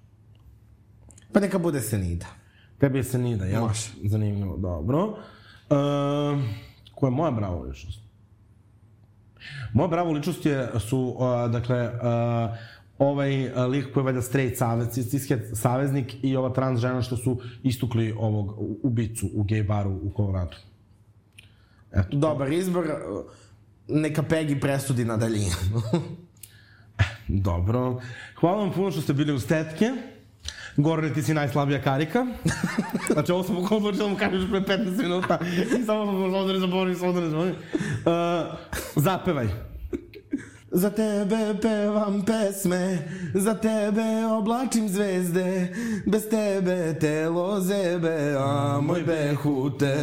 Pa 1.33 1.41
neka 1.41 1.59
bude 1.59 1.81
Senida. 1.81 2.27
Tebi 2.79 2.99
je 2.99 3.05
Senida, 3.05 3.45
jel? 3.45 3.61
Može. 3.61 3.91
Zanimljivo, 4.05 4.57
dobro. 4.57 5.17
E, 5.71 5.75
koja 6.95 7.09
je 7.09 7.17
moja 7.17 7.31
bravo 7.31 7.63
ličnost? 7.63 8.07
Moja 9.73 9.89
bravo 9.89 10.13
ličnost 10.13 10.47
je, 10.47 10.69
su, 10.79 10.99
uh, 10.99 11.53
dakle, 11.53 11.85
uh, 11.85 12.57
ovaj 12.99 13.47
uh, 13.47 13.65
lik 13.65 13.93
koji 13.93 14.03
je 14.03 14.05
valjda 14.05 14.23
straight 14.23 14.59
savez, 14.59 14.89
cishet 14.89 15.41
saveznik 15.55 16.15
i 16.23 16.37
ova 16.37 16.51
trans 16.51 16.81
žena 16.81 17.03
što 17.03 17.17
su 17.17 17.35
istukli 17.63 18.15
ovog 18.19 18.51
u- 18.51 18.79
ubicu 18.83 19.31
u 19.35 19.43
gej 19.43 19.63
baru 19.63 19.91
u 19.93 20.13
Coloradu. 20.17 20.57
Eto, 21.93 22.17
Dobar 22.17 22.53
izbor. 22.53 22.87
Neka 23.89 24.23
Pegi 24.23 24.61
presudi 24.61 25.05
na 25.05 25.17
daljinu. 25.17 25.55
dobro. 27.29 28.01
Hvala 28.35 28.57
vam 28.57 28.73
puno 28.73 28.91
što 28.91 29.01
ste 29.01 29.13
bili 29.13 29.33
uz 29.33 29.47
tetke. 29.47 29.91
Gorane, 30.77 31.15
ti 31.15 31.23
si 31.23 31.35
najslabija 31.35 31.83
karika. 31.83 32.27
Znači, 33.13 33.33
ovo 33.33 33.43
sam 33.43 33.55
bukvalno 33.55 33.87
počeo 33.87 34.05
da 34.05 34.13
mu 34.13 34.19
kažeš 34.19 34.51
pre 34.51 34.61
15 34.61 35.03
minuta. 35.03 35.39
I 35.81 35.85
samo 35.85 36.07
sam 36.07 36.15
možda 36.15 36.53
ne 36.53 36.59
zaboravim, 36.59 36.97
samo 36.97 37.13
ne 37.13 37.29
zaboravim. 37.29 37.55
Uh, 37.55 38.59
zapevaj. 38.97 39.47
Za 40.77 40.91
tebe 40.91 41.55
pevam 41.63 42.23
pesme, 42.23 42.99
za 43.35 43.55
tebe 43.55 44.27
oblačim 44.27 44.89
zvezde, 44.89 45.73
bez 46.07 46.29
tebe 46.29 46.99
telo 47.01 47.61
zebe, 47.61 48.37
a 48.39 48.81
moj 48.81 49.03
behute. 49.03 49.97